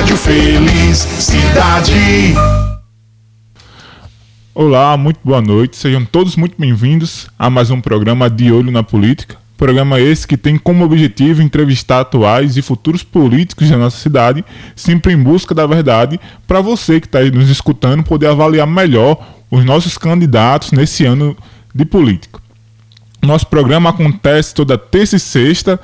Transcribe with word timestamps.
Rádio 0.00 0.16
Felicidade. 0.16 1.92
Olá, 4.54 4.96
muito 4.96 5.20
boa 5.22 5.42
noite. 5.42 5.76
Sejam 5.76 6.06
todos 6.06 6.36
muito 6.36 6.54
bem-vindos 6.58 7.28
a 7.38 7.50
mais 7.50 7.70
um 7.70 7.82
programa 7.82 8.30
De 8.30 8.50
Olho 8.50 8.72
na 8.72 8.82
Política. 8.82 9.36
Programa 9.58 10.00
esse 10.00 10.26
que 10.26 10.38
tem 10.38 10.56
como 10.56 10.86
objetivo 10.86 11.42
entrevistar 11.42 12.00
atuais 12.00 12.56
e 12.56 12.62
futuros 12.62 13.02
políticos 13.02 13.68
da 13.68 13.76
nossa 13.76 13.98
cidade, 13.98 14.42
sempre 14.74 15.12
em 15.12 15.22
busca 15.22 15.54
da 15.54 15.66
verdade, 15.66 16.18
para 16.46 16.62
você 16.62 16.98
que 16.98 17.06
está 17.06 17.18
aí 17.18 17.30
nos 17.30 17.50
escutando 17.50 18.02
poder 18.02 18.28
avaliar 18.28 18.66
melhor 18.66 19.22
os 19.50 19.66
nossos 19.66 19.98
candidatos 19.98 20.72
nesse 20.72 21.04
ano 21.04 21.36
de 21.74 21.84
política. 21.84 22.40
Nosso 23.22 23.46
programa 23.46 23.90
acontece 23.90 24.54
toda 24.54 24.78
terça 24.78 25.16
e 25.16 25.20
sexta 25.20 25.78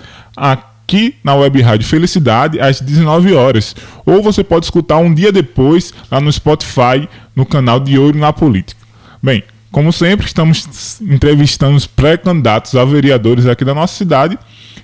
aqui 0.87 1.17
na 1.25 1.35
Web 1.35 1.61
Rádio 1.61 1.89
Felicidade 1.89 2.61
às 2.61 2.81
19 2.81 3.35
horas, 3.35 3.75
ou 4.07 4.23
você 4.23 4.45
pode 4.45 4.67
escutar 4.67 4.99
um 4.99 5.13
dia 5.13 5.33
depois 5.33 5.93
lá 6.09 6.21
no 6.21 6.33
Spotify 6.33 7.09
no 7.35 7.45
canal 7.45 7.81
de 7.81 7.99
Ouro 7.99 8.17
na 8.17 8.33
Política. 8.33 8.81
Bem, 9.21 9.43
como 9.73 9.93
sempre, 9.93 10.27
estamos 10.27 11.01
entrevistando 11.03 11.77
os 11.77 11.89
pré-candidatos 11.89 12.77
a 12.77 12.85
vereadores 12.85 13.47
aqui 13.47 13.65
da 13.65 13.75
nossa 13.75 13.97
cidade 13.97 14.39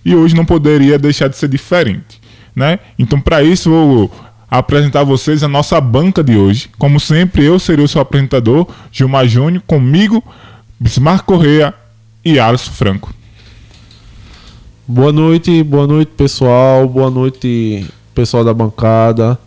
e 0.04 0.14
hoje 0.16 0.34
não 0.34 0.44
poderia 0.44 0.98
deixar 0.98 1.28
de 1.28 1.36
ser 1.36 1.48
diferente, 1.48 2.20
né? 2.54 2.80
Então, 2.98 3.20
para 3.20 3.40
isso, 3.44 3.70
vou 3.70 4.12
apresentar 4.50 5.00
a 5.00 5.04
vocês 5.04 5.44
a 5.44 5.48
nossa 5.48 5.80
banca 5.80 6.22
de 6.24 6.36
hoje. 6.36 6.68
Como 6.78 6.98
sempre, 6.98 7.44
eu 7.44 7.60
serei 7.60 7.84
o 7.84 7.88
seu 7.88 8.00
apresentador, 8.00 8.66
Gilmar 8.90 9.28
Júnior, 9.28 9.62
comigo, 9.68 10.22
Bismarck 10.80 11.24
Correia 11.24 11.72
e 12.24 12.40
Alisson 12.40 12.72
Franco. 12.72 13.21
Boa 14.86 15.12
noite, 15.12 15.62
boa 15.62 15.86
noite 15.86 16.10
pessoal, 16.16 16.88
boa 16.88 17.08
noite 17.08 17.86
pessoal 18.12 18.44
da 18.44 18.52
bancada, 18.52 19.38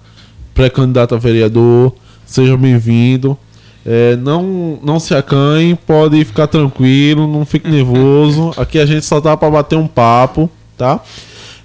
pré-candidato 0.54 1.14
a 1.14 1.18
vereador, 1.18 1.94
seja 2.26 2.56
bem-vindo. 2.56 3.38
É, 3.86 4.16
não, 4.16 4.80
não 4.82 4.98
se 4.98 5.14
acanhe, 5.14 5.76
pode 5.76 6.24
ficar 6.24 6.48
tranquilo, 6.48 7.28
não 7.28 7.46
fique 7.46 7.70
nervoso. 7.70 8.54
Aqui 8.56 8.80
a 8.80 8.86
gente 8.86 9.06
só 9.06 9.20
tá 9.20 9.36
para 9.36 9.52
bater 9.52 9.76
um 9.76 9.88
papo, 9.88 10.50
tá? 10.78 11.04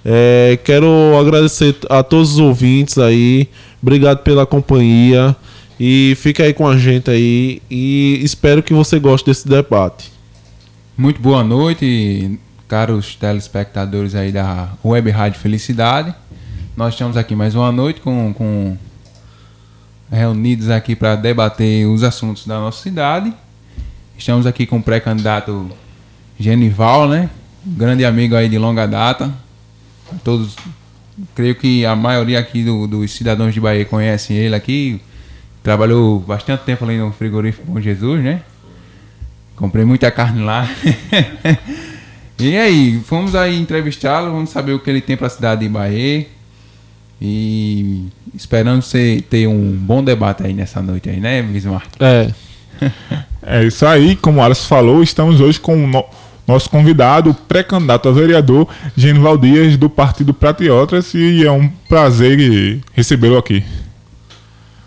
É, 0.03 0.59
quero 0.65 1.17
agradecer 1.17 1.73
a 1.89 2.03
todos 2.03 2.33
os 2.33 2.39
ouvintes 2.39 2.97
aí, 2.97 3.47
obrigado 3.81 4.17
pela 4.17 4.45
companhia 4.45 5.33
e 5.79 6.13
fica 6.17 6.43
aí 6.43 6.53
com 6.53 6.67
a 6.67 6.77
gente 6.77 7.09
aí 7.09 7.61
e 7.71 8.19
espero 8.21 8.61
que 8.61 8.73
você 8.73 8.99
goste 8.99 9.27
desse 9.27 9.47
debate. 9.47 10.11
Muito 10.97 11.21
boa 11.21 11.41
noite, 11.41 12.37
caros 12.71 13.17
telespectadores 13.17 14.15
aí 14.15 14.31
da 14.31 14.69
Web 14.81 15.09
Rádio 15.09 15.41
Felicidade. 15.41 16.15
Nós 16.73 16.93
estamos 16.93 17.17
aqui 17.17 17.35
mais 17.35 17.53
uma 17.53 17.69
noite 17.69 17.99
com, 17.99 18.33
com 18.33 18.77
reunidos 20.09 20.69
aqui 20.69 20.95
para 20.95 21.17
debater 21.17 21.85
os 21.85 22.01
assuntos 22.01 22.47
da 22.47 22.61
nossa 22.61 22.81
cidade. 22.81 23.33
Estamos 24.17 24.47
aqui 24.47 24.65
com 24.65 24.77
o 24.77 24.81
pré-candidato 24.81 25.69
Genival, 26.39 27.09
né? 27.09 27.29
Grande 27.65 28.05
amigo 28.05 28.37
aí 28.37 28.47
de 28.47 28.57
longa 28.57 28.87
data. 28.87 29.29
Todos, 30.23 30.55
creio 31.35 31.55
que 31.55 31.85
a 31.85 31.93
maioria 31.93 32.39
aqui 32.39 32.63
do, 32.63 32.87
dos 32.87 33.11
cidadãos 33.11 33.53
de 33.53 33.59
Bahia 33.59 33.83
conhecem 33.83 34.37
ele 34.37 34.55
aqui. 34.55 35.01
Trabalhou 35.61 36.21
bastante 36.21 36.63
tempo 36.63 36.85
ali 36.85 36.97
no 36.97 37.11
frigorífico 37.11 37.69
Bom 37.69 37.81
Jesus, 37.81 38.23
né? 38.23 38.43
Comprei 39.57 39.83
muita 39.83 40.09
carne 40.09 40.41
lá. 40.41 40.65
e 42.41 42.57
aí, 42.57 43.01
fomos 43.05 43.35
aí 43.35 43.59
entrevistá-lo, 43.59 44.31
vamos 44.31 44.49
saber 44.49 44.73
o 44.73 44.79
que 44.79 44.89
ele 44.89 45.01
tem 45.01 45.15
para 45.17 45.27
a 45.27 45.29
cidade 45.29 45.61
de 45.61 45.69
Bahia. 45.69 46.27
E 47.21 48.07
esperando 48.33 48.81
você 48.81 49.23
ter 49.29 49.47
um 49.47 49.71
bom 49.73 50.03
debate 50.03 50.43
aí 50.43 50.53
nessa 50.53 50.81
noite 50.81 51.09
aí, 51.09 51.19
né, 51.19 51.41
Bismarck? 51.43 51.87
É. 51.99 52.33
é 53.43 53.63
isso 53.63 53.85
aí, 53.85 54.15
como 54.15 54.39
o 54.39 54.43
Alisson 54.43 54.67
falou, 54.67 55.03
estamos 55.03 55.39
hoje 55.39 55.59
com 55.59 55.83
o 55.83 55.87
no 55.87 56.03
nosso 56.47 56.69
convidado, 56.69 57.29
o 57.29 57.33
pré-candidato 57.33 58.09
a 58.09 58.11
vereador, 58.11 58.67
Genival 58.97 59.37
Dias, 59.37 59.77
do 59.77 59.89
Partido 59.89 60.33
Patriotas, 60.33 61.13
e 61.13 61.45
é 61.45 61.51
um 61.51 61.69
prazer 61.87 62.81
recebê-lo 62.93 63.37
aqui. 63.37 63.63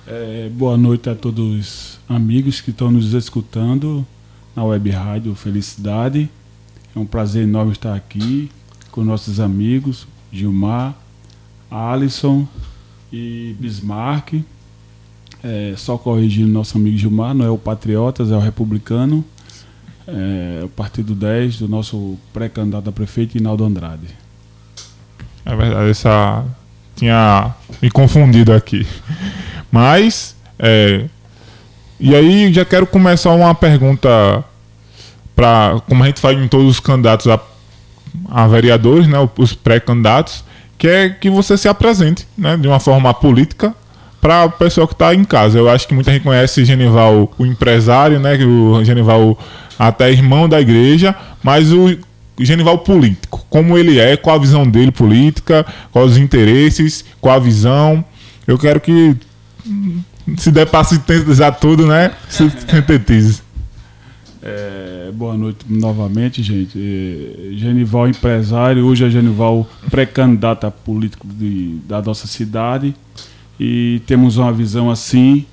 É, 0.07 0.51
boa 0.53 0.77
noite 0.77 1.09
a 1.09 1.15
todos 1.15 1.59
os 1.59 2.01
amigos 2.09 2.61
que 2.61 2.71
estão 2.71 2.91
nos 2.91 3.15
escutando 3.15 4.05
na 4.55 4.65
Web 4.65 4.91
Rádio 4.91 5.35
Felicidade. 5.35 6.29
É 6.95 6.99
um 6.99 7.07
prazer 7.07 7.43
enorme 7.43 7.73
estar 7.73 7.95
aqui 7.95 8.51
com 8.93 9.03
nossos 9.03 9.41
amigos, 9.41 10.07
Gilmar, 10.33 10.95
Alisson 11.71 12.47
e 13.13 13.57
Bismarck. 13.59 14.45
É, 15.43 15.75
só 15.77 15.99
corrigindo 15.99 16.49
nosso 16.49 16.79
amigo 16.79 16.97
Gilmar, 16.97 17.35
não 17.35 17.45
é 17.45 17.51
o 17.51 17.59
Patriotas, 17.59 18.31
é 18.31 18.37
o 18.37 18.39
Republicano. 18.39 19.25
É, 20.07 20.61
o 20.65 20.69
Partido 20.69 21.15
10 21.15 21.59
do 21.59 21.69
nosso 21.69 22.17
pré-candidato 22.33 22.89
a 22.89 22.93
prefeito, 22.93 23.37
Inaldo 23.37 23.65
Andrade. 23.65 24.07
É 25.45 25.57
verdade, 25.57 25.91
essa 25.91 26.45
tinha 26.95 27.55
me 27.83 27.91
confundido 27.91 28.53
aqui. 28.53 28.87
Mas, 29.71 30.37
é, 30.59 31.07
e 31.99 32.15
aí 32.15 32.53
já 32.53 32.65
quero 32.65 32.87
começar 32.87 33.33
uma 33.33 33.55
pergunta 33.55 34.45
para, 35.35 35.81
como 35.89 36.03
a 36.03 36.07
gente 36.07 36.21
faz 36.21 36.39
em 36.39 36.49
todos 36.49 36.69
os 36.69 36.81
candidatos 36.81 37.27
a, 37.27 37.41
a 38.31 38.47
vereadores, 38.47 39.07
né, 39.07 39.17
os 39.37 39.53
pré-candidatos 39.53 40.45
que 40.85 40.89
é 40.89 41.09
que 41.09 41.31
você 41.31 41.57
se 41.57 41.69
apresente 41.69 42.27
né, 42.37 42.57
de 42.57 42.69
uma 42.69 42.81
forma 42.81 43.13
política 43.15 43.75
para 44.21 44.45
o 44.45 44.51
pessoal 44.51 44.89
que 44.89 44.95
está 44.95 45.15
em 45.15 45.25
casa. 45.25 45.59
Eu 45.59 45.69
acho 45.69 45.87
que 45.87 45.95
muita 45.95 46.13
gente 46.13 46.23
conhece 46.23 46.65
Genival, 46.65 47.33
o 47.39 47.47
empresário, 47.47 48.19
né, 48.19 48.37
o 48.45 48.83
Genival 48.85 49.39
até 49.79 50.11
irmão 50.11 50.49
da 50.49 50.61
igreja, 50.61 51.15
mas 51.43 51.73
o 51.73 51.97
Genival 52.41 52.79
político, 52.79 53.47
como 53.49 53.79
ele 53.79 53.99
é, 53.99 54.17
qual 54.17 54.37
a 54.37 54.39
visão 54.39 54.69
dele 54.69 54.91
política, 54.91 55.65
quais 55.93 56.13
os 56.13 56.19
interesses, 56.19 57.05
qual 57.21 57.37
a 57.37 57.39
visão. 57.39 58.05
Eu 58.47 58.59
quero 58.59 58.81
que 58.81 59.17
se 60.37 60.51
der 60.51 60.67
para 60.67 60.83
sintetizar 60.85 61.59
tudo, 61.59 61.87
né, 61.87 62.11
sintetize. 62.29 63.44
É, 64.47 65.11
boa 65.15 65.39
noite 65.39 65.65
novamente, 65.67 66.43
gente. 66.43 66.79
É, 66.79 67.57
Genival 67.57 68.07
empresário, 68.09 68.85
hoje 68.85 69.03
é 69.03 69.09
Genival 69.09 69.67
pré-candidato 69.91 70.67
a 70.67 70.71
político 70.71 71.27
de, 71.27 71.77
da 71.89 72.03
nossa 72.03 72.27
cidade 72.27 72.95
e 73.59 74.03
temos 74.07 74.37
uma 74.37 74.53
visão 74.53 74.91
assim 74.91 75.47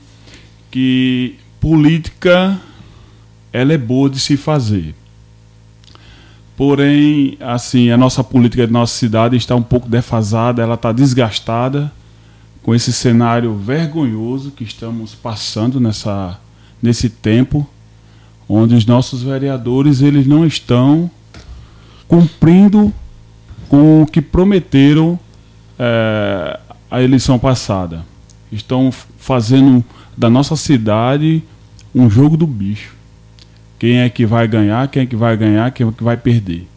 que 0.69 1.35
política 1.61 2.59
ela 3.53 3.71
é 3.71 3.77
boa 3.77 4.09
de 4.09 4.19
se 4.19 4.35
fazer. 4.35 4.93
Porém, 6.57 7.37
assim, 7.39 7.91
a 7.91 7.97
nossa 7.97 8.21
política 8.21 8.67
da 8.67 8.73
nossa 8.73 8.97
cidade 8.97 9.37
está 9.37 9.55
um 9.55 9.63
pouco 9.63 9.87
defasada, 9.87 10.61
ela 10.61 10.75
está 10.75 10.91
desgastada 10.91 11.89
com 12.61 12.75
esse 12.75 12.91
cenário 12.91 13.55
vergonhoso 13.55 14.51
que 14.51 14.65
estamos 14.65 15.15
passando 15.15 15.79
nessa, 15.79 16.37
nesse 16.83 17.09
tempo 17.09 17.65
onde 18.53 18.75
os 18.75 18.85
nossos 18.85 19.23
vereadores 19.23 20.01
eles 20.01 20.27
não 20.27 20.45
estão 20.45 21.09
cumprindo 22.05 22.93
com 23.69 24.01
o 24.01 24.05
que 24.05 24.21
prometeram 24.21 25.17
é, 25.79 26.59
a 26.89 27.01
eleição 27.01 27.39
passada. 27.39 28.03
Estão 28.51 28.91
fazendo 29.17 29.83
da 30.17 30.29
nossa 30.29 30.57
cidade 30.57 31.41
um 31.95 32.09
jogo 32.09 32.35
do 32.35 32.45
bicho. 32.45 32.93
Quem 33.79 33.99
é 33.99 34.09
que 34.09 34.25
vai 34.25 34.45
ganhar, 34.49 34.85
quem 34.89 35.03
é 35.03 35.05
que 35.05 35.15
vai 35.15 35.37
ganhar, 35.37 35.71
quem 35.71 35.87
é 35.87 35.91
que 35.91 36.03
vai 36.03 36.17
perder. 36.17 36.67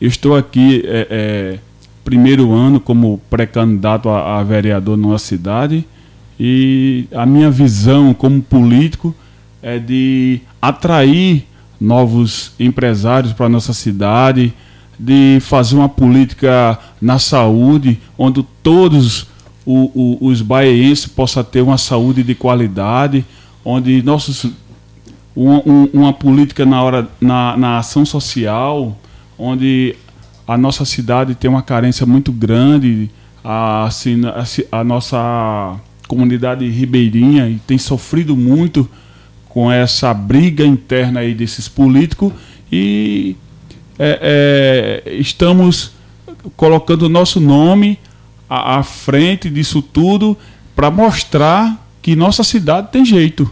Eu 0.00 0.08
estou 0.08 0.34
aqui 0.34 0.82
é, 0.86 1.06
é, 1.10 1.58
primeiro 2.02 2.52
ano 2.52 2.80
como 2.80 3.20
pré-candidato 3.28 4.08
a, 4.08 4.38
a 4.38 4.42
vereador 4.42 4.96
numa 4.96 5.18
cidade 5.18 5.84
e 6.40 7.06
a 7.12 7.26
minha 7.26 7.50
visão 7.50 8.14
como 8.14 8.40
político 8.40 9.14
é 9.62 9.78
de 9.78 10.40
atrair 10.60 11.46
novos 11.80 12.52
empresários 12.58 13.32
para 13.32 13.48
nossa 13.48 13.72
cidade, 13.72 14.52
de 14.98 15.38
fazer 15.40 15.76
uma 15.76 15.88
política 15.88 16.78
na 17.00 17.18
saúde, 17.18 18.00
onde 18.16 18.44
todos 18.62 19.26
o, 19.64 20.18
o, 20.20 20.26
os 20.26 20.42
baienses 20.42 21.06
possam 21.06 21.44
ter 21.44 21.60
uma 21.60 21.78
saúde 21.78 22.22
de 22.22 22.34
qualidade, 22.34 23.24
onde 23.64 24.02
nossos 24.02 24.46
uma, 25.36 25.62
uma 25.92 26.12
política 26.12 26.66
na 26.66 26.82
hora 26.82 27.08
na, 27.20 27.56
na 27.56 27.78
ação 27.78 28.04
social, 28.04 28.98
onde 29.38 29.94
a 30.46 30.58
nossa 30.58 30.84
cidade 30.84 31.34
tem 31.34 31.48
uma 31.48 31.62
carência 31.62 32.04
muito 32.04 32.32
grande, 32.32 33.08
a, 33.44 33.84
assim, 33.84 34.20
a, 34.26 34.78
a 34.80 34.82
nossa 34.82 35.76
comunidade 36.08 36.68
ribeirinha 36.68 37.60
tem 37.66 37.78
sofrido 37.78 38.34
muito 38.34 38.88
com 39.48 39.70
essa 39.70 40.12
briga 40.12 40.64
interna 40.64 41.20
aí 41.20 41.34
desses 41.34 41.68
políticos 41.68 42.32
e 42.70 43.36
é, 43.98 45.02
é, 45.06 45.12
estamos 45.14 45.92
colocando 46.56 47.02
o 47.02 47.08
nosso 47.08 47.40
nome 47.40 47.98
à, 48.48 48.78
à 48.78 48.82
frente 48.82 49.50
disso 49.50 49.82
tudo 49.82 50.36
para 50.76 50.90
mostrar 50.90 51.88
que 52.00 52.14
nossa 52.14 52.44
cidade 52.44 52.88
tem 52.92 53.04
jeito. 53.04 53.50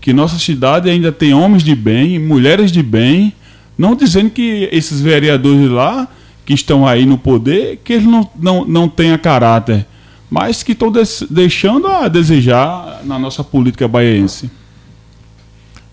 Que 0.00 0.12
nossa 0.12 0.38
cidade 0.38 0.90
ainda 0.90 1.12
tem 1.12 1.32
homens 1.32 1.62
de 1.62 1.74
bem, 1.74 2.18
mulheres 2.18 2.72
de 2.72 2.82
bem. 2.82 3.32
Não 3.78 3.94
dizendo 3.94 4.30
que 4.30 4.68
esses 4.72 5.00
vereadores 5.00 5.70
lá, 5.70 6.08
que 6.44 6.54
estão 6.54 6.86
aí 6.86 7.04
no 7.06 7.18
poder, 7.18 7.80
que 7.84 7.92
eles 7.92 8.06
não, 8.06 8.28
não, 8.38 8.64
não 8.64 8.88
tenham 8.88 9.18
caráter, 9.18 9.86
mas 10.30 10.62
que 10.62 10.72
estão 10.72 10.92
deixando 11.30 11.86
a 11.88 12.08
desejar 12.08 13.02
na 13.04 13.18
nossa 13.18 13.44
política 13.44 13.86
baiense. 13.86 14.50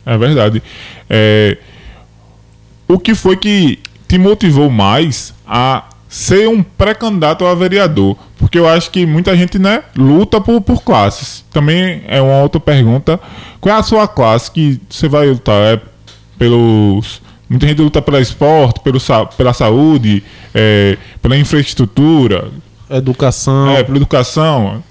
É 0.06 0.18
verdade. 0.18 0.62
É, 1.10 1.58
o 2.88 3.00
que 3.00 3.16
foi 3.16 3.38
que 3.38 3.80
te 4.08 4.18
motivou 4.18 4.70
mais 4.70 5.34
a 5.48 5.86
ser 6.10 6.48
um 6.48 6.62
pré-candidato 6.62 7.46
a 7.46 7.56
vereador? 7.56 8.18
Porque 8.38 8.60
eu 8.60 8.68
acho 8.68 8.92
que 8.92 9.06
muita 9.06 9.36
gente 9.36 9.58
né, 9.58 9.84
luta 9.96 10.40
por, 10.42 10.62
por 10.62 10.84
classes. 10.84 11.44
Também 11.52 12.04
é 12.08 12.22
uma 12.22 12.42
outra 12.42 12.60
pergunta. 12.60 13.20
Qual 13.60 13.76
é 13.76 13.80
a 13.80 13.84
sua 13.84 14.08
classe 14.08 14.52
que 14.52 14.80
você 14.90 15.08
vai 15.08 15.30
lutar? 15.30 15.56
É 15.74 15.94
pelos. 16.38 17.22
Muita 17.48 17.68
gente 17.68 17.82
luta 17.82 18.02
pelo 18.02 18.20
esporte, 18.20 18.80
pelo, 18.80 19.00
pela 19.38 19.54
saúde, 19.54 20.24
é, 20.54 20.98
pela 21.22 21.38
infraestrutura. 21.38 22.50
Educação. 22.90 23.70
É, 23.70 23.84
pela 23.84 23.98
educação. 23.98 24.84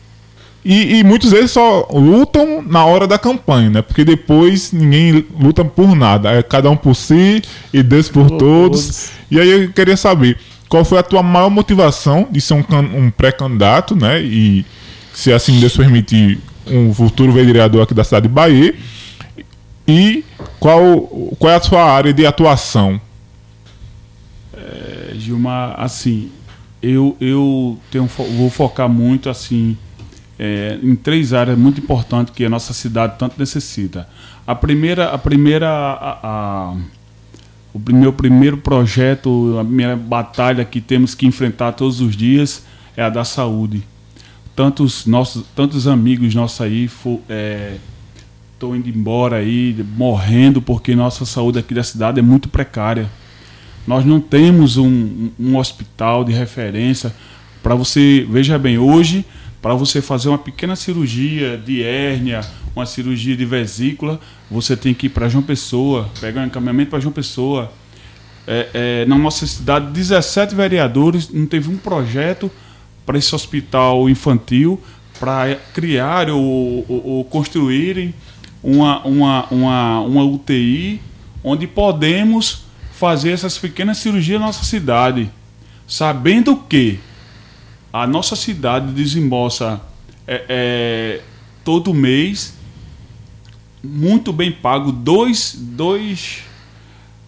E, 0.65 0.99
e, 0.99 1.05
muitos 1.05 1.33
deles 1.33 1.51
só 1.51 1.89
lutam 1.93 2.63
na 2.63 2.85
hora 2.85 3.07
da 3.07 3.19
campanha, 3.19 3.69
né? 3.69 3.83
Porque 3.83 4.05
depois 4.05 4.71
ninguém 4.73 5.27
luta 5.39 5.65
por 5.65 5.97
nada. 5.97 6.31
É 6.31 6.43
cada 6.43 6.71
um 6.71 6.77
por 6.77 6.95
si 6.95 7.43
e 7.73 7.83
Deus 7.83 8.09
por, 8.09 8.29
todos. 8.29 8.85
todos. 8.87 9.11
E 9.29 9.41
aí 9.41 9.51
eu 9.51 9.73
queria 9.73 9.97
saber 9.97 10.39
qual 10.69 10.85
foi 10.85 10.99
a 10.99 11.03
tua 11.03 11.23
maior 11.23 11.51
motivação 11.51 12.29
de 12.31 12.41
ser 12.41 12.55
um, 12.55 12.65
um 12.97 13.11
pré-candidato, 13.11 13.97
né? 13.97 14.23
E 14.23 14.65
se 15.13 15.33
assim 15.33 15.59
Deus 15.59 15.77
permitir, 15.77 16.39
um 16.67 16.95
futuro 16.95 17.33
vereador 17.33 17.83
aqui 17.83 17.95
da 17.95 18.05
cidade 18.05 18.29
de 18.29 18.33
Bahia. 18.33 18.75
E 19.87 20.25
qual, 20.61 21.01
qual 21.39 21.53
é 21.53 21.57
a 21.57 21.61
sua 21.61 21.83
área 21.83 22.13
de 22.13 22.25
atuação? 22.25 23.01
É, 24.55 25.13
Gilmar, 25.19 25.75
assim, 25.77 26.31
eu, 26.81 27.17
eu 27.21 27.79
tenho, 27.91 28.07
vou 28.07 28.49
focar 28.49 28.89
muito 28.89 29.29
assim 29.29 29.77
é, 30.45 30.77
em 30.83 30.97
três 30.97 31.33
áreas 31.33 31.57
muito 31.57 31.81
importantes 31.81 32.35
que 32.35 32.45
a 32.45 32.49
nossa 32.49 32.73
cidade 32.73 33.15
tanto 33.17 33.39
necessita. 33.39 34.09
A 34.45 34.57
primeira, 34.57 35.11
a 35.11 35.17
primeira, 35.17 35.69
a, 35.69 36.19
a, 36.21 36.77
o 37.73 37.81
meu 37.93 38.13
primeiro 38.13 38.57
projeto, 38.57 39.57
a 39.61 39.63
minha 39.63 39.97
batalha 39.97 40.65
que 40.65 40.81
temos 40.81 41.15
que 41.15 41.27
enfrentar 41.27 41.71
todos 41.73 42.01
os 42.01 42.17
dias 42.17 42.65
é 42.97 43.05
a 43.05 43.09
da 43.09 43.25
saúde. 43.25 43.85
Tantos 44.57 45.07
nossos, 45.07 45.45
tantos 45.55 45.87
amigos 45.87 46.35
nossos 46.35 46.61
aí 46.61 46.87
estão 46.87 47.21
é, 47.29 47.79
indo 48.77 48.89
embora 48.89 49.37
aí, 49.37 49.87
morrendo 49.97 50.61
porque 50.61 50.97
nossa 50.97 51.25
saúde 51.25 51.61
aqui 51.61 51.73
da 51.73 51.85
cidade 51.85 52.19
é 52.19 52.23
muito 52.23 52.49
precária. 52.49 53.09
Nós 53.87 54.05
não 54.05 54.21
temos 54.21 54.77
um, 54.77 55.31
um 55.39 55.57
hospital 55.57 56.25
de 56.25 56.33
referência 56.33 57.15
para 57.63 57.77
você, 57.77 58.27
veja 58.29 58.59
bem, 58.59 58.77
hoje 58.77 59.25
para 59.63 59.75
você 59.75 60.03
fazer 60.03 60.29
uma 60.29 60.39
pequena 60.39 60.75
cirurgia 60.75 61.57
de 61.57 61.85
hérnia, 61.85 62.41
uma 62.75 62.85
cirurgia 62.85 63.37
de 63.37 63.45
vesícula, 63.45 64.19
você 64.51 64.77
tem 64.77 64.93
que 64.93 65.07
ir 65.07 65.11
para 65.11 65.29
João 65.29 65.45
Pessoa, 65.45 66.11
pegar 66.21 66.43
um 66.43 66.47
encaminhamento 66.47 66.91
para 66.91 66.99
João 66.99 67.13
Pessoa. 67.13 67.73
É, 68.45 68.69
é, 68.75 69.07
na 69.07 69.17
nossa 69.17 69.47
cidade, 69.47 69.93
17 69.93 70.53
vereadores, 70.57 71.31
não 71.31 71.47
teve 71.47 71.71
um 71.71 71.77
projeto 71.77 72.51
para 73.07 73.17
esse 73.17 73.33
hospital 73.33 74.11
infantil, 74.11 74.83
para 75.21 75.55
criar 75.73 76.29
ou, 76.29 76.85
ou, 76.89 77.07
ou, 77.07 77.25
construírem 77.25 78.13
uma, 78.61 79.01
uma, 79.07 79.47
uma, 79.49 80.01
uma 80.01 80.25
UTI 80.25 81.01
onde 81.45 81.69
podemos 81.69 82.65
fazer 82.91 83.31
essas 83.31 83.57
pequenas 83.57 83.99
cirurgias 83.99 84.41
na 84.41 84.47
nossa 84.47 84.65
cidade, 84.65 85.31
sabendo 85.87 86.57
que 86.57 86.99
a 87.93 88.07
nossa 88.07 88.35
cidade 88.35 88.93
desembolsa 88.93 89.81
é, 90.27 90.45
é, 90.49 91.21
todo 91.65 91.93
mês 91.93 92.57
muito 93.83 94.33
bem 94.33 94.53
pago 94.53 94.93
dois, 94.93 95.55
dois, 95.59 96.43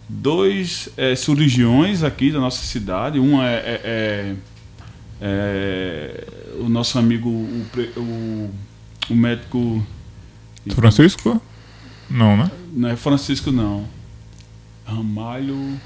dois 0.09 0.89
é, 0.97 1.15
cirurgiões 1.17 2.03
aqui 2.03 2.31
da 2.31 2.39
nossa 2.39 2.65
cidade. 2.65 3.19
Um 3.19 3.43
é, 3.43 3.55
é, 3.55 3.81
é, 3.85 4.37
é 5.21 6.25
o 6.61 6.69
nosso 6.69 6.99
amigo, 6.99 7.29
o, 7.29 7.67
o, 7.97 8.51
o 9.11 9.15
médico. 9.15 9.85
Francisco? 10.71 11.43
Não, 12.09 12.37
né? 12.37 12.51
Não 12.73 12.89
é 12.89 12.97
Francisco, 12.97 13.51
não. 13.51 13.87
Ramalho. 14.87 15.79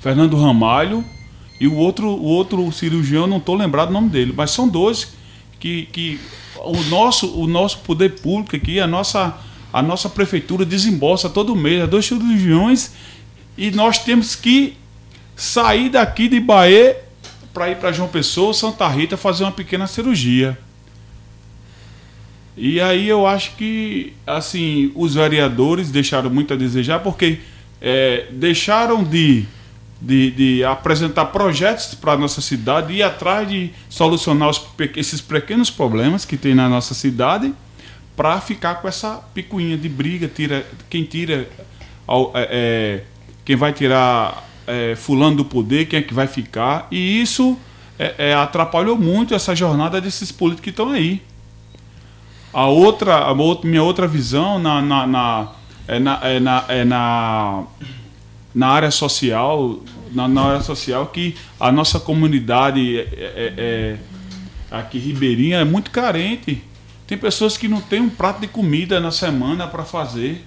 Fernando 0.00 0.40
Ramalho 0.40 1.04
e 1.58 1.66
o 1.66 1.74
outro, 1.74 2.08
o 2.08 2.24
outro 2.24 2.70
cirurgião, 2.70 3.26
não 3.26 3.38
estou 3.38 3.54
lembrado 3.54 3.90
o 3.90 3.92
nome 3.92 4.08
dele, 4.08 4.32
mas 4.36 4.50
são 4.50 4.68
dois 4.68 5.14
que, 5.58 5.86
que 5.92 6.20
o, 6.56 6.82
nosso, 6.84 7.34
o 7.38 7.46
nosso 7.46 7.78
poder 7.78 8.20
público 8.20 8.54
aqui, 8.56 8.78
a 8.78 8.86
nossa, 8.86 9.36
a 9.72 9.82
nossa 9.82 10.08
prefeitura 10.08 10.64
desembolsa 10.64 11.28
todo 11.28 11.56
mês, 11.56 11.82
é 11.82 11.86
dois 11.86 12.06
cirurgiões, 12.06 12.92
e 13.56 13.70
nós 13.70 13.98
temos 13.98 14.34
que 14.34 14.76
sair 15.34 15.88
daqui 15.88 16.28
de 16.28 16.40
Bahia 16.40 17.02
para 17.52 17.70
ir 17.70 17.76
para 17.76 17.92
João 17.92 18.08
Pessoa, 18.08 18.52
Santa 18.52 18.86
Rita, 18.88 19.16
fazer 19.16 19.44
uma 19.44 19.52
pequena 19.52 19.86
cirurgia. 19.86 20.58
E 22.54 22.80
aí 22.80 23.08
eu 23.08 23.26
acho 23.26 23.54
que 23.56 24.14
assim 24.26 24.90
os 24.94 25.14
vereadores 25.14 25.90
deixaram 25.90 26.30
muito 26.30 26.54
a 26.54 26.56
desejar, 26.56 27.00
porque 27.00 27.38
é, 27.80 28.26
deixaram 28.30 29.04
de 29.04 29.44
de, 30.00 30.30
de 30.30 30.64
apresentar 30.64 31.26
projetos 31.26 31.94
para 31.94 32.12
a 32.12 32.16
nossa 32.16 32.40
cidade 32.40 32.92
ir 32.92 33.02
atrás 33.02 33.48
de 33.48 33.70
solucionar 33.88 34.50
os, 34.50 34.62
esses 34.94 35.20
pequenos 35.20 35.70
problemas 35.70 36.24
que 36.24 36.36
tem 36.36 36.54
na 36.54 36.68
nossa 36.68 36.94
cidade 36.94 37.52
para 38.14 38.40
ficar 38.40 38.76
com 38.76 38.88
essa 38.88 39.22
picuinha 39.34 39.76
de 39.76 39.88
briga, 39.88 40.26
tira, 40.26 40.66
quem 40.88 41.04
tira 41.04 41.48
é, 42.34 42.48
é, 42.50 43.02
quem 43.44 43.56
vai 43.56 43.72
tirar 43.72 44.44
é, 44.66 44.94
fulano 44.96 45.36
do 45.36 45.44
poder, 45.44 45.86
quem 45.86 45.98
é 45.98 46.02
que 46.02 46.14
vai 46.14 46.26
ficar, 46.26 46.88
e 46.90 47.20
isso 47.20 47.58
é, 47.98 48.30
é 48.30 48.34
atrapalhou 48.34 48.96
muito 48.96 49.34
essa 49.34 49.54
jornada 49.54 50.00
desses 50.00 50.32
políticos 50.32 50.64
que 50.64 50.70
estão 50.70 50.90
aí. 50.90 51.22
A 52.52 52.66
outra, 52.66 53.16
a 53.16 53.32
outra, 53.32 53.68
minha 53.68 53.82
outra 53.82 54.08
visão 54.08 54.58
na, 54.58 54.80
na, 54.80 55.06
na, 55.06 55.48
é 55.86 55.98
na, 55.98 56.20
é 56.22 56.40
na, 56.40 56.64
é 56.68 56.84
na 56.84 57.64
na 58.56 58.68
área 58.68 58.90
social, 58.90 59.80
na, 60.14 60.26
na 60.26 60.42
área 60.42 60.62
social 60.62 61.08
que 61.08 61.36
a 61.60 61.70
nossa 61.70 62.00
comunidade 62.00 62.98
é, 62.98 63.02
é, 63.02 63.54
é, 63.58 63.96
aqui 64.70 64.98
ribeirinha 64.98 65.58
é 65.58 65.64
muito 65.64 65.90
carente. 65.90 66.62
Tem 67.06 67.18
pessoas 67.18 67.58
que 67.58 67.68
não 67.68 67.82
têm 67.82 68.00
um 68.00 68.08
prato 68.08 68.40
de 68.40 68.46
comida 68.46 68.98
na 68.98 69.10
semana 69.10 69.66
para 69.66 69.84
fazer. 69.84 70.42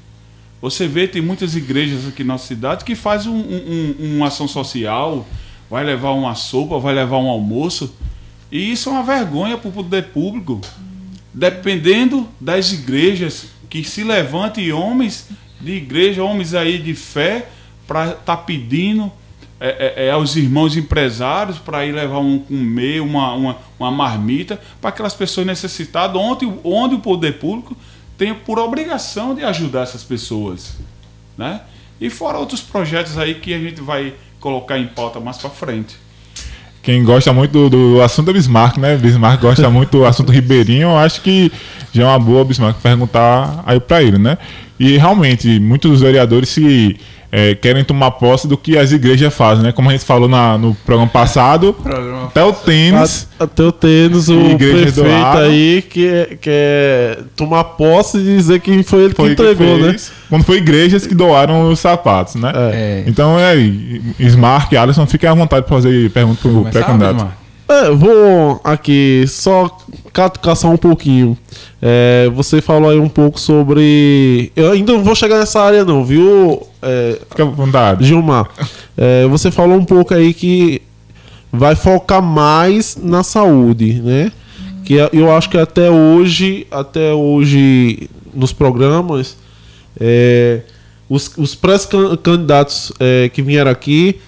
Você 0.59 0.87
vê, 0.87 1.07
tem 1.07 1.21
muitas 1.21 1.55
igrejas 1.55 2.07
aqui 2.07 2.23
na 2.23 2.33
nossa 2.33 2.47
cidade 2.47 2.83
que 2.83 2.95
faz 2.95 3.27
um, 3.27 3.35
um, 3.35 3.95
um, 3.99 4.15
uma 4.17 4.27
ação 4.27 4.47
social, 4.47 5.23
vai 5.69 5.83
levar 5.83 6.09
uma 6.09 6.33
sopa, 6.33 6.79
vai 6.79 6.95
levar 6.95 7.19
um 7.19 7.29
almoço. 7.29 7.93
E 8.51 8.71
isso 8.71 8.89
é 8.89 8.93
uma 8.93 9.03
vergonha 9.03 9.55
para 9.55 9.69
o 9.69 9.71
poder 9.71 10.05
público. 10.05 10.59
Dependendo 11.31 12.27
das 12.41 12.73
igrejas 12.73 13.49
que 13.69 13.83
se 13.83 14.03
levantem 14.03 14.71
homens 14.71 15.27
de 15.61 15.73
igreja, 15.73 16.23
homens 16.23 16.55
aí 16.55 16.79
de 16.79 16.95
fé, 16.95 17.47
para 17.89 18.09
estar 18.09 18.19
tá 18.23 18.37
pedindo 18.37 19.11
é, 19.59 19.95
é, 19.97 20.05
é, 20.05 20.11
aos 20.11 20.35
irmãos 20.35 20.77
empresários 20.77 21.57
para 21.57 21.83
ir 21.87 21.91
levar 21.91 22.19
um 22.19 22.37
comer, 22.37 23.01
uma, 23.01 23.33
uma, 23.33 23.57
uma 23.79 23.91
marmita 23.91 24.61
para 24.79 24.91
aquelas 24.91 25.15
pessoas 25.15 25.47
necessitadas, 25.47 26.15
onde, 26.15 26.47
onde 26.63 26.93
o 26.95 26.99
poder 26.99 27.39
público 27.39 27.75
tem 28.15 28.33
por 28.35 28.59
obrigação 28.59 29.33
de 29.33 29.43
ajudar 29.43 29.81
essas 29.81 30.03
pessoas. 30.03 30.77
Né? 31.35 31.61
E 31.99 32.11
fora 32.11 32.37
outros 32.37 32.61
projetos 32.61 33.17
aí 33.17 33.33
que 33.33 33.51
a 33.51 33.59
gente 33.59 33.81
vai 33.81 34.13
colocar 34.39 34.77
em 34.77 34.85
pauta 34.85 35.19
mais 35.19 35.37
para 35.37 35.49
frente. 35.49 35.97
Quem 36.83 37.03
gosta 37.03 37.33
muito 37.33 37.69
do, 37.69 37.95
do 37.95 38.01
assunto 38.01 38.29
é 38.29 38.33
Bismarck, 38.33 38.77
né? 38.77 38.95
Bismarck 38.95 39.41
gosta 39.41 39.67
muito 39.69 39.97
do 39.97 40.05
assunto 40.05 40.31
ribeirinho, 40.31 40.83
eu 40.83 40.97
acho 40.97 41.21
que 41.21 41.51
já 41.91 42.03
é 42.03 42.05
uma 42.05 42.19
boa 42.19 42.45
Bismarck 42.45 42.79
perguntar 42.81 43.63
aí 43.65 43.79
para 43.79 44.01
ele, 44.01 44.17
né? 44.17 44.37
E 44.79 44.97
realmente, 44.97 45.59
muitos 45.59 45.91
dos 45.91 46.01
vereadores 46.01 46.47
se 46.47 46.97
é, 47.31 47.53
querem 47.53 47.83
tomar 47.83 48.11
posse 48.11 48.47
do 48.47 48.57
que 48.57 48.77
as 48.77 48.91
igrejas 48.91 49.33
fazem, 49.33 49.63
né? 49.63 49.71
Como 49.71 49.89
a 49.89 49.91
gente 49.91 50.03
falou 50.03 50.27
na, 50.27 50.57
no 50.57 50.73
programa 50.73 51.09
passado, 51.09 51.73
programa 51.73 52.25
até 52.25 52.43
o 52.43 52.53
tênis. 52.53 53.27
até 53.39 53.63
o 53.63 53.71
tênis, 53.71 54.29
o 54.29 54.57
prefeito 54.57 55.03
aí 55.37 55.81
que 55.81 56.37
quer 56.41 57.19
tomar 57.35 57.63
posse 57.63 58.17
e 58.17 58.23
dizer 58.23 58.59
que 58.59 58.81
foi 58.83 59.03
ele 59.03 59.13
foi 59.13 59.27
que 59.27 59.33
entregou, 59.33 59.77
que 59.77 59.83
né? 59.83 59.95
Quando 60.29 60.43
foi 60.43 60.57
igrejas 60.57 61.05
que 61.05 61.13
doaram 61.13 61.69
os 61.69 61.79
sapatos, 61.79 62.35
né? 62.35 62.51
É. 62.55 63.03
Então 63.05 63.39
é 63.39 63.51
aí. 63.51 64.01
Smart, 64.19 64.75
Alisson, 64.75 65.05
fiquem 65.05 65.29
à 65.29 65.33
vontade 65.33 65.65
para 65.65 65.75
fazer 65.75 66.09
pergunta 66.11 66.39
pro 66.41 66.65
pré-candidato. 66.65 67.48
É, 67.69 67.91
vou 67.91 68.59
aqui 68.63 69.25
só 69.27 69.69
catucaçar 70.11 70.71
um 70.71 70.77
pouquinho. 70.77 71.37
É, 71.79 72.27
você 72.33 72.61
falou 72.61 72.89
aí 72.89 72.97
um 72.97 73.07
pouco 73.07 73.39
sobre. 73.39 74.51
Eu 74.55 74.71
ainda 74.71 74.93
não 74.93 75.03
vou 75.03 75.13
chegar 75.13 75.37
nessa 75.37 75.61
área, 75.61 75.85
não, 75.85 76.03
viu, 76.03 76.65
é, 76.81 77.19
Fica 77.29 77.43
à 77.43 77.45
vontade. 77.45 78.05
Gilmar? 78.05 78.49
É, 78.97 79.27
você 79.27 79.51
falou 79.51 79.77
um 79.77 79.85
pouco 79.85 80.15
aí 80.15 80.33
que 80.33 80.81
vai 81.51 81.75
focar 81.75 82.23
mais 82.23 82.97
na 82.99 83.21
saúde, 83.21 84.01
né? 84.01 84.31
Que 84.83 84.95
eu 85.13 85.31
acho 85.31 85.47
que 85.47 85.57
até 85.57 85.91
hoje, 85.91 86.65
até 86.71 87.13
hoje 87.13 88.09
nos 88.33 88.51
programas, 88.51 89.37
é, 89.99 90.61
os, 91.07 91.31
os 91.37 91.53
pré-candidatos 91.53 92.91
é, 92.99 93.29
que 93.29 93.43
vieram 93.43 93.69
aqui 93.69 94.19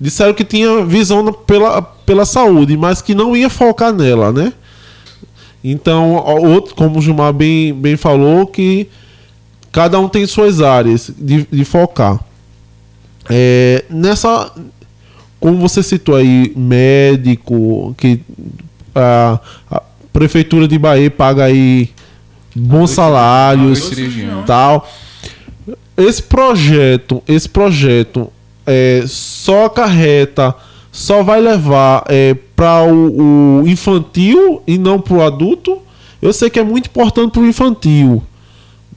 disseram 0.00 0.32
que 0.32 0.44
tinha 0.44 0.84
visão 0.84 1.30
pela, 1.32 1.82
pela 2.06 2.24
saúde, 2.24 2.76
mas 2.76 3.02
que 3.02 3.14
não 3.14 3.36
ia 3.36 3.50
focar 3.50 3.92
nela, 3.92 4.32
né? 4.32 4.52
Então, 5.62 6.12
outro, 6.14 6.74
como 6.76 6.98
o 6.98 7.02
Gilmar 7.02 7.32
bem, 7.32 7.74
bem 7.74 7.96
falou, 7.96 8.46
que 8.46 8.88
cada 9.72 9.98
um 9.98 10.08
tem 10.08 10.24
suas 10.24 10.62
áreas 10.62 11.10
de, 11.18 11.46
de 11.50 11.64
focar. 11.64 12.20
É, 13.28 13.84
nessa, 13.90 14.52
como 15.40 15.58
você 15.58 15.82
citou 15.82 16.14
aí, 16.14 16.52
médico, 16.56 17.92
que 17.98 18.20
a, 18.94 19.40
a 19.68 19.82
prefeitura 20.12 20.68
de 20.68 20.78
Bahia 20.78 21.10
paga 21.10 21.44
aí 21.44 21.90
bons 22.54 22.90
salários, 22.90 23.90
tal. 24.46 24.88
Esse 25.96 26.22
projeto, 26.22 27.22
esse 27.26 27.48
projeto 27.48 28.32
é, 28.64 29.04
só 29.06 29.66
acarreta, 29.66 30.54
só 30.96 31.22
vai 31.22 31.42
levar 31.42 32.04
é, 32.08 32.32
para 32.56 32.82
o, 32.84 33.60
o 33.60 33.68
infantil 33.68 34.62
e 34.66 34.78
não 34.78 34.98
para 34.98 35.14
o 35.14 35.22
adulto. 35.22 35.78
Eu 36.22 36.32
sei 36.32 36.48
que 36.48 36.58
é 36.58 36.64
muito 36.64 36.86
importante 36.86 37.32
para 37.32 37.42
o 37.42 37.46
infantil. 37.46 38.22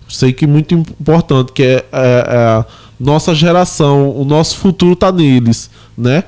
Sei 0.07 0.31
que 0.31 0.45
é 0.45 0.47
muito 0.47 0.73
importante, 0.73 1.51
que 1.51 1.61
é, 1.61 1.75
é, 1.75 1.83
é 1.91 2.65
nossa 2.97 3.35
geração, 3.35 4.11
o 4.11 4.23
nosso 4.23 4.57
futuro 4.59 4.95
tá 4.95 5.11
neles, 5.11 5.69
né? 5.97 6.23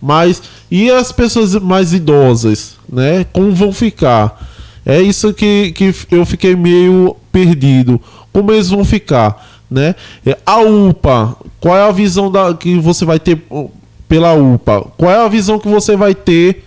Mas 0.00 0.40
e 0.70 0.92
as 0.92 1.10
pessoas 1.10 1.56
mais 1.56 1.92
idosas, 1.92 2.76
né? 2.88 3.26
Como 3.32 3.52
vão 3.52 3.72
ficar? 3.72 4.48
É 4.86 5.02
isso 5.02 5.34
que, 5.34 5.72
que 5.72 5.92
eu 6.12 6.24
fiquei 6.24 6.54
meio 6.54 7.16
perdido. 7.32 8.00
Como 8.32 8.52
eles 8.52 8.70
vão 8.70 8.84
ficar, 8.84 9.44
né? 9.68 9.96
É, 10.24 10.38
A 10.46 10.60
UPA, 10.60 11.36
qual 11.58 11.76
é 11.76 11.82
a 11.82 11.90
visão 11.90 12.30
da, 12.30 12.54
que 12.54 12.78
você 12.78 13.04
vai 13.04 13.18
ter 13.18 13.44
pela 14.08 14.34
UPA? 14.34 14.82
Qual 14.96 15.10
é 15.10 15.24
a 15.24 15.28
visão 15.28 15.58
que 15.58 15.68
você 15.68 15.96
vai 15.96 16.14
ter 16.14 16.64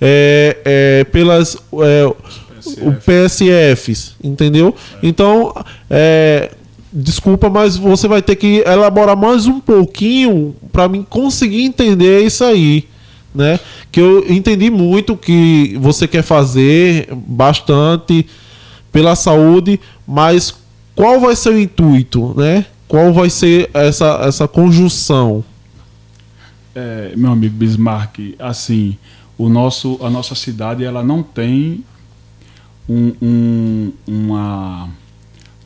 é, 0.00 0.56
é, 0.64 1.04
pelas 1.04 1.56
é, 1.74 2.12
o 2.80 2.92
PSFs, 2.92 4.14
entendeu? 4.22 4.74
Então, 5.02 5.54
é, 5.90 6.50
desculpa, 6.92 7.48
mas 7.48 7.76
você 7.76 8.06
vai 8.06 8.22
ter 8.22 8.36
que 8.36 8.62
elaborar 8.66 9.16
mais 9.16 9.46
um 9.46 9.60
pouquinho 9.60 10.54
para 10.70 10.88
mim 10.88 11.06
conseguir 11.08 11.62
entender 11.62 12.24
isso 12.24 12.44
aí, 12.44 12.86
né? 13.34 13.58
Que 13.90 14.00
eu 14.00 14.24
entendi 14.30 14.70
muito 14.70 15.14
o 15.14 15.16
que 15.16 15.76
você 15.80 16.06
quer 16.06 16.22
fazer, 16.22 17.08
bastante 17.12 18.26
pela 18.92 19.16
saúde, 19.16 19.80
mas 20.06 20.54
qual 20.94 21.18
vai 21.18 21.34
ser 21.34 21.50
o 21.50 21.58
intuito, 21.58 22.34
né? 22.36 22.66
Qual 22.86 23.12
vai 23.12 23.30
ser 23.30 23.70
essa, 23.72 24.20
essa 24.24 24.46
conjunção? 24.46 25.42
É, 26.74 27.12
meu 27.16 27.30
amigo 27.32 27.54
Bismarck, 27.54 28.34
assim, 28.38 28.96
o 29.36 29.48
nosso, 29.48 29.98
a 30.02 30.08
nossa 30.08 30.34
cidade 30.34 30.84
ela 30.84 31.02
não 31.02 31.22
tem 31.22 31.84
um- 32.88 33.12
um- 33.20 33.92
uma, 34.06 34.88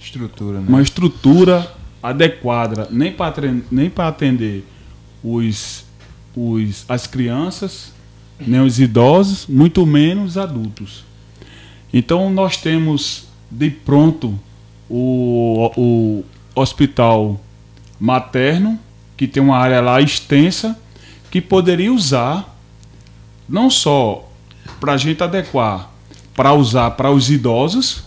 Estrutura, 0.01 0.61
né? 0.61 0.67
uma 0.69 0.83
estrutura 0.83 1.73
adequada 2.03 2.87
nem 2.91 3.11
para 3.13 3.55
nem 3.71 3.91
para 3.91 4.09
atender 4.09 4.65
os, 5.23 5.85
os, 6.37 6.85
as 6.89 7.07
crianças, 7.07 7.93
nem 8.41 8.61
os 8.61 8.79
idosos, 8.79 9.47
muito 9.47 9.85
menos 9.87 10.33
os 10.33 10.39
adultos. 10.39 11.05
Então 11.93 12.31
nós 12.31 12.57
temos 12.57 13.27
de 13.51 13.71
pronto 13.71 14.39
o, 14.89 15.71
o 15.77 16.25
hospital 16.55 17.41
materno, 17.99 18.79
que 19.17 19.27
tem 19.27 19.43
uma 19.43 19.57
área 19.57 19.81
lá 19.81 20.01
extensa, 20.01 20.79
que 21.37 21.41
poderia 21.43 21.93
usar 21.93 22.57
não 23.49 23.69
só 23.69 24.27
para 24.81 24.93
a 24.95 24.97
gente 24.97 25.23
adequar, 25.23 25.91
para 26.35 26.53
usar 26.55 26.93
para 26.93 27.11
os 27.11 27.31
idosos, 27.31 28.05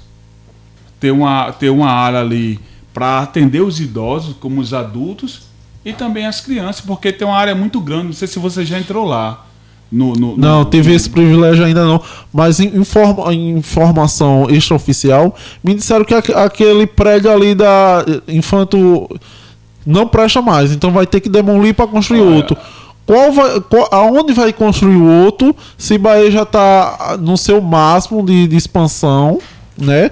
ter 0.99 1.11
uma, 1.11 1.51
ter 1.51 1.69
uma 1.69 1.89
área 1.91 2.19
ali 2.21 2.59
para 2.93 3.19
atender 3.19 3.61
os 3.61 3.79
idosos, 3.79 4.35
como 4.39 4.59
os 4.59 4.73
adultos, 4.73 5.43
e 5.85 5.93
também 5.93 6.25
as 6.25 6.41
crianças, 6.41 6.81
porque 6.81 7.11
tem 7.13 7.27
uma 7.27 7.37
área 7.37 7.53
muito 7.55 7.79
grande. 7.79 8.05
Não 8.07 8.13
sei 8.13 8.27
se 8.27 8.39
você 8.39 8.65
já 8.65 8.79
entrou 8.79 9.05
lá. 9.05 9.45
No, 9.91 10.13
no- 10.13 10.35
Não, 10.35 10.59
no- 10.59 10.65
teve 10.65 10.91
esse 10.93 11.09
privilégio 11.09 11.63
ainda 11.63 11.85
não. 11.85 12.01
Mas 12.33 12.59
em 12.59 12.75
informa- 12.77 13.33
informação 13.33 14.47
extraoficial, 14.49 15.35
me 15.63 15.73
disseram 15.75 16.03
que 16.03 16.13
aque- 16.15 16.33
aquele 16.33 16.85
prédio 16.87 17.31
ali 17.31 17.53
da 17.55 18.03
Infanto 18.27 19.07
não 19.85 20.05
presta 20.07 20.41
mais. 20.41 20.71
Então 20.71 20.91
vai 20.91 21.07
ter 21.07 21.21
que 21.21 21.29
demolir 21.29 21.73
para 21.75 21.87
construir 21.87 22.21
outro. 22.21 22.57
Qual 23.09 23.31
vai, 23.31 23.59
qual- 23.61 23.89
aonde 23.91 24.33
vai 24.33 24.53
construir 24.53 24.95
o 24.97 25.23
outro 25.23 25.55
se 25.75 25.97
Bahia 25.97 26.29
já 26.29 26.43
está 26.43 27.17
no 27.19 27.35
seu 27.37 27.59
máximo 27.59 28.23
de, 28.23 28.47
de 28.47 28.55
expansão? 28.55 29.39
Né? 29.75 30.11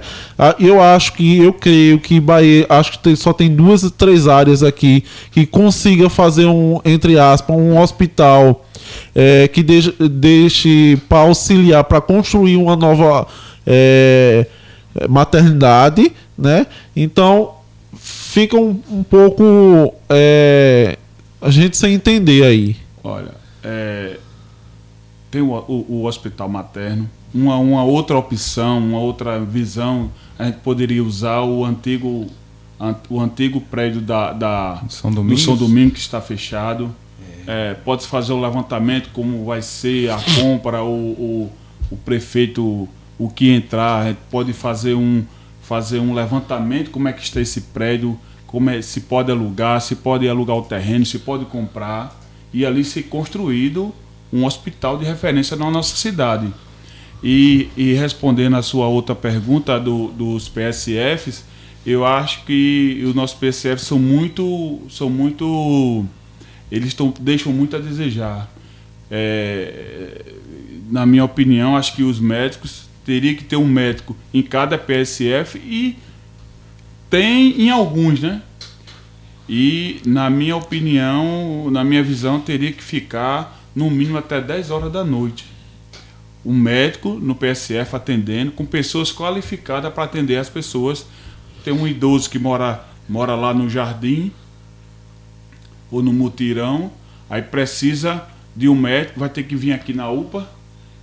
Eu 0.58 0.82
acho 0.82 1.12
que, 1.12 1.38
eu 1.38 1.52
creio 1.52 2.00
que 2.00 2.18
Bahia, 2.18 2.66
acho 2.68 2.90
que 2.90 2.98
tem- 2.98 3.14
só 3.14 3.32
tem 3.32 3.54
duas, 3.54 3.88
três 3.92 4.26
áreas 4.26 4.64
aqui 4.64 5.04
que 5.30 5.46
consiga 5.46 6.10
fazer 6.10 6.46
um, 6.46 6.80
entre 6.84 7.16
aspas, 7.20 7.54
um 7.54 7.78
hospital 7.80 8.64
é, 9.14 9.46
que 9.46 9.62
deixe, 9.62 9.94
deixe 10.10 11.00
para 11.08 11.18
auxiliar 11.18 11.84
para 11.84 12.00
construir 12.00 12.56
uma 12.56 12.74
nova 12.74 13.28
é, 13.64 14.44
maternidade, 15.08 16.10
né? 16.36 16.66
Então 16.96 17.52
fica 17.96 18.56
um, 18.56 18.80
um 18.90 19.04
pouco 19.04 19.94
é, 20.08 20.96
a 21.40 21.48
gente 21.48 21.76
sem 21.76 21.94
entender 21.94 22.42
aí. 22.42 22.87
Olha, 23.08 23.34
é, 23.64 24.18
tem 25.30 25.40
o, 25.42 25.52
o- 25.52 25.86
o 25.88 26.04
hospital 26.04 26.48
materno, 26.48 27.08
uma, 27.34 27.56
uma 27.56 27.82
outra 27.84 28.16
opção, 28.18 28.78
uma 28.78 28.98
outra 28.98 29.38
visão, 29.40 30.10
a 30.38 30.44
gente 30.46 30.58
poderia 30.58 31.02
usar 31.02 31.40
o 31.42 31.64
antigo, 31.64 32.26
an- 32.80 32.96
o 33.10 33.20
antigo 33.20 33.60
prédio 33.60 34.00
da, 34.00 34.32
da, 34.32 34.82
São 34.88 35.10
do 35.10 35.16
Domingos? 35.16 35.42
São 35.42 35.56
Domingo 35.56 35.92
que 35.92 35.98
está 36.00 36.20
fechado. 36.20 36.94
É, 37.46 37.74
pode 37.74 38.06
fazer 38.06 38.32
o 38.34 38.40
levantamento, 38.40 39.08
como 39.12 39.44
vai 39.46 39.62
ser 39.62 40.10
a 40.10 40.18
compra, 40.40 40.82
o, 40.82 40.88
o, 41.12 41.52
o 41.90 41.96
prefeito, 41.96 42.86
o 43.18 43.28
que 43.30 43.50
entrar, 43.50 44.02
a 44.02 44.08
gente 44.08 44.18
pode 44.30 44.52
fazer 44.52 44.94
um, 44.94 45.24
fazer 45.62 45.98
um 45.98 46.12
levantamento, 46.14 46.90
como 46.90 47.08
é 47.08 47.12
que 47.12 47.22
está 47.22 47.40
esse 47.40 47.62
prédio, 47.62 48.18
como 48.46 48.68
é, 48.70 48.80
se 48.82 49.00
pode 49.02 49.30
alugar, 49.30 49.80
se 49.80 49.96
pode 49.96 50.28
alugar 50.28 50.56
o 50.56 50.62
terreno, 50.62 51.04
se 51.06 51.18
pode 51.18 51.44
comprar, 51.46 52.14
e 52.52 52.64
ali 52.64 52.84
ser 52.84 53.04
construído 53.04 53.94
um 54.32 54.44
hospital 54.44 54.98
de 54.98 55.04
referência 55.04 55.56
na 55.56 55.70
nossa 55.70 55.96
cidade. 55.96 56.52
E, 57.22 57.68
e 57.76 57.92
respondendo 57.94 58.56
a 58.56 58.62
sua 58.62 58.86
outra 58.86 59.14
pergunta 59.14 59.78
do- 59.80 60.08
dos 60.08 60.48
PSFs, 60.48 61.44
eu 61.86 62.04
acho 62.04 62.44
que 62.44 63.02
os 63.06 63.14
nossos 63.14 63.36
PSFs 63.38 63.82
são 63.86 63.98
muito, 63.98 64.80
são 64.90 65.08
muito, 65.10 66.04
eles 66.70 66.94
tão, 66.94 67.12
deixam 67.20 67.52
muito 67.52 67.74
a 67.76 67.78
desejar. 67.78 68.48
É, 69.10 70.22
na 70.90 71.06
minha 71.06 71.24
opinião, 71.24 71.76
acho 71.76 71.94
que 71.96 72.02
os 72.02 72.20
médicos 72.20 72.88
teria 73.04 73.34
que 73.34 73.42
ter 73.42 73.56
um 73.56 73.66
médico 73.66 74.14
em 74.34 74.42
cada 74.42 74.76
PSF 74.76 75.58
e 75.58 75.96
tem 77.10 77.62
em 77.62 77.70
alguns, 77.70 78.20
né? 78.20 78.42
E 79.48 80.00
na 80.04 80.28
minha 80.28 80.56
opinião, 80.56 81.70
na 81.70 81.82
minha 81.82 82.02
visão, 82.02 82.40
teria 82.40 82.72
que 82.72 82.82
ficar 82.82 83.58
no 83.74 83.90
mínimo 83.90 84.18
até 84.18 84.40
10 84.40 84.70
horas 84.70 84.92
da 84.92 85.04
noite 85.04 85.46
um 86.44 86.54
médico 86.54 87.10
no 87.14 87.34
PSF 87.34 87.94
atendendo, 87.96 88.52
com 88.52 88.64
pessoas 88.64 89.12
qualificadas 89.12 89.92
para 89.92 90.04
atender 90.04 90.36
as 90.36 90.48
pessoas. 90.48 91.04
Tem 91.64 91.74
um 91.74 91.86
idoso 91.86 92.30
que 92.30 92.38
mora, 92.38 92.84
mora 93.08 93.34
lá 93.34 93.52
no 93.52 93.68
jardim 93.68 94.32
ou 95.90 96.02
no 96.02 96.12
mutirão, 96.12 96.90
aí 97.28 97.42
precisa 97.42 98.24
de 98.56 98.68
um 98.68 98.74
médico, 98.74 99.20
vai 99.20 99.28
ter 99.28 99.42
que 99.42 99.54
vir 99.56 99.72
aqui 99.72 99.92
na 99.92 100.08
UPA. 100.10 100.48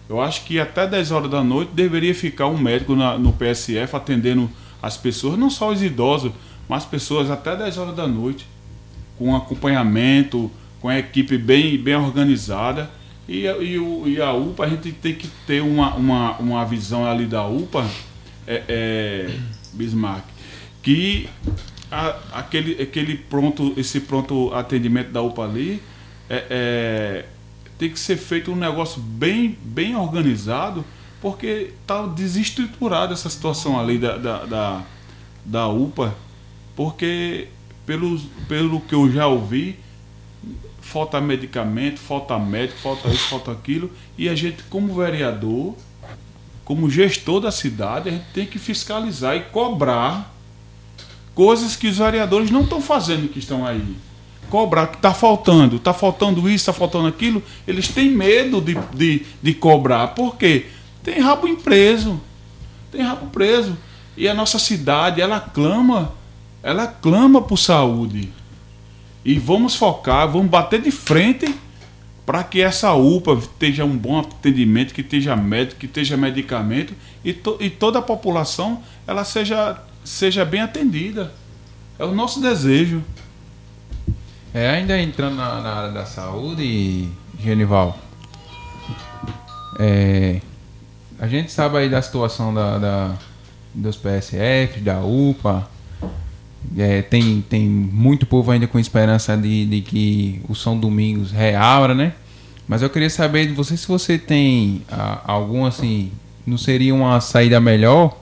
Eu 0.09 0.21
acho 0.21 0.45
que 0.45 0.59
até 0.59 0.87
10 0.87 1.11
horas 1.11 1.29
da 1.29 1.43
noite 1.43 1.71
deveria 1.73 2.15
ficar 2.15 2.47
um 2.47 2.57
médico 2.57 2.95
na- 2.95 3.17
no 3.17 3.33
PSF 3.33 3.95
atendendo 3.95 4.49
as 4.81 4.97
pessoas, 4.97 5.37
não 5.37 5.49
só 5.49 5.71
os 5.71 5.83
idosos, 5.83 6.31
mas 6.67 6.83
as 6.83 6.89
pessoas 6.89 7.29
até 7.29 7.55
10 7.55 7.77
horas 7.77 7.95
da 7.95 8.07
noite, 8.07 8.45
com 9.17 9.35
acompanhamento, 9.35 10.51
com 10.81 10.89
a 10.89 10.97
equipe 10.99 11.37
bem, 11.37 11.77
bem 11.77 11.95
organizada. 11.95 12.89
E, 13.27 13.45
e, 13.47 13.77
e 14.13 14.21
a 14.21 14.33
UPA, 14.33 14.65
a 14.65 14.69
gente 14.69 14.91
tem 14.91 15.15
que 15.15 15.27
ter 15.47 15.61
uma, 15.61 15.95
uma, 15.95 16.31
uma 16.37 16.65
visão 16.65 17.05
ali 17.05 17.25
da 17.25 17.45
UPA, 17.47 17.85
é, 18.45 18.63
é, 18.67 19.39
Bismarck, 19.73 20.23
que 20.83 21.27
a- 21.91 22.15
aquele, 22.33 22.79
aquele 22.81 23.15
pronto, 23.15 23.73
esse 23.77 24.01
pronto 24.01 24.53
atendimento 24.53 25.11
da 25.11 25.21
UPA 25.23 25.43
ali 25.43 25.81
é, 26.29 26.45
é, 26.49 27.25
tem 27.79 27.89
que 27.89 27.99
ser 27.99 28.17
feito 28.17 28.51
um 28.51 28.55
negócio 28.55 29.01
bem, 29.01 29.57
bem 29.63 29.95
organizado, 29.95 30.85
porque 31.21 31.71
está 31.81 32.05
desestruturada 32.05 33.13
essa 33.13 33.29
situação 33.29 33.79
ali 33.79 33.97
da, 33.97 34.17
da, 34.17 34.45
da, 34.45 34.81
da 35.43 35.67
UPA, 35.67 36.13
porque 36.75 37.47
pelo, 37.85 38.19
pelo 38.47 38.81
que 38.81 38.95
eu 38.95 39.11
já 39.11 39.27
ouvi, 39.27 39.79
falta 40.81 41.19
medicamento, 41.19 41.99
falta 41.99 42.37
médico, 42.37 42.79
falta 42.79 43.09
isso, 43.09 43.27
falta 43.29 43.51
aquilo, 43.51 43.91
e 44.17 44.29
a 44.29 44.35
gente, 44.35 44.63
como 44.63 44.93
vereador, 44.93 45.75
como 46.63 46.89
gestor 46.89 47.39
da 47.39 47.51
cidade, 47.51 48.09
a 48.09 48.11
gente 48.11 48.25
tem 48.33 48.45
que 48.45 48.57
fiscalizar 48.57 49.35
e 49.35 49.41
cobrar 49.41 50.33
coisas 51.33 51.75
que 51.75 51.87
os 51.87 51.97
vereadores 51.97 52.49
não 52.49 52.61
estão 52.61 52.81
fazendo 52.81 53.27
que 53.27 53.39
estão 53.39 53.65
aí. 53.65 53.95
Cobrar 54.49 54.87
que 54.87 54.95
está 54.95 55.13
faltando, 55.13 55.75
está 55.75 55.93
faltando 55.93 56.47
isso, 56.47 56.69
está 56.69 56.73
faltando 56.73 57.07
aquilo, 57.07 57.43
eles 57.67 57.87
têm 57.87 58.09
medo 58.09 58.61
de, 58.61 58.75
de, 58.93 59.25
de 59.41 59.53
cobrar. 59.53 60.09
Por 60.09 60.37
quê? 60.37 60.67
Tem 61.03 61.19
rabo 61.19 61.53
preso. 61.57 62.19
Tem 62.91 63.01
rabo 63.01 63.27
preso. 63.27 63.77
E 64.15 64.27
a 64.27 64.33
nossa 64.33 64.57
cidade, 64.57 65.19
ela 65.19 65.39
clama, 65.39 66.13
ela 66.65 66.87
clama 66.87 67.41
por 67.41 67.57
saúde. 67.57 68.33
E 69.23 69.37
vamos 69.39 69.75
focar, 69.75 70.27
vamos 70.27 70.49
bater 70.49 70.81
de 70.81 70.89
frente 70.91 71.53
para 72.25 72.43
que 72.43 72.59
essa 72.61 72.91
UPA 72.93 73.33
esteja 73.33 73.85
um 73.85 73.95
bom 73.95 74.19
atendimento, 74.19 74.93
que 74.93 75.01
esteja 75.01 75.35
médico, 75.35 75.79
que 75.79 75.85
esteja 75.85 76.17
medicamento 76.17 76.93
e, 77.23 77.33
to- 77.33 77.57
e 77.59 77.69
toda 77.69 77.99
a 77.99 78.01
população 78.01 78.81
ela 79.05 79.23
seja, 79.23 79.79
seja 80.03 80.43
bem 80.43 80.61
atendida. 80.61 81.31
É 81.99 82.03
o 82.03 82.13
nosso 82.15 82.41
desejo. 82.41 83.03
É, 84.53 84.69
ainda 84.71 84.99
entrando 84.99 85.35
na, 85.35 85.61
na 85.61 85.73
área 85.73 85.91
da 85.91 86.05
saúde, 86.05 87.07
Genival, 87.39 87.99
é, 89.79 90.41
a 91.19 91.27
gente 91.27 91.51
sabe 91.51 91.77
aí 91.77 91.89
da 91.89 92.01
situação 92.01 92.53
da, 92.53 92.77
da- 92.77 93.15
dos 93.73 93.97
PSF, 93.97 94.79
da 94.79 95.01
UPA, 95.01 95.69
é, 96.77 97.01
tem, 97.01 97.43
tem 97.49 97.67
muito 97.67 98.25
povo 98.25 98.51
ainda 98.51 98.67
com 98.67 98.79
esperança 98.79 99.35
de, 99.35 99.65
de 99.65 99.81
que 99.81 100.41
o 100.47 100.55
São 100.55 100.77
Domingos 100.77 101.31
reabra, 101.31 101.93
né? 101.93 102.13
Mas 102.67 102.81
eu 102.81 102.89
queria 102.89 103.09
saber 103.09 103.47
de 103.47 103.53
você 103.53 103.77
se 103.77 103.87
você 103.87 104.17
tem 104.17 104.81
ah, 104.91 105.21
algum 105.25 105.65
assim, 105.65 106.11
não 106.45 106.57
seria 106.57 106.93
uma 106.95 107.21
saída 107.21 107.59
melhor 107.59 108.17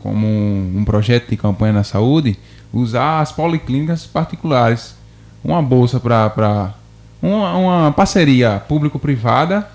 como 0.00 0.26
um, 0.26 0.78
um 0.78 0.84
projeto 0.84 1.28
de 1.28 1.36
campanha 1.36 1.72
na 1.72 1.84
saúde, 1.84 2.38
usar 2.72 3.20
as 3.20 3.32
policlínicas 3.32 4.06
particulares. 4.06 4.94
Uma 5.42 5.62
bolsa 5.62 6.00
para. 6.00 6.74
Uma, 7.20 7.56
uma 7.56 7.92
parceria 7.92 8.62
público-privada 8.68 9.68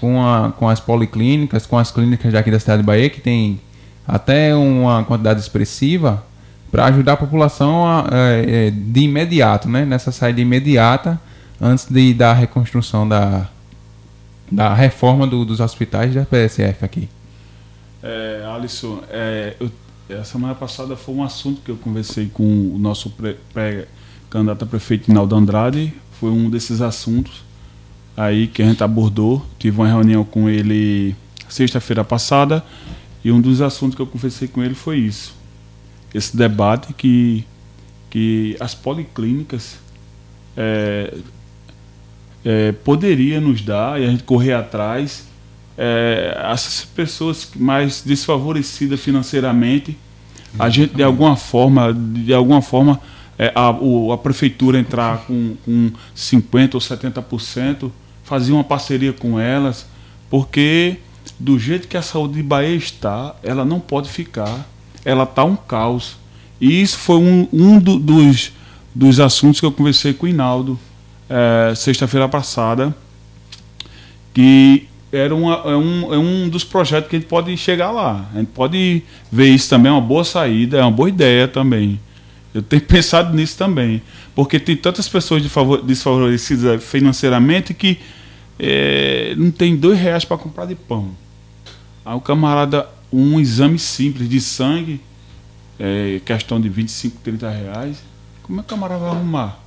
com, 0.00 0.24
a, 0.24 0.50
com 0.50 0.68
as 0.68 0.80
policlínicas, 0.80 1.66
com 1.66 1.78
as 1.78 1.90
clínicas 1.90 2.32
daqui 2.32 2.50
da 2.50 2.58
cidade 2.58 2.82
de 2.82 2.86
Bahia, 2.86 3.08
que 3.08 3.20
tem 3.20 3.60
até 4.06 4.54
uma 4.56 5.04
quantidade 5.04 5.40
expressiva, 5.40 6.24
para 6.70 6.86
ajudar 6.86 7.14
a 7.14 7.16
população 7.16 7.84
a, 7.86 8.06
é, 8.12 8.66
é, 8.66 8.70
de 8.70 9.00
imediato, 9.00 9.68
né? 9.68 9.84
nessa 9.84 10.12
saída 10.12 10.40
imediata, 10.40 11.20
antes 11.60 11.86
de, 11.90 12.14
da 12.14 12.32
reconstrução 12.32 13.08
da, 13.08 13.48
da 14.50 14.72
reforma 14.74 15.26
do- 15.26 15.44
dos 15.44 15.60
hospitais 15.60 16.14
da 16.14 16.24
PSF 16.24 16.84
aqui. 16.84 17.08
É, 18.02 18.44
Alisson, 18.54 19.02
é, 19.10 19.54
eu- 19.60 19.70
a 20.18 20.24
semana 20.24 20.54
passada 20.54 20.96
foi 20.96 21.14
um 21.14 21.22
assunto 21.22 21.60
que 21.64 21.70
eu 21.70 21.76
conversei 21.76 22.28
com 22.32 22.42
o 22.42 22.78
nosso 22.78 23.10
pré- 23.10 23.36
pré-candidato 23.52 24.64
a 24.64 24.66
prefeito 24.66 25.10
Inaldo 25.10 25.36
Andrade. 25.36 25.92
Foi 26.18 26.30
um 26.30 26.48
desses 26.50 26.80
assuntos 26.80 27.42
aí 28.16 28.46
que 28.48 28.60
a 28.62 28.64
gente 28.64 28.82
abordou. 28.82 29.44
Tive 29.58 29.78
uma 29.80 29.86
reunião 29.88 30.24
com 30.24 30.48
ele 30.48 31.14
sexta-feira 31.48 32.02
passada 32.04 32.64
e 33.24 33.30
um 33.30 33.40
dos 33.40 33.60
assuntos 33.60 33.94
que 33.94 34.02
eu 34.02 34.06
conversei 34.06 34.48
com 34.48 34.62
ele 34.62 34.74
foi 34.74 34.98
isso. 34.98 35.34
Esse 36.14 36.36
debate 36.36 36.92
que, 36.94 37.44
que 38.10 38.56
as 38.60 38.74
policlínicas 38.74 39.78
é, 40.56 41.14
é, 42.44 42.72
poderia 42.72 43.40
nos 43.40 43.60
dar 43.62 44.00
e 44.00 44.04
a 44.04 44.10
gente 44.10 44.22
correr 44.24 44.52
atrás 44.54 45.26
é, 45.78 46.36
essas 46.52 46.84
pessoas 46.84 47.48
mais 47.56 48.02
desfavorecidas 48.02 49.00
financeiramente, 49.00 49.96
a 50.58 50.68
gente 50.68 50.94
de 50.94 51.02
alguma 51.02 51.36
forma, 51.36 51.92
de 51.94 52.34
alguma 52.34 52.60
forma, 52.60 53.00
é, 53.38 53.52
a, 53.54 53.70
o- 53.70 54.12
a 54.12 54.18
prefeitura 54.18 54.78
entrar 54.78 55.18
com, 55.26 55.54
com 55.64 55.92
50% 56.16 56.74
ou 56.74 56.80
70%, 56.80 57.90
fazer 58.24 58.52
uma 58.52 58.64
parceria 58.64 59.12
com 59.12 59.38
elas, 59.38 59.86
porque 60.28 60.96
do 61.38 61.58
jeito 61.58 61.86
que 61.88 61.96
a 61.96 62.02
saúde 62.02 62.34
de 62.34 62.42
Bahia 62.42 62.74
está, 62.76 63.34
ela 63.42 63.64
não 63.64 63.78
pode 63.80 64.08
ficar, 64.10 64.68
ela 65.04 65.24
está 65.24 65.44
um 65.44 65.56
caos. 65.56 66.16
E 66.60 66.80
isso 66.82 66.98
foi 66.98 67.16
um, 67.16 67.48
um 67.52 67.78
do- 67.78 67.98
dos, 67.98 68.52
dos 68.94 69.18
assuntos 69.20 69.60
que 69.60 69.66
eu 69.66 69.72
conversei 69.72 70.12
com 70.12 70.26
o 70.26 70.28
Hinaldo 70.28 70.78
é, 71.28 71.74
sexta-feira 71.74 72.28
passada, 72.28 72.94
que 74.32 74.86
era 75.12 75.34
uma, 75.34 75.54
é, 75.64 75.76
um, 75.76 76.14
é 76.14 76.18
um 76.18 76.48
dos 76.48 76.62
projetos 76.64 77.08
que 77.10 77.16
a 77.16 77.18
gente 77.18 77.28
pode 77.28 77.56
chegar 77.56 77.90
lá. 77.90 78.28
A 78.34 78.38
gente 78.38 78.48
pode 78.48 79.02
ver 79.30 79.48
isso 79.48 79.68
também, 79.68 79.90
é 79.90 79.92
uma 79.94 80.00
boa 80.00 80.24
saída, 80.24 80.78
é 80.78 80.82
uma 80.82 80.90
boa 80.90 81.08
ideia 81.08 81.48
também. 81.48 81.98
Eu 82.54 82.62
tenho 82.62 82.82
pensado 82.86 83.34
nisso 83.36 83.56
também. 83.56 84.02
Porque 84.34 84.58
tem 84.60 84.76
tantas 84.76 85.08
pessoas 85.08 85.42
desfavor- 85.42 85.82
desfavorecidas 85.82 86.82
financeiramente 86.84 87.74
que 87.74 87.98
é, 88.58 89.34
não 89.36 89.50
tem 89.50 89.76
dois 89.76 89.98
reais 89.98 90.24
para 90.24 90.36
comprar 90.38 90.66
de 90.66 90.74
pão. 90.76 91.08
Aí 92.04 92.14
o 92.14 92.20
camarada, 92.20 92.86
um 93.12 93.40
exame 93.40 93.78
simples 93.78 94.28
de 94.28 94.40
sangue, 94.40 95.00
é, 95.78 96.20
questão 96.24 96.60
de 96.60 96.68
25, 96.68 97.18
30 97.22 97.50
reais, 97.50 98.02
como 98.42 98.60
é 98.60 98.62
que 98.62 98.66
o 98.66 98.76
camarada 98.76 99.00
vai 99.00 99.10
arrumar? 99.10 99.58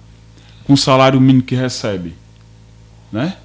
Com 0.65 0.73
o 0.73 0.77
salário 0.77 1.19
mínimo 1.19 1.43
que 1.43 1.55
recebe. 1.55 2.13
Né? 3.11 3.35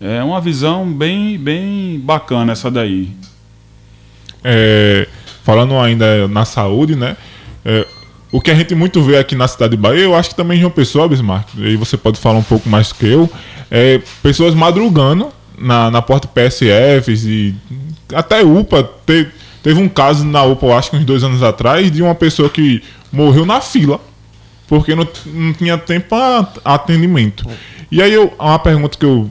É 0.00 0.22
uma 0.22 0.40
visão 0.40 0.90
bem, 0.92 1.38
bem 1.38 1.98
bacana 2.00 2.52
essa 2.52 2.70
daí. 2.70 3.10
É, 4.42 5.08
falando 5.42 5.78
ainda 5.78 6.28
na 6.28 6.44
saúde, 6.44 6.96
né? 6.96 7.16
É, 7.64 7.86
o 8.30 8.40
que 8.40 8.50
a 8.50 8.54
gente 8.54 8.74
muito 8.74 9.02
vê 9.02 9.16
aqui 9.16 9.34
na 9.34 9.46
cidade 9.46 9.76
de 9.76 9.80
Bahia, 9.80 10.02
eu 10.02 10.14
acho 10.14 10.30
que 10.30 10.36
também 10.36 10.58
João 10.58 10.70
Pessoa, 10.70 11.08
Bismarck, 11.08 11.48
aí 11.56 11.76
você 11.76 11.96
pode 11.96 12.18
falar 12.18 12.38
um 12.38 12.42
pouco 12.42 12.68
mais 12.68 12.92
que 12.92 13.06
eu, 13.06 13.30
é 13.70 14.02
pessoas 14.22 14.54
madrugando 14.54 15.32
na, 15.58 15.90
na 15.90 16.02
porta 16.02 16.28
PSFs 16.28 17.24
e 17.24 17.54
até 18.12 18.42
UPA. 18.42 18.88
Te- 19.06 19.28
teve 19.62 19.80
um 19.80 19.88
caso 19.88 20.24
na 20.24 20.42
UPA, 20.42 20.66
eu 20.66 20.76
acho 20.76 20.90
que 20.90 20.96
uns 20.96 21.04
dois 21.04 21.22
anos 21.24 21.42
atrás, 21.42 21.90
de 21.90 22.02
uma 22.02 22.14
pessoa 22.14 22.48
que 22.48 22.82
morreu 23.12 23.46
na 23.46 23.60
fila 23.60 24.00
porque 24.66 24.94
não, 24.94 25.06
não 25.26 25.52
tinha 25.52 25.76
tempo 25.76 26.08
para 26.08 26.48
atendimento. 26.64 27.46
E 27.90 28.02
aí, 28.02 28.12
eu, 28.12 28.32
uma 28.38 28.58
pergunta 28.58 28.96
que 28.98 29.04
eu 29.04 29.28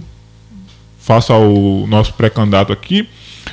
faço 0.99 1.33
ao 1.33 1.43
nosso 1.87 2.13
pré-candidato 2.13 2.71
aqui 2.71 3.09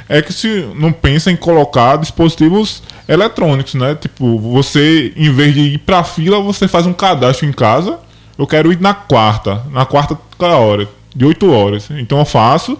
é 0.08 0.20
que 0.22 0.32
se 0.32 0.68
não 0.76 0.92
pensa 0.92 1.32
em 1.32 1.36
colocar 1.36 1.96
dispositivos 1.96 2.82
eletrônicos, 3.08 3.74
né? 3.74 3.94
Tipo, 3.94 4.38
você, 4.38 5.12
em 5.16 5.32
vez 5.32 5.54
de 5.54 5.60
ir 5.60 5.78
pra 5.78 6.04
fila, 6.04 6.40
você 6.40 6.68
faz 6.68 6.86
um 6.86 6.92
cadastro 6.92 7.46
em 7.46 7.52
casa. 7.52 7.98
Eu 8.38 8.46
quero 8.46 8.72
ir 8.72 8.80
na 8.80 8.94
quarta, 8.94 9.64
na 9.72 9.84
quarta 9.84 10.16
hora, 10.40 10.88
de 11.14 11.24
8 11.24 11.50
horas. 11.50 11.88
Então 11.90 12.18
eu 12.18 12.24
faço 12.24 12.78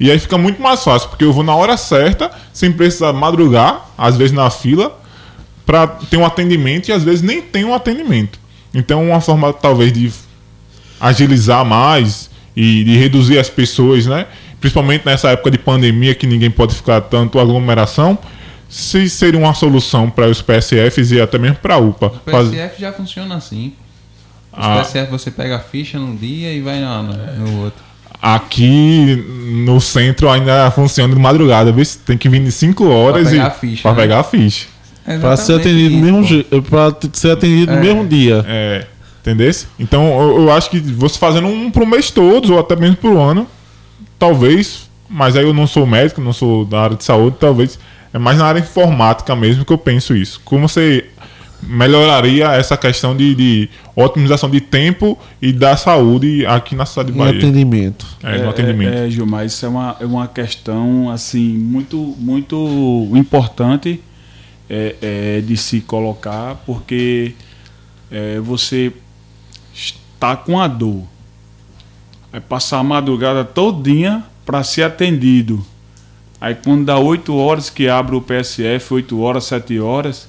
e 0.00 0.10
aí 0.10 0.18
fica 0.18 0.38
muito 0.38 0.60
mais 0.62 0.82
fácil, 0.84 1.08
porque 1.08 1.24
eu 1.24 1.32
vou 1.32 1.42
na 1.44 1.54
hora 1.54 1.76
certa, 1.76 2.30
sem 2.52 2.70
precisar 2.72 3.12
madrugar, 3.12 3.86
às 3.96 4.16
vezes 4.16 4.32
na 4.32 4.48
fila, 4.50 4.96
para 5.66 5.86
ter 5.86 6.16
um 6.16 6.24
atendimento 6.24 6.88
e 6.88 6.92
às 6.92 7.02
vezes 7.02 7.20
nem 7.22 7.42
tem 7.42 7.64
um 7.64 7.74
atendimento. 7.74 8.38
Então, 8.72 9.02
uma 9.08 9.20
forma 9.20 9.52
talvez 9.52 9.92
de 9.92 10.10
agilizar 11.00 11.64
mais 11.64 12.30
e 12.56 12.84
de 12.84 12.96
reduzir 12.96 13.38
as 13.38 13.48
pessoas, 13.48 14.06
né? 14.06 14.26
Principalmente 14.60 15.04
nessa 15.06 15.30
época 15.30 15.50
de 15.50 15.58
pandemia 15.58 16.14
que 16.14 16.26
ninguém 16.26 16.50
pode 16.50 16.74
ficar 16.74 17.00
tanto 17.02 17.38
aglomeração, 17.38 18.18
se 18.68 19.08
seria 19.08 19.38
uma 19.38 19.54
solução 19.54 20.10
para 20.10 20.26
os 20.28 20.42
PSFs 20.42 21.10
e 21.12 21.20
até 21.20 21.38
mesmo 21.38 21.56
para 21.56 21.74
a 21.74 21.78
UPA. 21.78 22.12
O 22.26 22.30
Faz- 22.30 22.48
PSF 22.48 22.80
já 22.80 22.92
funciona 22.92 23.36
assim. 23.36 23.72
Ah. 24.60 24.78
PSF 24.80 25.10
você 25.10 25.30
pega 25.30 25.56
a 25.56 25.60
ficha 25.60 25.98
num 25.98 26.14
dia 26.16 26.52
e 26.52 26.60
vai 26.60 26.80
no, 26.80 27.02
no 27.04 27.64
outro. 27.64 27.82
Aqui 28.20 29.24
no 29.64 29.80
centro 29.80 30.28
ainda 30.28 30.70
funciona 30.72 31.14
de 31.14 31.20
madrugada, 31.20 31.70
viu? 31.70 31.84
Tem 32.04 32.18
que 32.18 32.28
vir 32.28 32.42
de 32.42 32.50
5 32.50 32.88
horas 32.88 33.28
pegar 33.28 33.36
e 33.44 33.46
a 33.46 33.50
ficha, 33.50 33.82
para 33.82 33.92
né? 33.92 33.96
pegar 34.02 34.20
a 34.20 34.24
ficha. 34.24 34.66
Pra 35.20 35.36
ser 35.36 35.52
Exatamente 35.52 35.60
atendido 35.68 35.96
no 36.12 36.24
isso, 36.24 36.34
mesmo. 36.50 36.62
Pra 36.62 36.90
t- 36.90 37.08
ser 37.12 37.30
atendido 37.30 37.72
no 37.72 37.78
É. 37.78 37.80
mesmo 37.80 38.06
dia. 38.06 38.44
É, 38.46 38.86
entendesse? 39.20 39.66
Então 39.78 40.04
eu, 40.20 40.42
eu 40.42 40.52
acho 40.52 40.68
que 40.68 40.80
você 40.80 41.18
fazendo 41.18 41.46
um 41.46 41.70
pro 41.70 41.86
mês 41.86 42.10
todo, 42.10 42.52
ou 42.54 42.58
até 42.60 42.74
mesmo 42.76 42.96
pro 42.96 43.18
ano, 43.20 43.46
talvez, 44.18 44.88
mas 45.08 45.36
aí 45.36 45.44
eu 45.44 45.54
não 45.54 45.66
sou 45.66 45.86
médico, 45.86 46.20
não 46.20 46.32
sou 46.32 46.64
da 46.64 46.80
área 46.82 46.96
de 46.96 47.04
saúde, 47.04 47.36
talvez 47.38 47.78
é 48.12 48.18
mais 48.18 48.36
na 48.38 48.46
área 48.46 48.58
informática 48.60 49.34
mesmo 49.36 49.64
que 49.64 49.72
eu 49.72 49.78
penso 49.78 50.14
isso. 50.16 50.40
Como 50.44 50.68
você 50.68 51.04
melhoraria 51.62 52.52
essa 52.52 52.76
questão 52.76 53.16
de, 53.16 53.34
de 53.34 53.70
otimização 53.94 54.48
de 54.48 54.60
tempo 54.60 55.18
e 55.42 55.52
da 55.52 55.76
saúde 55.76 56.46
aqui 56.46 56.74
na 56.74 56.86
cidade 56.86 57.12
de 57.12 57.18
Bahia? 57.18 57.38
atendimento. 57.38 58.06
É, 58.22 58.42
no 58.42 58.50
atendimento. 58.50 58.94
É, 58.94 59.06
é, 59.06 59.10
Gilmar, 59.10 59.44
isso 59.44 59.64
é 59.66 59.68
uma, 59.68 59.96
é 60.00 60.06
uma 60.06 60.28
questão 60.28 61.10
assim 61.10 61.58
muito, 61.58 61.96
muito 62.18 63.10
importante 63.14 64.00
é, 64.70 64.94
é, 65.00 65.40
de 65.40 65.56
se 65.56 65.80
colocar, 65.80 66.56
porque 66.66 67.34
é, 68.10 68.38
você 68.38 68.92
está 69.74 70.36
com 70.36 70.60
a 70.60 70.68
dor, 70.68 71.04
vai 72.30 72.40
passar 72.40 72.78
a 72.78 72.84
madrugada 72.84 73.44
todinha 73.44 74.24
para 74.44 74.62
ser 74.62 74.82
atendido. 74.82 75.64
Aí 76.40 76.54
quando 76.54 76.84
dá 76.84 76.98
8 76.98 77.34
horas 77.34 77.68
que 77.68 77.88
abre 77.88 78.14
o 78.14 78.20
PSF, 78.20 78.94
8 78.94 79.20
horas, 79.20 79.44
7 79.44 79.80
horas, 79.80 80.28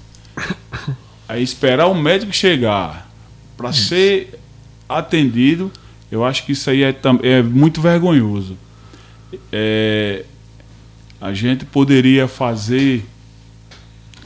aí 1.29 1.43
esperar 1.43 1.85
o 1.87 1.93
médico 1.93 2.33
chegar 2.33 3.09
para 3.55 3.71
ser 3.71 4.39
atendido, 4.87 5.71
eu 6.11 6.25
acho 6.25 6.43
que 6.43 6.53
isso 6.53 6.69
aí 6.69 6.81
é, 6.83 6.95
é 7.21 7.43
muito 7.43 7.79
vergonhoso. 7.79 8.57
É, 9.51 10.25
a 11.21 11.31
gente 11.33 11.65
poderia 11.65 12.27
fazer, 12.27 13.05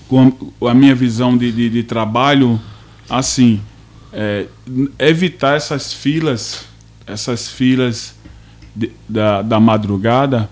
com 0.08 0.32
a 0.66 0.74
minha 0.74 0.96
visão 0.96 1.38
de, 1.38 1.52
de, 1.52 1.70
de 1.70 1.84
trabalho, 1.84 2.60
assim, 3.10 3.60
é, 4.14 4.46
evitar 4.98 5.58
essas 5.58 5.92
filas, 5.92 6.66
essas 7.06 7.50
filas 7.50 8.16
de- 8.74 8.92
da, 9.10 9.42
da 9.42 9.60
madrugada, 9.60 10.50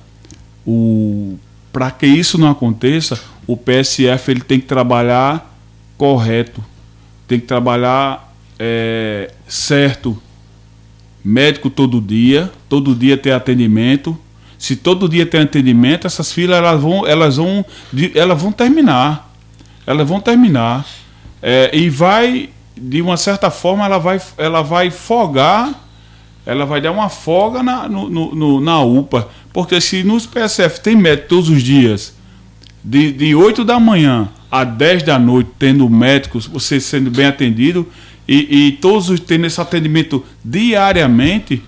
para 1.72 1.92
que 1.92 2.06
isso 2.08 2.38
não 2.38 2.50
aconteça, 2.52 3.18
o 3.48 3.56
PSF 3.56 4.32
ele 4.32 4.42
tem 4.42 4.60
que 4.60 4.66
trabalhar 4.66 5.51
correto, 6.02 6.66
tem 7.28 7.40
que 7.40 7.46
trabalhar 7.46 8.34
é, 8.58 9.32
certo, 9.48 10.18
médico 11.24 11.70
todo 11.70 12.02
dia, 12.02 12.52
todo 12.68 12.96
dia 12.96 13.16
ter 13.16 13.34
atendimento. 13.34 14.18
Se 14.58 14.76
todo 14.76 15.08
dia 15.08 15.28
tem 15.28 15.42
atendimento, 15.42 16.08
essas 16.08 16.34
filas 16.34 16.58
elas 16.58 16.82
vão, 16.82 17.06
elas 17.06 17.38
vão, 17.38 17.64
elas 18.16 18.42
vão 18.42 18.52
terminar, 18.52 19.32
elas 19.86 20.08
vão 20.08 20.20
terminar 20.20 20.88
É, 21.40 21.70
e 21.72 21.88
vai 21.90 22.50
de 22.76 23.00
uma 23.02 23.16
certa 23.18 23.52
forma 23.52 23.86
ela 23.86 24.00
vai, 24.00 24.20
ela 24.38 24.62
vai 24.64 24.90
folgar 24.90 25.72
ela 26.46 26.66
vai 26.66 26.82
dar 26.82 26.92
uma 26.92 27.10
folga 27.10 27.62
na, 27.62 27.88
no- 27.88 28.10
no- 28.10 28.60
na 28.60 28.80
UPA. 28.82 29.28
Porque 29.54 29.80
se 29.80 30.04
nos 30.04 30.26
PSF 30.26 30.80
tem 30.82 30.96
médico 30.96 31.28
todos 31.30 31.50
os 31.50 31.62
dias, 31.62 32.16
de, 32.84 33.12
de 33.12 33.36
8 33.36 33.64
da 33.64 33.80
manhã 33.80 34.30
a 34.52 34.66
10 34.66 35.04
da 35.04 35.18
noite, 35.18 35.50
tendo 35.58 35.90
médicos, 35.90 36.46
você 36.46 36.82
sendo 36.82 37.10
bem 37.10 37.26
atendido, 37.26 37.88
e, 38.28 38.68
e 38.68 38.72
todos 38.74 39.10
os 39.10 39.20
tendo 39.22 39.48
esse 39.48 39.62
atendimento 39.62 40.24
diariamente, 40.44 41.64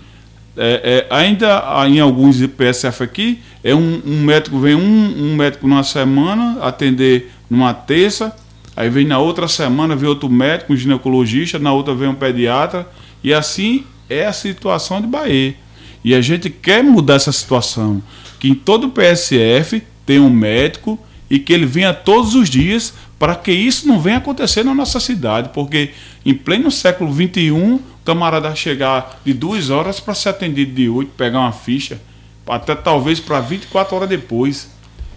é, 0.55 1.07
é, 1.09 1.15
ainda 1.15 1.63
em 1.87 1.99
alguns 1.99 2.45
PSF 2.45 3.03
aqui, 3.03 3.39
é 3.63 3.73
um, 3.73 4.01
um 4.05 4.23
médico, 4.23 4.59
vem 4.59 4.75
um, 4.75 5.31
um 5.31 5.35
médico 5.35 5.67
numa 5.67 5.83
semana 5.83 6.61
atender 6.61 7.31
numa 7.49 7.73
terça, 7.73 8.35
aí 8.75 8.89
vem 8.89 9.05
na 9.05 9.17
outra 9.17 9.47
semana, 9.47 9.95
vem 9.95 10.09
outro 10.09 10.29
médico, 10.29 10.73
um 10.73 10.75
ginecologista, 10.75 11.57
na 11.57 11.71
outra 11.71 11.95
vem 11.95 12.09
um 12.09 12.15
pediatra, 12.15 12.87
e 13.23 13.33
assim 13.33 13.85
é 14.09 14.25
a 14.25 14.33
situação 14.33 14.99
de 14.99 15.07
Bahia. 15.07 15.55
E 16.03 16.13
a 16.13 16.19
gente 16.19 16.49
quer 16.49 16.83
mudar 16.83 17.15
essa 17.15 17.31
situação, 17.31 18.03
que 18.39 18.49
em 18.49 18.53
todo 18.53 18.89
PSF 18.89 19.81
tem 20.05 20.19
um 20.19 20.29
médico 20.29 20.99
e 21.33 21.39
que 21.39 21.51
ele 21.51 21.65
venha 21.65 21.91
todos 21.95 22.35
os 22.35 22.47
dias 22.47 22.93
para 23.17 23.33
que 23.33 23.51
isso 23.51 23.87
não 23.87 23.99
venha 23.99 24.17
acontecer 24.17 24.63
na 24.63 24.71
nossa 24.71 24.99
cidade, 24.99 25.49
porque 25.51 25.89
em 26.23 26.31
pleno 26.31 26.69
século 26.69 27.11
XXI, 27.11 27.49
o 27.49 27.81
camarada 28.05 28.53
chegar 28.53 29.19
de 29.25 29.33
duas 29.33 29.71
horas 29.71 29.99
para 29.99 30.13
ser 30.13 30.29
atendido 30.29 30.75
de 30.75 30.87
oito, 30.87 31.09
pegar 31.17 31.39
uma 31.39 31.51
ficha, 31.51 31.99
até 32.47 32.75
talvez 32.75 33.19
para 33.19 33.39
24 33.39 33.95
horas 33.95 34.09
depois. 34.09 34.69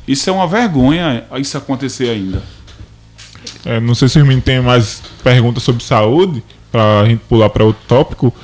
Isso 0.08 0.30
é 0.30 0.32
uma 0.32 0.46
vergonha 0.46 1.26
isso 1.36 1.58
acontecer 1.58 2.08
ainda. 2.08 2.42
É, 3.62 3.78
não 3.78 3.94
sei 3.94 4.08
se 4.08 4.18
meninos 4.22 4.44
têm 4.44 4.62
mais 4.62 5.02
perguntas 5.22 5.62
sobre 5.64 5.84
saúde, 5.84 6.42
para 6.72 7.00
a 7.02 7.06
gente 7.06 7.20
pular 7.28 7.50
para 7.50 7.62
outro 7.62 7.82
tópico. 7.86 8.34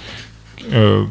É, 0.70 1.06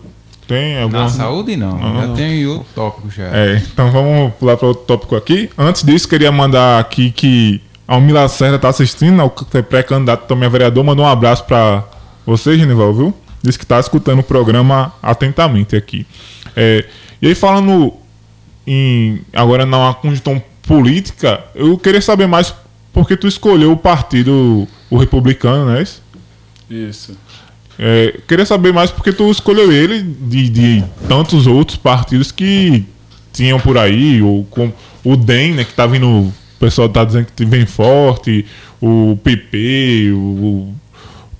tem 0.51 0.81
alguma. 0.81 1.03
Na 1.03 1.09
saúde 1.09 1.55
não, 1.55 1.77
Não, 1.77 1.95
já 2.01 2.07
não. 2.07 2.13
tem 2.13 2.45
outro 2.45 2.67
tópico 2.75 3.09
já. 3.09 3.23
É, 3.23 3.55
então 3.71 3.89
vamos 3.89 4.33
pular 4.35 4.57
para 4.57 4.67
outro 4.67 4.83
tópico 4.83 5.15
aqui. 5.15 5.49
Antes 5.57 5.81
disso, 5.81 6.09
queria 6.09 6.31
mandar 6.31 6.79
aqui 6.79 7.09
que 7.09 7.61
a 7.87 7.95
Almir 7.95 8.13
Lacerda 8.13 8.57
está 8.57 8.67
assistindo, 8.67 9.21
ao 9.21 9.29
pré-candidato 9.29 10.27
também 10.27 10.47
a 10.47 10.49
vereador, 10.49 10.83
mandou 10.83 11.05
um 11.05 11.07
abraço 11.07 11.45
para 11.45 11.85
você, 12.25 12.57
Genival, 12.57 12.93
viu? 12.93 13.13
Disse 13.41 13.57
que 13.57 13.63
está 13.63 13.79
escutando 13.79 14.19
o 14.19 14.23
programa 14.23 14.93
atentamente 15.01 15.75
aqui. 15.75 16.05
É, 16.55 16.85
e 17.21 17.27
aí, 17.27 17.35
falando 17.35 17.93
em, 18.67 19.21
agora 19.33 19.65
na 19.65 19.93
conjunção 19.93 20.41
política, 20.63 21.43
eu 21.55 21.77
queria 21.77 22.01
saber 22.01 22.27
mais 22.27 22.53
porque 22.91 23.15
tu 23.15 23.25
escolheu 23.25 23.71
o 23.71 23.77
partido 23.77 24.67
o 24.89 24.97
republicano, 24.97 25.65
né? 25.65 25.81
isso? 25.81 26.01
Isso. 26.69 27.17
É, 27.83 28.19
queria 28.27 28.45
saber 28.45 28.71
mais 28.71 28.91
porque 28.91 29.11
tu 29.11 29.31
escolheu 29.31 29.71
ele 29.71 30.03
de, 30.03 30.49
de 30.49 30.83
tantos 31.07 31.47
outros 31.47 31.77
partidos 31.77 32.31
que 32.31 32.85
tinham 33.33 33.59
por 33.59 33.75
aí, 33.75 34.21
ou 34.21 34.43
com 34.45 34.71
o 35.03 35.15
DEM, 35.15 35.53
né, 35.53 35.63
que 35.63 35.73
tá 35.73 35.87
vindo, 35.87 36.07
o 36.07 36.33
pessoal 36.59 36.87
tá 36.87 37.03
dizendo 37.03 37.27
que 37.35 37.43
vem 37.43 37.65
forte, 37.65 38.45
o 38.79 39.17
PP, 39.23 40.11
o, 40.13 40.75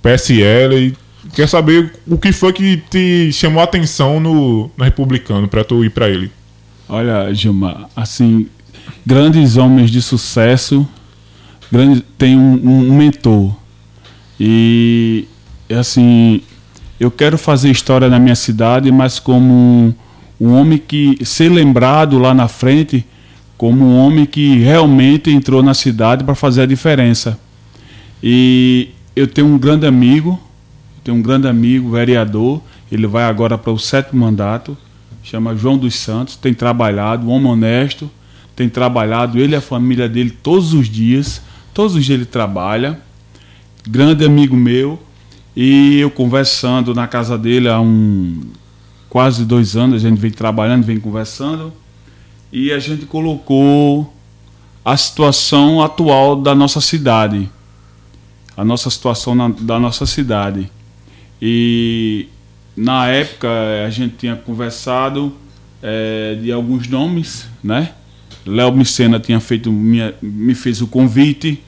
PSL, 0.02 0.96
quer 1.32 1.48
saber 1.48 1.92
o 2.08 2.18
que 2.18 2.32
foi 2.32 2.52
que 2.52 2.78
te 2.90 3.32
chamou 3.32 3.60
a 3.60 3.64
atenção 3.64 4.18
no, 4.18 4.68
no 4.76 4.84
republicano 4.84 5.46
para 5.46 5.62
tu 5.62 5.84
ir 5.84 5.90
para 5.90 6.10
ele. 6.10 6.28
Olha, 6.88 7.32
Gilmar, 7.32 7.88
assim, 7.94 8.48
grandes 9.06 9.56
homens 9.56 9.92
de 9.92 10.02
sucesso 10.02 10.84
grande, 11.72 12.02
tem 12.18 12.36
um, 12.36 12.90
um 12.90 12.96
mentor. 12.96 13.56
E, 14.38 15.26
assim, 15.74 16.42
eu 16.98 17.10
quero 17.10 17.36
fazer 17.36 17.70
história 17.70 18.08
na 18.08 18.18
minha 18.18 18.36
cidade, 18.36 18.90
mas 18.90 19.18
como 19.18 19.52
um, 19.52 19.94
um 20.40 20.54
homem 20.54 20.78
que 20.78 21.18
ser 21.24 21.48
lembrado 21.48 22.18
lá 22.18 22.34
na 22.34 22.48
frente 22.48 23.04
como 23.62 23.84
um 23.84 23.96
homem 23.96 24.26
que 24.26 24.58
realmente 24.58 25.30
entrou 25.30 25.62
na 25.62 25.72
cidade 25.72 26.24
para 26.24 26.34
fazer 26.34 26.62
a 26.62 26.66
diferença. 26.66 27.38
E 28.20 28.88
eu 29.14 29.28
tenho 29.28 29.46
um 29.46 29.56
grande 29.56 29.86
amigo, 29.86 30.36
tenho 31.04 31.16
um 31.16 31.22
grande 31.22 31.46
amigo, 31.46 31.92
vereador, 31.92 32.60
ele 32.90 33.06
vai 33.06 33.22
agora 33.22 33.56
para 33.56 33.72
o 33.72 33.78
sétimo 33.78 34.24
mandato, 34.24 34.76
chama 35.22 35.54
João 35.54 35.78
dos 35.78 35.94
Santos, 35.94 36.34
tem 36.34 36.52
trabalhado, 36.52 37.24
um 37.24 37.30
homem 37.30 37.52
honesto, 37.52 38.10
tem 38.56 38.68
trabalhado, 38.68 39.38
ele 39.38 39.52
e 39.52 39.56
a 39.56 39.60
família 39.60 40.08
dele 40.08 40.30
todos 40.30 40.74
os 40.74 40.88
dias, 40.88 41.40
todos 41.72 41.94
os 41.94 42.04
dias 42.04 42.18
ele 42.18 42.26
trabalha, 42.26 42.98
grande 43.88 44.24
amigo 44.24 44.56
meu, 44.56 45.00
e 45.54 45.98
eu 45.98 46.10
conversando 46.10 46.94
na 46.94 47.06
casa 47.06 47.36
dele 47.36 47.68
há 47.68 47.80
um 47.80 48.40
quase 49.08 49.44
dois 49.44 49.76
anos, 49.76 50.02
a 50.02 50.08
gente 50.08 50.18
vem 50.18 50.30
trabalhando, 50.30 50.84
vem 50.84 50.98
conversando, 50.98 51.72
e 52.50 52.72
a 52.72 52.78
gente 52.78 53.04
colocou 53.04 54.10
a 54.82 54.96
situação 54.96 55.82
atual 55.82 56.34
da 56.34 56.54
nossa 56.54 56.80
cidade, 56.80 57.48
a 58.56 58.64
nossa 58.64 58.88
situação 58.88 59.34
na, 59.34 59.48
da 59.48 59.78
nossa 59.78 60.06
cidade. 60.06 60.70
E 61.40 62.26
na 62.76 63.06
época 63.08 63.48
a 63.86 63.90
gente 63.90 64.16
tinha 64.16 64.34
conversado 64.34 65.32
é, 65.82 66.38
de 66.40 66.50
alguns 66.50 66.88
nomes, 66.88 67.46
né? 67.62 67.92
Léo 68.46 68.72
Micena 68.72 69.20
tinha 69.20 69.40
feito 69.40 69.70
minha, 69.70 70.14
me 70.22 70.54
fez 70.54 70.80
o 70.80 70.86
convite, 70.86 71.62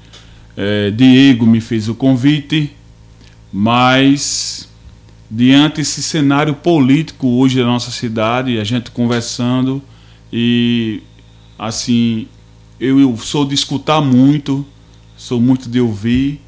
é, 0.56 0.90
Diego 0.90 1.46
me 1.46 1.60
fez 1.60 1.88
o 1.88 1.94
convite, 1.94 2.72
mas 3.56 4.68
diante 5.30 5.76
desse 5.76 6.02
cenário 6.02 6.54
político 6.54 7.28
hoje 7.28 7.60
da 7.60 7.64
nossa 7.64 7.92
cidade, 7.92 8.58
a 8.58 8.64
gente 8.64 8.90
conversando 8.90 9.80
e 10.32 11.00
assim 11.56 12.26
eu, 12.80 12.98
eu 12.98 13.16
sou 13.16 13.44
de 13.44 13.54
escutar 13.54 14.00
muito, 14.00 14.66
sou 15.16 15.40
muito 15.40 15.68
de 15.68 15.80
ouvir 15.80 16.40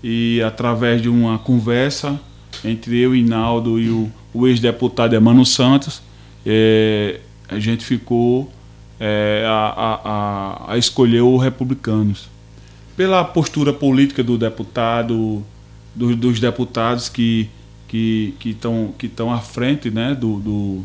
e 0.00 0.40
através 0.42 1.02
de 1.02 1.08
uma 1.08 1.40
conversa 1.40 2.20
entre 2.64 3.00
eu, 3.00 3.16
Inaldo 3.16 3.80
e 3.80 3.90
o, 3.90 4.08
o 4.32 4.46
ex-deputado 4.46 5.16
Emmanuel 5.16 5.44
Santos, 5.44 6.00
é, 6.46 7.18
a 7.48 7.58
gente 7.58 7.84
ficou 7.84 8.48
é, 9.00 9.44
a, 9.44 10.62
a, 10.68 10.72
a, 10.72 10.78
escolher 10.78 11.22
o 11.22 11.36
Republicanos. 11.36 12.28
Pela 12.96 13.24
postura 13.24 13.72
política 13.72 14.22
do 14.22 14.38
deputado, 14.38 15.44
do, 15.94 16.14
dos 16.16 16.40
deputados 16.40 17.08
que 17.08 17.48
que 17.88 18.34
que 18.40 18.50
estão 18.50 18.94
que 18.98 19.06
estão 19.06 19.32
à 19.32 19.40
frente, 19.40 19.90
né, 19.90 20.14
do, 20.14 20.40
do, 20.40 20.84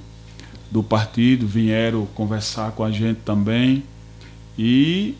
do 0.69 0.84
partido 0.84 1.48
vieram 1.48 2.06
conversar 2.13 2.72
com 2.72 2.84
a 2.84 2.91
gente 2.91 3.19
também. 3.26 3.84
E, 4.58 5.15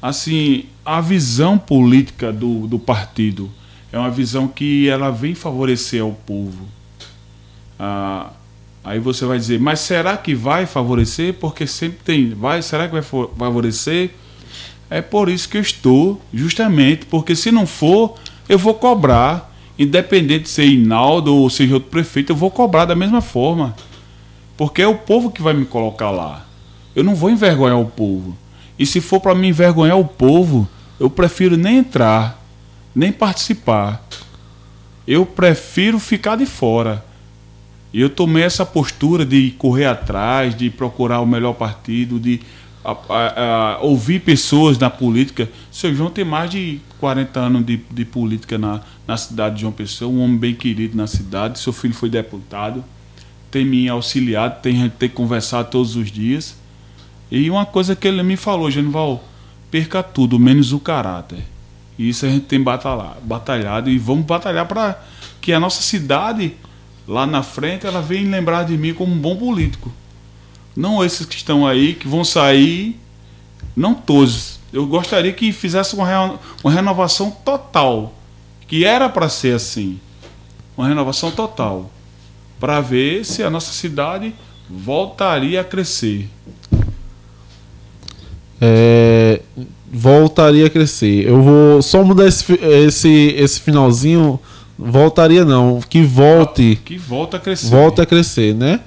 assim, 0.00 0.64
a 0.84 1.00
visão 1.00 1.58
política 1.58 2.32
do, 2.32 2.66
do 2.66 2.78
partido 2.78 3.50
é 3.92 3.98
uma 3.98 4.10
visão 4.10 4.48
que 4.48 4.88
ela 4.88 5.10
vem 5.10 5.34
favorecer 5.34 6.02
ao 6.02 6.12
povo. 6.12 6.66
Ah, 7.78 8.32
aí 8.82 8.98
você 8.98 9.24
vai 9.24 9.38
dizer, 9.38 9.60
mas 9.60 9.80
será 9.80 10.16
que 10.16 10.34
vai 10.34 10.66
favorecer? 10.66 11.34
Porque 11.34 11.66
sempre 11.66 11.98
tem, 12.04 12.30
vai, 12.30 12.62
será 12.62 12.86
que 12.86 12.92
vai 12.92 13.02
favorecer? 13.02 14.10
É 14.90 15.02
por 15.02 15.28
isso 15.28 15.48
que 15.48 15.58
eu 15.58 15.60
estou, 15.60 16.20
justamente, 16.32 17.04
porque 17.06 17.36
se 17.36 17.52
não 17.52 17.66
for, 17.66 18.18
eu 18.48 18.58
vou 18.58 18.74
cobrar, 18.74 19.52
independente 19.78 20.44
de 20.44 20.48
ser 20.48 20.66
Inaldo 20.66 21.34
ou 21.34 21.50
seja 21.50 21.74
outro 21.74 21.90
prefeito, 21.90 22.32
eu 22.32 22.36
vou 22.36 22.50
cobrar 22.50 22.84
da 22.84 22.94
mesma 22.94 23.20
forma. 23.20 23.76
Porque 24.56 24.82
é 24.82 24.88
o 24.88 24.96
povo 24.96 25.30
que 25.30 25.42
vai 25.42 25.54
me 25.54 25.64
colocar 25.64 26.10
lá. 26.10 26.46
Eu 26.96 27.04
não 27.04 27.14
vou 27.14 27.30
envergonhar 27.30 27.78
o 27.78 27.86
povo. 27.86 28.36
E 28.78 28.86
se 28.86 29.00
for 29.00 29.20
para 29.20 29.34
me 29.34 29.48
envergonhar 29.48 29.98
o 29.98 30.04
povo, 30.04 30.68
eu 30.98 31.10
prefiro 31.10 31.56
nem 31.56 31.78
entrar, 31.78 32.42
nem 32.94 33.12
participar. 33.12 34.04
Eu 35.06 35.24
prefiro 35.24 35.98
ficar 35.98 36.36
de 36.36 36.46
fora. 36.46 37.04
E 37.92 38.00
eu 38.00 38.10
tomei 38.10 38.42
essa 38.42 38.66
postura 38.66 39.24
de 39.24 39.52
correr 39.52 39.86
atrás, 39.86 40.56
de 40.56 40.70
procurar 40.70 41.20
o 41.20 41.26
melhor 41.26 41.54
partido, 41.54 42.18
de 42.18 42.40
a, 42.88 42.96
a, 43.14 43.72
a, 43.74 43.78
ouvir 43.80 44.20
pessoas 44.20 44.78
na 44.78 44.88
política. 44.88 45.48
O 45.70 45.74
seu 45.74 45.94
João 45.94 46.10
tem 46.10 46.24
mais 46.24 46.50
de 46.50 46.80
40 46.98 47.38
anos 47.40 47.66
de, 47.66 47.76
de 47.90 48.04
política 48.04 48.56
na, 48.56 48.80
na 49.06 49.16
cidade 49.16 49.56
de 49.56 49.60
João 49.62 49.72
Pessoa, 49.72 50.10
um 50.10 50.20
homem 50.20 50.38
bem 50.38 50.54
querido 50.54 50.96
na 50.96 51.06
cidade. 51.06 51.58
Seu 51.58 51.72
filho 51.72 51.94
foi 51.94 52.08
deputado, 52.08 52.82
tem 53.50 53.64
me 53.64 53.88
auxiliado, 53.88 54.62
tem 54.62 54.88
tem 54.88 55.08
conversado 55.08 55.70
todos 55.70 55.96
os 55.96 56.10
dias. 56.10 56.56
E 57.30 57.50
uma 57.50 57.66
coisa 57.66 57.94
que 57.94 58.08
ele 58.08 58.22
me 58.22 58.36
falou, 58.36 58.70
Genival, 58.70 59.22
perca 59.70 60.02
tudo, 60.02 60.38
menos 60.38 60.72
o 60.72 60.80
caráter. 60.80 61.44
E 61.98 62.08
isso 62.08 62.24
a 62.24 62.28
gente 62.30 62.46
tem 62.46 62.62
batalhado, 62.62 63.20
batalhado 63.22 63.90
e 63.90 63.98
vamos 63.98 64.24
batalhar 64.24 64.66
para 64.66 64.98
que 65.40 65.52
a 65.52 65.60
nossa 65.60 65.82
cidade 65.82 66.54
lá 67.06 67.26
na 67.26 67.42
frente 67.42 67.86
ela 67.86 68.00
venha 68.00 68.30
lembrar 68.30 68.64
de 68.64 68.78
mim 68.78 68.94
como 68.94 69.12
um 69.12 69.18
bom 69.18 69.36
político. 69.36 69.92
Não 70.78 71.04
esses 71.04 71.26
que 71.26 71.34
estão 71.34 71.66
aí, 71.66 71.94
que 71.94 72.06
vão 72.06 72.22
sair, 72.22 72.96
não 73.76 73.94
todos. 73.94 74.60
Eu 74.72 74.86
gostaria 74.86 75.32
que 75.32 75.50
fizesse 75.50 75.92
uma, 75.96 76.38
uma 76.62 76.72
renovação 76.72 77.32
total, 77.32 78.14
que 78.68 78.84
era 78.84 79.08
para 79.08 79.28
ser 79.28 79.56
assim. 79.56 79.98
Uma 80.76 80.86
renovação 80.86 81.32
total. 81.32 81.90
Para 82.60 82.80
ver 82.80 83.24
se 83.24 83.42
a 83.42 83.50
nossa 83.50 83.72
cidade 83.72 84.32
voltaria 84.70 85.62
a 85.62 85.64
crescer. 85.64 86.30
É, 88.60 89.40
voltaria 89.92 90.66
a 90.66 90.70
crescer. 90.70 91.26
Eu 91.26 91.42
vou 91.42 91.82
só 91.82 92.04
mudar 92.04 92.28
esse, 92.28 92.52
esse, 92.52 93.34
esse 93.36 93.60
finalzinho. 93.60 94.38
Voltaria 94.78 95.44
não, 95.44 95.80
que 95.80 96.02
volte. 96.02 96.78
Que 96.84 96.96
volta 96.96 97.36
a 97.36 97.40
crescer. 97.40 97.68
Volta 97.68 98.02
a 98.02 98.06
crescer, 98.06 98.54
né? 98.54 98.78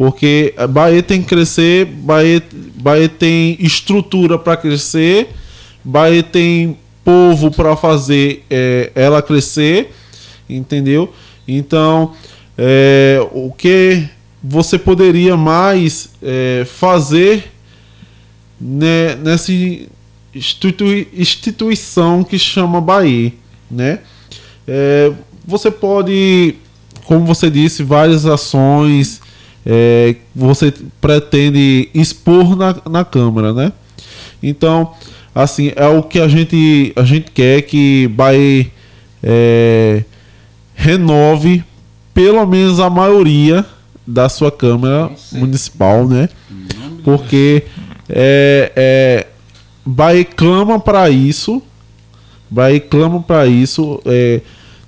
Porque 0.00 0.54
Bahia 0.70 1.02
tem 1.02 1.20
que 1.20 1.28
crescer, 1.28 1.84
Bahia, 1.84 2.42
Bahia 2.76 3.06
tem 3.06 3.58
estrutura 3.60 4.38
para 4.38 4.56
crescer, 4.56 5.28
Bahia 5.84 6.22
tem 6.22 6.78
povo 7.04 7.50
para 7.50 7.76
fazer 7.76 8.42
é, 8.48 8.90
ela 8.94 9.20
crescer, 9.20 9.92
entendeu? 10.48 11.12
Então, 11.46 12.14
é, 12.56 13.18
o 13.30 13.52
que 13.52 14.08
você 14.42 14.78
poderia 14.78 15.36
mais 15.36 16.08
é, 16.22 16.66
fazer 16.66 17.52
né, 18.58 19.16
nessa 19.16 19.52
institui 20.34 21.08
instituição 21.12 22.24
que 22.24 22.38
chama 22.38 22.80
Bahia, 22.80 23.34
né? 23.70 23.98
É, 24.66 25.12
você 25.46 25.70
pode, 25.70 26.54
como 27.04 27.26
você 27.26 27.50
disse, 27.50 27.82
várias 27.82 28.24
ações 28.24 29.20
é, 29.64 30.16
você 30.34 30.72
pretende 31.00 31.88
expor 31.94 32.56
na, 32.56 32.76
na 32.88 33.04
Câmara, 33.04 33.52
né? 33.52 33.72
Então, 34.42 34.92
assim, 35.34 35.72
é 35.76 35.86
o 35.86 36.02
que 36.02 36.18
a 36.18 36.28
gente, 36.28 36.92
a 36.96 37.02
gente 37.04 37.30
quer 37.30 37.62
que 37.62 38.08
Bahia 38.08 38.66
é, 39.22 40.04
renove 40.74 41.62
pelo 42.14 42.44
menos 42.46 42.80
a 42.80 42.88
maioria 42.88 43.64
da 44.06 44.28
sua 44.28 44.50
Câmara 44.50 45.10
Municipal, 45.32 46.08
né? 46.08 46.28
Porque 47.04 47.64
é, 48.08 48.72
é, 48.76 49.26
Bahia 49.84 50.24
clama 50.24 50.80
para 50.80 51.08
isso, 51.10 51.62
Bahia 52.50 52.80
clama 52.80 53.22
para 53.22 53.46
isso, 53.46 54.00
é, 54.04 54.40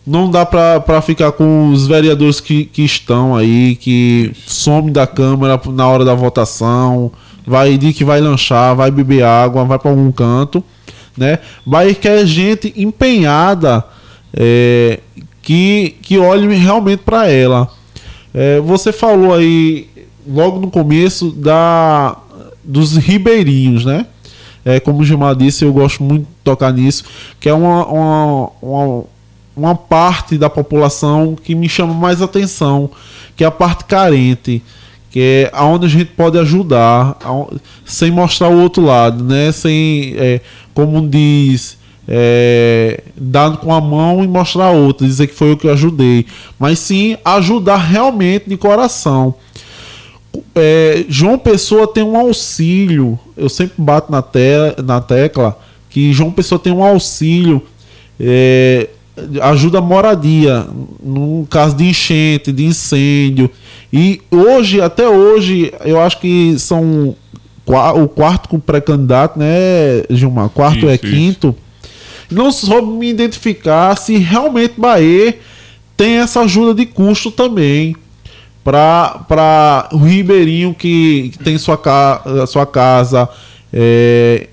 não 0.07 0.31
dá 0.31 0.45
para 0.45 1.01
ficar 1.01 1.33
com 1.33 1.71
os 1.71 1.87
vereadores 1.87 2.41
que, 2.41 2.65
que 2.65 2.83
estão 2.83 3.37
aí, 3.37 3.77
que 3.77 4.33
some 4.47 4.91
da 4.91 5.07
Câmara 5.07 5.61
na 5.67 5.89
hora 5.89 6.05
da 6.05 6.15
votação, 6.15 7.13
vai 7.47 7.79
de 7.79 7.93
que 7.93 8.05
vai 8.05 8.21
lanchar, 8.21 8.75
vai 8.75 8.91
beber 8.91 9.23
água, 9.23 9.65
vai 9.65 9.79
para 9.79 9.91
algum 9.91 10.11
canto, 10.11 10.63
né? 11.17 11.39
Vai 11.65 11.95
quer 11.95 12.27
gente 12.27 12.73
empenhada 12.77 13.85
é, 14.35 15.01
que, 15.41 15.97
que 16.03 16.19
olhe 16.19 16.53
realmente 16.55 17.03
para 17.05 17.29
ela. 17.31 17.69
É, 18.35 18.61
você 18.61 18.93
falou 18.93 19.35
aí 19.35 19.89
logo 20.27 20.59
no 20.59 20.71
começo 20.71 21.31
da 21.31 22.17
dos 22.65 22.97
ribeirinhos, 22.97 23.85
né? 23.85 24.07
É, 24.65 24.79
como 24.79 25.01
o 25.01 25.05
Gilmar 25.05 25.35
disse, 25.35 25.65
eu 25.65 25.73
gosto 25.73 26.03
muito 26.05 26.23
de 26.23 26.35
tocar 26.45 26.73
nisso, 26.73 27.05
que 27.41 27.49
é 27.49 27.55
uma, 27.55 27.85
uma, 27.87 28.51
uma 28.63 29.05
uma 29.57 29.75
parte 29.75 30.39
da 30.39 30.49
população 30.49 31.35
que 31.35 31.55
me 31.55 31.69
chama 31.69 31.93
mais 31.95 32.23
atenção, 32.23 32.91
que 33.37 33.45
é 33.45 33.47
a 33.47 33.51
parte 33.51 33.85
carente, 33.85 34.63
que 35.11 35.21
é 35.21 35.51
aonde 35.53 35.87
a 35.87 35.89
gente 35.89 36.07
pode 36.07 36.39
ajudar, 36.39 37.19
sem 37.85 38.11
mostrar 38.11 38.49
o 38.49 38.61
outro 38.61 38.83
lado, 38.83 39.23
né? 39.23 39.53
Sem, 39.53 40.15
é, 40.17 40.41
como 40.73 41.07
diz, 41.07 41.77
é, 42.09 43.03
dar 43.17 43.59
com 43.59 43.73
a 43.75 43.81
mão 43.81 44.25
e 44.25 44.27
mostrar 44.27 44.67
a 44.67 44.71
outra, 44.71 45.07
dizer 45.07 45.27
que 45.27 45.35
foi 45.35 45.51
eu 45.51 45.57
que 45.57 45.69
ajudei, 45.69 46.27
mas 46.59 46.79
sim 46.79 47.17
ajudar 47.25 47.77
realmente 47.77 48.49
de 48.49 48.57
coração. 48.57 49.35
É, 50.55 51.05
João 51.09 51.39
Pessoa 51.39 51.87
tem 51.87 52.03
um 52.03 52.17
auxílio, 52.17 53.19
eu 53.37 53.49
sempre 53.49 53.75
bato 53.77 54.11
na, 54.11 54.23
te 54.23 54.83
na 54.83 55.01
tecla 55.01 55.59
que 55.91 56.11
João 56.13 56.31
Pessoa 56.31 56.59
tem 56.59 56.73
um 56.73 56.83
auxílio 56.83 57.63
é, 58.19 58.89
ajuda 59.43 59.79
a 59.79 59.83
moradia, 59.83 60.67
no 61.03 61.47
caso 61.51 61.77
de 61.77 61.85
enchente, 61.85 62.53
de 62.53 62.65
incêndio. 62.65 63.51
E 63.93 64.21
hoje, 64.31 64.81
até 64.81 65.09
hoje, 65.09 65.73
eu 65.85 66.01
acho 66.01 66.19
que 66.19 66.59
são 66.59 67.15
o 67.67 68.09
quarto 68.09 68.49
com 68.49 68.59
pré-candidato, 68.59 69.39
né, 69.39 70.05
Gilmar? 70.11 70.49
Quarto 70.49 70.79
isso, 70.79 70.89
é 70.89 70.99
quinto. 70.99 71.55
Não 72.31 72.51
soube 72.51 72.91
me 72.93 73.11
identificar 73.11 73.97
se 73.97 74.17
realmente 74.17 74.75
Bahia 74.79 75.39
tem 75.97 76.19
essa 76.19 76.41
ajuda 76.41 76.75
de 76.75 76.87
custo 76.87 77.31
também 77.31 77.95
para 78.65 79.89
o 79.93 79.99
Ribeirinho 79.99 80.75
que, 80.75 81.31
que 81.33 81.39
tem 81.39 81.59
sua, 81.59 81.77
ca, 81.77 82.23
sua 82.47 82.65
casa 82.65 83.29
é, 83.73 84.49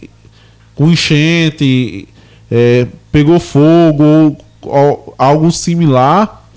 com 0.75 0.89
enchente, 0.89 2.07
é, 2.51 2.87
pegou 3.11 3.39
fogo, 3.39 4.37
algo 5.17 5.51
similar, 5.51 6.47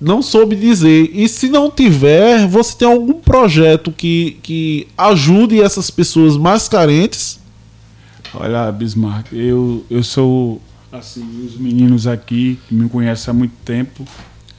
não 0.00 0.20
soube 0.20 0.56
dizer. 0.56 1.10
E 1.12 1.28
se 1.28 1.48
não 1.48 1.70
tiver, 1.70 2.46
você 2.46 2.76
tem 2.76 2.88
algum 2.88 3.14
projeto 3.14 3.90
que, 3.90 4.38
que 4.42 4.88
ajude 4.96 5.60
essas 5.60 5.90
pessoas 5.90 6.36
mais 6.36 6.68
carentes? 6.68 7.40
Olha, 8.34 8.70
Bismarck, 8.70 9.32
eu, 9.32 9.84
eu 9.88 10.02
sou 10.02 10.60
assim, 10.92 11.24
os 11.44 11.56
meninos 11.56 12.06
aqui 12.06 12.58
que 12.68 12.74
me 12.74 12.88
conhecem 12.88 13.30
há 13.30 13.34
muito 13.34 13.54
tempo, 13.64 14.04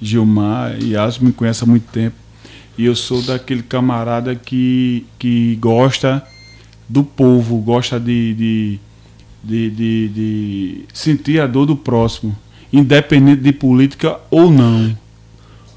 Gilmar 0.02 0.78
e 0.80 0.94
Yas 0.94 1.20
me 1.20 1.32
conhecem 1.32 1.68
há 1.68 1.70
muito 1.70 1.88
tempo. 1.92 2.16
E 2.78 2.86
eu 2.86 2.96
sou 2.96 3.22
daquele 3.24 3.64
camarada 3.64 4.36
que, 4.36 5.06
que 5.18 5.56
gosta 5.56 6.24
do 6.88 7.04
povo, 7.04 7.58
gosta 7.58 8.00
de, 8.00 8.34
de, 8.36 8.80
de, 9.44 9.70
de, 9.72 10.08
de 10.10 10.86
sentir 10.94 11.42
a 11.42 11.48
dor 11.48 11.66
do 11.66 11.76
próximo 11.76 12.36
independente 12.72 13.42
de 13.42 13.52
política 13.52 14.20
ou 14.30 14.52
não. 14.52 14.98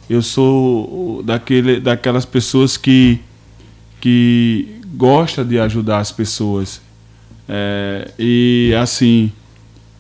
Eu 0.09 0.23
sou 0.23 1.23
daquele, 1.23 1.81
daquelas 1.81 2.25
pessoas 2.25 2.77
que, 2.77 3.21
que 4.01 4.81
gosta 4.95 5.45
de 5.45 5.59
ajudar 5.59 5.99
as 5.99 6.11
pessoas. 6.11 6.81
É, 7.49 8.11
e 8.19 8.75
assim, 8.81 9.33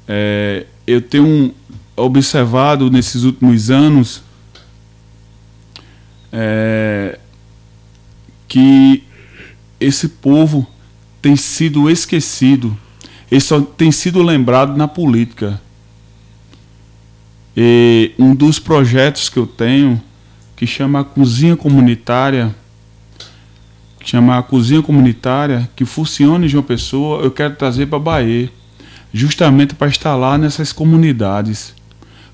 é, 0.08 0.66
eu 0.86 1.00
tenho 1.00 1.54
observado 1.96 2.90
nesses 2.90 3.22
últimos 3.22 3.70
anos 3.70 4.22
é, 6.32 7.18
que 8.48 9.04
esse 9.78 10.08
povo 10.08 10.66
tem 11.22 11.36
sido 11.36 11.88
esquecido, 11.88 12.76
ele 13.30 13.40
só 13.40 13.60
tem 13.60 13.92
sido 13.92 14.22
lembrado 14.22 14.76
na 14.76 14.88
política. 14.88 15.60
E 17.62 18.12
um 18.18 18.34
dos 18.34 18.58
projetos 18.58 19.28
que 19.28 19.36
eu 19.36 19.46
tenho, 19.46 20.00
que 20.56 20.66
chama 20.66 21.04
Cozinha 21.04 21.54
Comunitária, 21.54 22.54
que 23.98 24.08
chama 24.08 24.42
Cozinha 24.42 24.80
Comunitária, 24.80 25.68
que 25.76 25.84
funciona 25.84 26.46
em 26.46 26.48
João 26.48 26.64
Pessoa, 26.64 27.22
eu 27.22 27.30
quero 27.30 27.54
trazer 27.56 27.84
para 27.84 27.98
Bahia, 27.98 28.50
justamente 29.12 29.74
para 29.74 29.88
instalar 29.88 30.38
nessas 30.38 30.72
comunidades. 30.72 31.74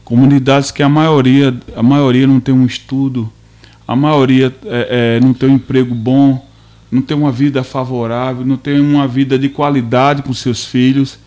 Comunidades 0.04 0.70
que 0.70 0.80
a 0.80 0.88
maioria, 0.88 1.52
a 1.74 1.82
maioria 1.82 2.28
não 2.28 2.38
tem 2.38 2.54
um 2.54 2.64
estudo, 2.64 3.28
a 3.84 3.96
maioria 3.96 4.54
é, 4.64 5.16
é, 5.16 5.20
não 5.20 5.34
tem 5.34 5.48
um 5.48 5.56
emprego 5.56 5.92
bom, 5.92 6.48
não 6.88 7.02
tem 7.02 7.16
uma 7.16 7.32
vida 7.32 7.64
favorável, 7.64 8.46
não 8.46 8.56
tem 8.56 8.78
uma 8.78 9.08
vida 9.08 9.36
de 9.36 9.48
qualidade 9.48 10.22
com 10.22 10.32
seus 10.32 10.64
filhos. 10.64 11.18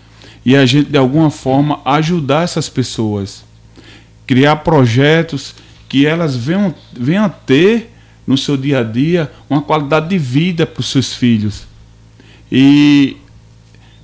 E 0.46 0.56
a 0.56 0.66
gente, 0.66 0.90
de 0.90 0.98
alguma 0.98 1.30
forma, 1.30 1.82
ajudar 1.84 2.44
essas 2.44 2.70
pessoas. 2.70 3.49
Criar 4.30 4.58
projetos 4.58 5.56
que 5.88 6.06
elas 6.06 6.36
venham, 6.36 6.72
venham 6.94 7.26
a 7.26 7.30
ter 7.30 7.92
no 8.28 8.38
seu 8.38 8.56
dia 8.56 8.82
a 8.82 8.84
dia 8.84 9.32
uma 9.50 9.60
qualidade 9.60 10.08
de 10.10 10.20
vida 10.20 10.68
para 10.68 10.82
os 10.82 10.92
seus 10.92 11.16
filhos. 11.16 11.64
E 12.52 13.18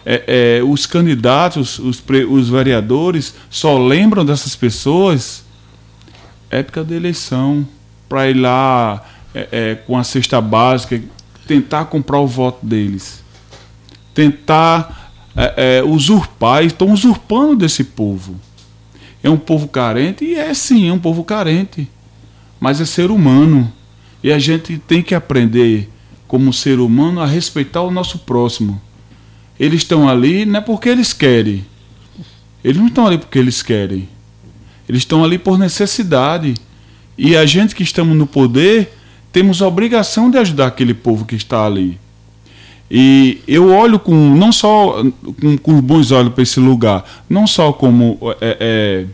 é, 0.04 0.24
é, 0.58 0.64
os 0.64 0.88
candidatos, 0.88 1.78
os, 1.78 2.04
os 2.28 2.50
vereadores, 2.50 3.36
só 3.52 3.78
lembram 3.78 4.26
dessas 4.26 4.56
pessoas 4.56 5.46
época 6.50 6.84
da 6.84 6.96
eleição, 6.96 7.64
para 8.10 8.28
ir 8.28 8.34
lá 8.34 9.06
é, 9.32 9.48
é, 9.52 9.76
com 9.76 9.96
a 9.96 10.04
cesta 10.04 10.42
básica, 10.42 11.00
tentar 11.46 11.86
comprar 11.86 12.20
o 12.20 12.26
voto 12.26 12.66
deles, 12.66 13.24
tentar 14.12 15.12
é, 15.36 15.78
é, 15.78 15.84
usurpar, 15.84 16.64
estão 16.64 16.90
usurpando 16.92 17.58
desse 17.58 17.84
povo. 17.84 18.40
É 19.26 19.30
um 19.32 19.38
povo 19.38 19.68
carente? 19.68 20.24
E 20.24 20.36
é 20.36 20.54
sim, 20.54 20.88
é 20.88 20.94
um 20.94 21.00
povo 21.00 21.24
carente. 21.24 21.90
Mas 22.60 22.80
é 22.80 22.86
ser 22.86 23.10
humano. 23.10 23.74
E 24.24 24.32
a 24.32 24.38
gente 24.38 24.78
tem 24.78 25.02
que 25.02 25.16
aprender, 25.16 25.90
como 26.28 26.54
ser 26.54 26.80
humano, 26.80 27.20
a 27.20 27.26
respeitar 27.26 27.82
o 27.82 27.90
nosso 27.90 28.20
próximo. 28.20 28.80
Eles 29.60 29.82
estão 29.82 30.08
ali 30.08 30.46
não 30.46 30.60
é 30.60 30.62
porque 30.62 30.90
eles 30.90 31.12
querem. 31.12 31.66
Eles 32.64 32.78
não 32.78 32.86
estão 32.86 33.08
ali 33.08 33.18
porque 33.18 33.40
eles 33.40 33.64
querem. 33.64 34.08
Eles 34.88 35.02
estão 35.02 35.24
ali 35.24 35.40
por 35.40 35.58
necessidade. 35.58 36.54
E 37.18 37.36
a 37.36 37.48
gente 37.48 37.74
que 37.74 37.82
estamos 37.82 38.16
no 38.16 38.28
poder 38.28 38.94
temos 39.32 39.60
a 39.60 39.68
obrigação 39.68 40.30
de 40.30 40.38
ajudar 40.38 40.68
aquele 40.68 40.94
povo 40.94 41.26
que 41.26 41.36
está 41.36 41.66
ali. 41.66 41.98
E 42.90 43.42
eu 43.48 43.74
olho 43.74 43.98
com 43.98 44.14
não 44.14 44.52
só 44.52 45.04
com, 45.42 45.58
com 45.58 45.82
bons 45.82 46.12
olhos 46.12 46.34
para 46.34 46.44
esse 46.44 46.60
lugar, 46.60 47.04
não 47.30 47.48
só 47.48 47.74
como 47.74 48.20
é, 48.40 49.06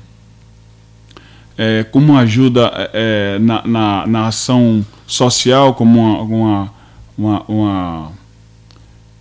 é, 1.58 1.80
é 1.80 1.84
como 1.86 2.18
ajuda 2.18 2.72
é, 2.76 2.90
é, 3.36 3.40
na, 3.40 3.66
na, 3.66 4.08
na, 4.08 4.28
ação 4.28 4.86
social, 5.08 5.74
como 5.74 6.00
uma, 6.00 6.22
uma, 6.22 6.74
uma, 7.18 7.44
uma 7.48 8.12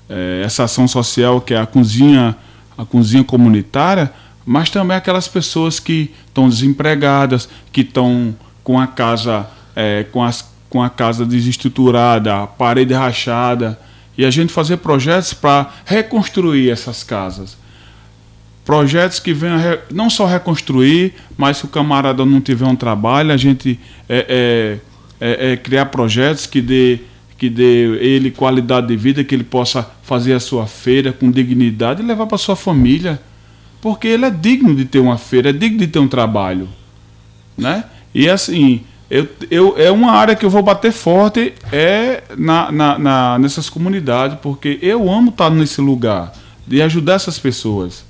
é, 0.08 0.42
essa 0.44 0.64
ação 0.64 0.88
social 0.88 1.40
que 1.40 1.54
é 1.54 1.60
a 1.60 1.66
cozinha, 1.66 2.36
a 2.76 2.84
cozinha 2.84 3.22
comunitária, 3.22 4.12
mas 4.44 4.68
também 4.68 4.96
aquelas 4.96 5.28
pessoas 5.28 5.78
que 5.78 6.12
estão 6.26 6.48
desempregadas, 6.48 7.48
que 7.72 7.82
estão 7.82 8.34
com 8.64 8.80
a 8.80 8.86
casa, 8.86 9.48
com 10.10 10.24
as 10.24 10.50
com 10.70 10.80
a 10.80 10.88
casa 10.88 11.26
desestruturada, 11.26 12.44
a 12.44 12.46
parede 12.46 12.94
rachada, 12.94 13.78
e 14.20 14.24
a 14.26 14.30
gente 14.30 14.52
fazer 14.52 14.76
projetos 14.76 15.32
para 15.32 15.72
reconstruir 15.86 16.68
essas 16.68 17.02
casas. 17.02 17.56
Projetos 18.66 19.18
que 19.18 19.32
venham 19.32 19.78
não 19.90 20.10
só 20.10 20.26
reconstruir, 20.26 21.14
mas 21.38 21.56
se 21.56 21.64
o 21.64 21.68
camarada 21.68 22.22
não 22.26 22.38
tiver 22.38 22.66
um 22.66 22.76
trabalho, 22.76 23.32
a 23.32 23.38
gente 23.38 23.80
é, 24.06 24.78
é, 25.18 25.26
é, 25.26 25.52
é 25.52 25.56
criar 25.56 25.86
projetos 25.86 26.44
que 26.44 26.60
dê, 26.60 26.98
que 27.38 27.48
dê 27.48 27.96
ele 27.96 28.30
qualidade 28.30 28.88
de 28.88 28.96
vida, 28.98 29.24
que 29.24 29.34
ele 29.34 29.42
possa 29.42 29.90
fazer 30.02 30.34
a 30.34 30.40
sua 30.40 30.66
feira 30.66 31.14
com 31.14 31.30
dignidade 31.30 32.02
e 32.02 32.04
levar 32.04 32.26
para 32.26 32.36
sua 32.36 32.56
família. 32.56 33.18
Porque 33.80 34.06
ele 34.06 34.26
é 34.26 34.30
digno 34.30 34.74
de 34.74 34.84
ter 34.84 34.98
uma 34.98 35.16
feira, 35.16 35.48
é 35.48 35.52
digno 35.54 35.78
de 35.78 35.86
ter 35.86 35.98
um 35.98 36.08
trabalho. 36.08 36.68
Né? 37.56 37.84
E 38.14 38.28
assim, 38.28 38.82
eu, 39.10 39.28
eu, 39.50 39.74
é 39.76 39.90
uma 39.90 40.12
área 40.12 40.36
que 40.36 40.46
eu 40.46 40.50
vou 40.50 40.62
bater 40.62 40.92
forte 40.92 41.52
é 41.72 42.22
na, 42.38 42.70
na, 42.70 42.98
na, 42.98 43.38
nessas 43.40 43.68
comunidades, 43.68 44.38
porque 44.40 44.78
eu 44.80 45.10
amo 45.10 45.30
estar 45.30 45.50
nesse 45.50 45.80
lugar 45.80 46.32
de 46.64 46.80
ajudar 46.80 47.14
essas 47.14 47.36
pessoas. 47.36 48.04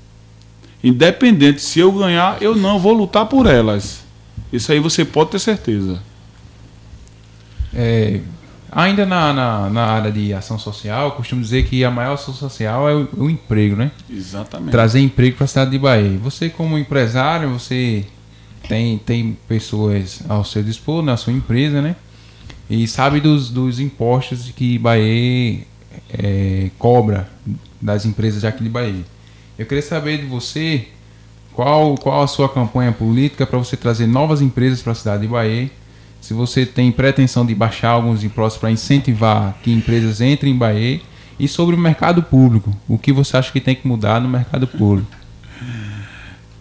Independente 0.83 1.59
se 1.59 1.79
eu 1.79 1.91
ganhar, 1.91 2.37
eu 2.39 2.55
não 2.55 2.77
vou 2.77 2.93
lutar 2.93 3.25
por 3.25 3.47
elas. 3.47 4.03
Isso 4.53 4.71
aí 4.71 4.79
você 4.79 5.03
pode 5.03 5.31
ter 5.31 5.39
certeza. 5.39 5.99
É, 7.73 8.19
ainda 8.71 9.03
na, 9.03 9.33
na, 9.33 9.69
na, 9.71 9.85
área 9.85 10.11
de 10.11 10.33
ação 10.33 10.59
social, 10.59 11.13
costumo 11.13 11.41
dizer 11.41 11.63
que 11.65 11.83
a 11.83 11.89
maior 11.89 12.13
ação 12.13 12.33
social 12.33 12.87
é 12.87 12.93
o, 12.93 13.07
o 13.17 13.29
emprego, 13.29 13.75
né? 13.75 13.91
Exatamente. 14.07 14.71
Trazer 14.71 14.99
emprego 14.99 15.37
para 15.37 15.45
a 15.45 15.47
cidade 15.47 15.71
de 15.71 15.79
Bahia. 15.79 16.19
Você, 16.19 16.49
como 16.49 16.77
empresário, 16.77 17.49
você 17.49 18.05
tem, 18.71 18.97
tem 18.97 19.37
pessoas 19.49 20.21
ao 20.29 20.45
seu 20.45 20.63
dispor 20.63 21.03
na 21.03 21.17
sua 21.17 21.33
empresa, 21.33 21.81
né? 21.81 21.93
E 22.69 22.87
sabe 22.87 23.19
dos, 23.19 23.49
dos 23.49 23.81
impostos 23.81 24.49
que 24.51 24.77
Bahia 24.77 25.63
é, 26.09 26.69
cobra 26.79 27.29
das 27.81 28.05
empresas 28.05 28.45
aqui 28.45 28.63
de 28.63 28.69
Bahia. 28.69 29.03
Eu 29.59 29.65
queria 29.65 29.81
saber 29.81 30.19
de 30.19 30.25
você 30.25 30.87
qual, 31.51 31.95
qual 31.95 32.23
a 32.23 32.27
sua 32.27 32.47
campanha 32.47 32.93
política 32.93 33.45
para 33.45 33.59
você 33.59 33.75
trazer 33.75 34.07
novas 34.07 34.41
empresas 34.41 34.81
para 34.81 34.93
a 34.93 34.95
cidade 34.95 35.23
de 35.23 35.27
Bahia. 35.27 35.69
Se 36.21 36.33
você 36.33 36.65
tem 36.65 36.93
pretensão 36.93 37.45
de 37.45 37.53
baixar 37.53 37.89
alguns 37.89 38.23
impostos 38.23 38.57
para 38.57 38.71
incentivar 38.71 39.53
que 39.61 39.73
empresas 39.73 40.21
entrem 40.21 40.53
em 40.53 40.57
Bahia. 40.57 41.01
E 41.37 41.45
sobre 41.45 41.75
o 41.75 41.77
mercado 41.77 42.23
público, 42.23 42.73
o 42.87 42.97
que 42.97 43.11
você 43.11 43.35
acha 43.35 43.51
que 43.51 43.59
tem 43.59 43.75
que 43.75 43.85
mudar 43.85 44.21
no 44.21 44.29
mercado 44.29 44.65
público? 44.65 45.11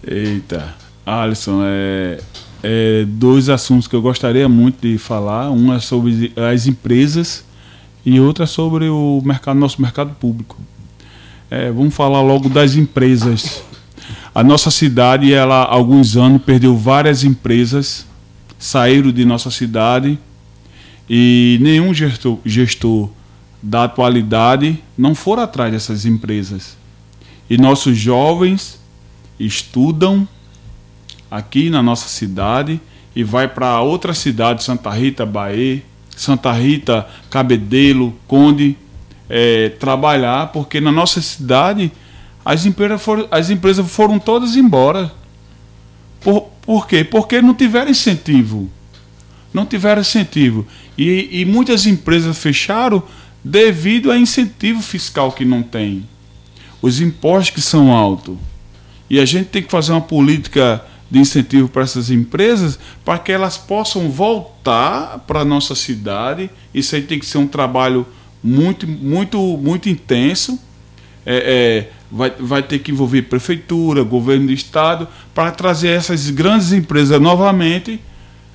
Eita, 0.05 0.75
Alisson, 1.11 1.61
é, 1.65 2.21
é, 2.63 3.05
dois 3.07 3.49
assuntos 3.49 3.89
que 3.89 3.97
eu 3.97 4.03
gostaria 4.03 4.49
muito 4.49 4.81
de 4.87 4.97
falar. 4.97 5.51
Um 5.51 5.73
é 5.75 5.81
sobre 5.81 6.33
as 6.37 6.67
empresas 6.67 7.45
e 8.07 8.21
outra 8.21 8.45
é 8.45 8.47
sobre 8.47 8.89
o 8.89 9.21
mercado, 9.25 9.59
nosso 9.59 9.83
mercado 9.83 10.15
público. 10.15 10.57
É, 11.51 11.71
vamos 11.71 11.95
falar 11.95 12.23
logo 12.23 12.49
das 12.49 12.77
empresas. 12.77 13.63
A 14.33 14.45
nossa 14.45 14.71
cidade, 14.71 15.33
ela, 15.33 15.63
há 15.63 15.75
alguns 15.75 16.17
anos, 16.17 16.43
perdeu 16.43 16.77
várias 16.77 17.25
empresas, 17.25 18.07
saíram 18.59 19.11
de 19.11 19.25
nossa 19.25 19.51
cidade 19.51 20.17
e 21.09 21.59
nenhum 21.61 21.93
gestor, 21.93 22.39
gestor 22.45 23.11
da 23.61 23.85
atualidade 23.85 24.79
não 24.97 25.15
for 25.15 25.39
atrás 25.39 25.73
dessas 25.73 26.07
empresas. 26.07 26.77
E 27.49 27.59
nossos 27.59 27.97
jovens 27.99 28.79
estudam 29.39 30.29
aqui 31.31 31.71
na 31.71 31.83
nossa 31.83 32.09
cidade 32.09 32.81
e 33.15 33.23
vai 33.23 33.49
para 33.49 33.81
outra 33.81 34.15
cidade, 34.15 34.65
Santa 34.65 34.91
Rita, 34.91 35.25
Bahia, 35.25 35.83
Santa 36.17 36.53
Rita, 36.53 37.07
Cabedelo, 37.31 38.15
Conde, 38.27 38.77
é, 39.29 39.69
trabalhar, 39.71 40.49
porque 40.49 40.81
na 40.81 40.91
nossa 40.91 41.21
cidade 41.21 41.93
as 42.45 42.67
empresas 42.67 43.01
foram, 43.01 43.29
as 43.31 43.51
empresas 43.51 43.91
foram 43.91 44.19
todas 44.19 44.57
embora. 44.57 45.13
Por, 46.21 46.43
por 46.63 46.87
quê? 46.87 47.05
Porque 47.05 47.41
não 47.41 47.55
tiveram 47.55 47.91
incentivo. 47.91 48.71
Não 49.53 49.65
tiveram 49.65 50.01
incentivo. 50.01 50.67
E, 50.97 51.41
e 51.41 51.45
muitas 51.45 51.87
empresas 51.87 52.39
fecharam 52.39 53.03
devido 53.43 54.11
a 54.11 54.19
incentivo 54.19 54.83
fiscal 54.83 55.33
que 55.33 55.45
não 55.45 55.63
tem. 55.63 56.07
Os 56.83 57.01
impostos 57.01 57.55
que 57.55 57.61
são 57.61 57.93
altos. 57.93 58.37
E 59.09 59.19
a 59.19 59.25
gente 59.25 59.49
tem 59.49 59.63
que 59.63 59.71
fazer 59.71 59.93
uma 59.93 60.01
política 60.01 60.85
de 61.11 61.19
incentivo 61.19 61.69
para 61.69 61.83
essas 61.83 62.11
empresas 62.11 62.79
para 63.05 63.19
que 63.19 63.33
elas 63.33 63.59
possam 63.59 64.09
voltar 64.11 65.19
para 65.27 65.41
a 65.41 65.45
nossa 65.45 65.75
cidade. 65.75 66.49
Isso 66.73 66.95
aí 66.95 67.03
tem 67.03 67.19
que 67.19 67.27
ser 67.27 67.39
um 67.39 67.47
trabalho 67.47 68.07
muito, 68.43 68.87
muito, 68.87 69.39
muito 69.59 69.89
intenso. 69.89 70.59
É, 71.27 71.89
é, 71.89 71.93
vai, 72.11 72.31
vai 72.39 72.63
ter 72.63 72.79
que 72.79 72.93
envolver 72.93 73.23
prefeitura, 73.23 74.03
governo 74.03 74.47
do 74.47 74.53
estado, 74.53 75.07
para 75.35 75.51
trazer 75.51 75.89
essas 75.89 76.31
grandes 76.31 76.73
empresas 76.73 77.21
novamente, 77.21 78.01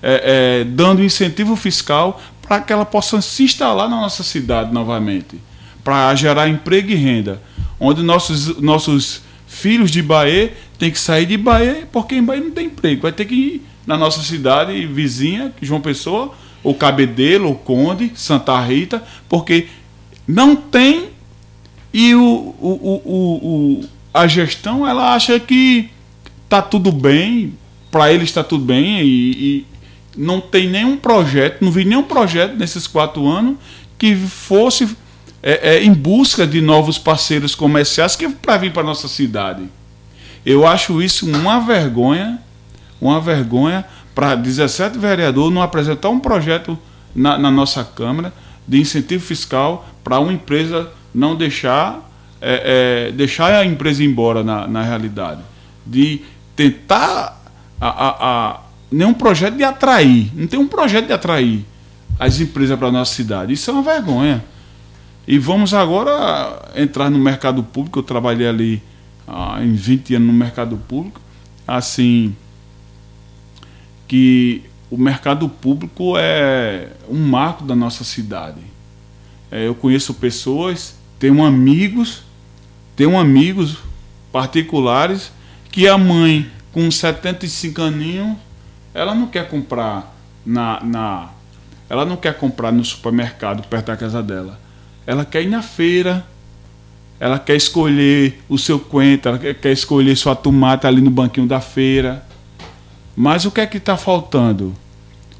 é, 0.01 0.61
é 0.61 0.63
dando 0.63 1.03
incentivo 1.03 1.55
fiscal 1.55 2.21
para 2.41 2.61
que 2.61 2.73
elas 2.73 2.87
possam 2.87 3.21
se 3.21 3.43
instalar 3.43 3.89
na 3.89 3.97
nossa 3.97 4.23
cidade 4.23 4.73
novamente, 4.73 5.39
para 5.83 6.13
gerar 6.15 6.47
emprego 6.47 6.91
e 6.91 6.95
renda, 6.95 7.41
onde 7.79 8.01
nossos, 8.01 8.59
nossos 8.59 9.21
filhos 9.55 9.91
de 9.91 10.01
Bahia 10.01 10.53
têm 10.77 10.91
que 10.91 10.99
sair 10.99 11.25
de 11.25 11.37
Bahia 11.37 11.87
porque 11.91 12.15
em 12.15 12.23
Bahia 12.23 12.43
não 12.43 12.51
tem 12.51 12.67
emprego. 12.67 13.03
Vai 13.03 13.11
ter 13.11 13.25
que 13.25 13.35
ir 13.35 13.61
na 13.87 13.97
nossa 13.97 14.21
cidade 14.21 14.85
vizinha, 14.85 15.53
João 15.61 15.81
Pessoa, 15.81 16.33
ou 16.63 16.73
Cabedelo, 16.73 17.47
ou 17.49 17.55
Conde, 17.55 18.11
Santa 18.15 18.59
Rita, 18.59 19.03
porque 19.29 19.67
não 20.27 20.55
tem 20.55 21.09
e 21.93 22.13
o, 22.13 22.21
o, 22.59 23.01
o, 23.05 23.79
o, 23.81 23.85
a 24.13 24.27
gestão 24.27 24.85
ela 24.85 25.13
acha 25.13 25.39
que 25.39 25.89
tá 26.49 26.61
tudo 26.61 26.91
bem, 26.91 27.53
para 27.89 28.11
eles 28.11 28.29
está 28.29 28.43
tudo 28.43 28.65
bem 28.65 28.99
e, 29.01 29.31
e, 29.31 29.65
não 30.17 30.41
tem 30.41 30.67
nenhum 30.69 30.97
projeto, 30.97 31.63
não 31.63 31.71
vi 31.71 31.85
nenhum 31.85 32.03
projeto 32.03 32.55
nesses 32.57 32.87
quatro 32.87 33.25
anos 33.27 33.57
que 33.97 34.15
fosse 34.15 34.89
é, 35.47 35.75
é, 35.75 35.83
em 35.83 35.93
busca 35.93 36.47
de 36.47 36.59
novos 36.59 36.97
parceiros 36.97 37.53
comerciais 37.53 38.15
que 38.15 38.27
para 38.27 38.57
vir 38.57 38.73
para 38.73 38.81
nossa 38.81 39.07
cidade. 39.07 39.63
Eu 40.43 40.65
acho 40.65 41.03
isso 41.03 41.29
uma 41.29 41.59
vergonha, 41.59 42.39
uma 42.99 43.21
vergonha 43.21 43.85
para 44.15 44.33
17 44.33 44.97
vereadores 44.97 45.53
não 45.53 45.61
apresentar 45.61 46.09
um 46.09 46.19
projeto 46.19 46.75
na, 47.15 47.37
na 47.37 47.51
nossa 47.51 47.83
Câmara 47.83 48.33
de 48.67 48.81
incentivo 48.81 49.23
fiscal 49.23 49.87
para 50.03 50.19
uma 50.19 50.33
empresa 50.33 50.89
não 51.13 51.35
deixar 51.35 52.01
é, 52.41 53.09
é, 53.09 53.11
deixar 53.11 53.53
a 53.53 53.65
empresa 53.65 54.03
embora 54.03 54.43
na, 54.43 54.67
na 54.67 54.81
realidade. 54.81 55.41
De 55.85 56.21
tentar 56.55 57.39
a, 57.79 57.87
a, 57.87 58.09
a, 58.09 58.59
nenhum 58.91 59.13
projeto 59.13 59.55
de 59.55 59.63
atrair. 59.63 60.31
Não 60.33 60.47
tem 60.47 60.59
um 60.59 60.67
projeto 60.67 61.05
de 61.05 61.13
atrair 61.13 61.63
as 62.19 62.39
empresas 62.39 62.77
para 62.79 62.87
a 62.87 62.91
nossa 62.91 63.13
cidade. 63.13 63.53
Isso 63.53 63.69
é 63.69 63.73
uma 63.73 63.83
vergonha. 63.83 64.43
E 65.27 65.39
vamos 65.39 65.73
agora 65.73 66.71
entrar 66.75 67.09
no 67.09 67.17
mercado 67.17 67.63
público. 67.63 67.99
Eu 67.99 68.03
trabalhei 68.03 68.47
ali 68.47 68.83
ah, 69.27 69.59
em 69.61 69.73
20 69.73 70.15
anos 70.15 70.27
no 70.27 70.33
mercado 70.33 70.77
público. 70.77 71.19
Assim, 71.67 72.35
que 74.07 74.63
o 74.89 74.97
mercado 74.97 75.49
público 75.49 76.15
é 76.17 76.91
um 77.09 77.27
marco 77.27 77.63
da 77.63 77.75
nossa 77.75 78.03
cidade. 78.03 78.61
É, 79.51 79.67
eu 79.67 79.73
conheço 79.73 80.13
pessoas, 80.13 80.95
tenho 81.17 81.43
amigos, 81.43 82.21
tenho 82.95 83.17
amigos 83.17 83.77
particulares 84.31 85.31
que 85.71 85.87
a 85.87 85.97
mãe 85.97 86.49
com 86.71 86.91
75 86.91 87.81
aninhos, 87.81 88.35
ela 88.93 89.15
não 89.15 89.27
quer 89.27 89.47
comprar 89.47 90.13
na, 90.45 90.83
na 90.83 91.29
ela 91.89 92.05
não 92.05 92.17
quer 92.17 92.37
comprar 92.37 92.71
no 92.71 92.83
supermercado 92.83 93.65
perto 93.67 93.87
da 93.87 93.95
casa 93.95 94.21
dela. 94.21 94.59
Ela 95.05 95.25
quer 95.25 95.43
ir 95.43 95.49
na 95.49 95.61
feira. 95.61 96.25
Ela 97.19 97.39
quer 97.39 97.55
escolher 97.55 98.41
o 98.49 98.57
seu 98.57 98.77
coentro, 98.77 99.29
ela 99.29 99.39
quer 99.39 99.71
escolher 99.71 100.17
sua 100.17 100.35
tomate 100.35 100.85
ali 100.85 100.99
no 100.99 101.09
banquinho 101.09 101.47
da 101.47 101.61
feira. 101.61 102.25
Mas 103.15 103.45
o 103.45 103.51
que 103.51 103.61
é 103.61 103.65
que 103.65 103.77
está 103.77 103.95
faltando? 103.95 104.73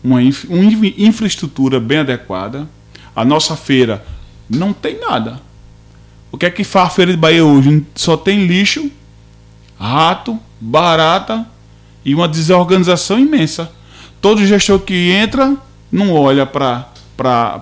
Uma, 0.02 0.24
infra, 0.24 0.50
uma 0.50 0.72
infraestrutura 0.98 1.80
bem 1.80 1.98
adequada. 1.98 2.68
A 3.14 3.26
nossa 3.26 3.58
feira 3.58 4.06
não 4.50 4.72
tem 4.72 5.00
nada. 5.00 5.42
O 6.32 6.38
que 6.38 6.46
é 6.46 6.50
que 6.50 6.64
faz 6.64 6.88
a 6.88 6.92
feira 6.92 7.12
de 7.12 7.18
Bahia 7.18 7.44
hoje? 7.44 7.86
Só 7.94 8.16
tem 8.16 8.46
lixo, 8.46 8.90
rato, 9.78 10.40
barata 10.60 11.46
e 12.06 12.16
uma 12.16 12.28
desorganização 12.28 13.20
imensa. 13.20 13.70
Todo 14.22 14.46
gestor 14.46 14.80
que 14.80 15.12
entra 15.12 15.58
não 15.92 16.14
olha 16.14 16.46
para 16.46 16.88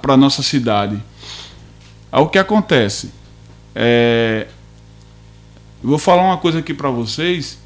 a 0.07 0.17
nossa 0.17 0.43
cidade. 0.43 1.01
Aí 2.13 2.21
o 2.21 2.27
que 2.27 2.37
acontece? 2.37 3.11
É, 3.73 4.45
eu 5.81 5.89
vou 5.89 5.97
falar 5.97 6.21
uma 6.21 6.37
coisa 6.37 6.59
aqui 6.59 6.71
para 6.71 6.91
vocês 6.91 7.57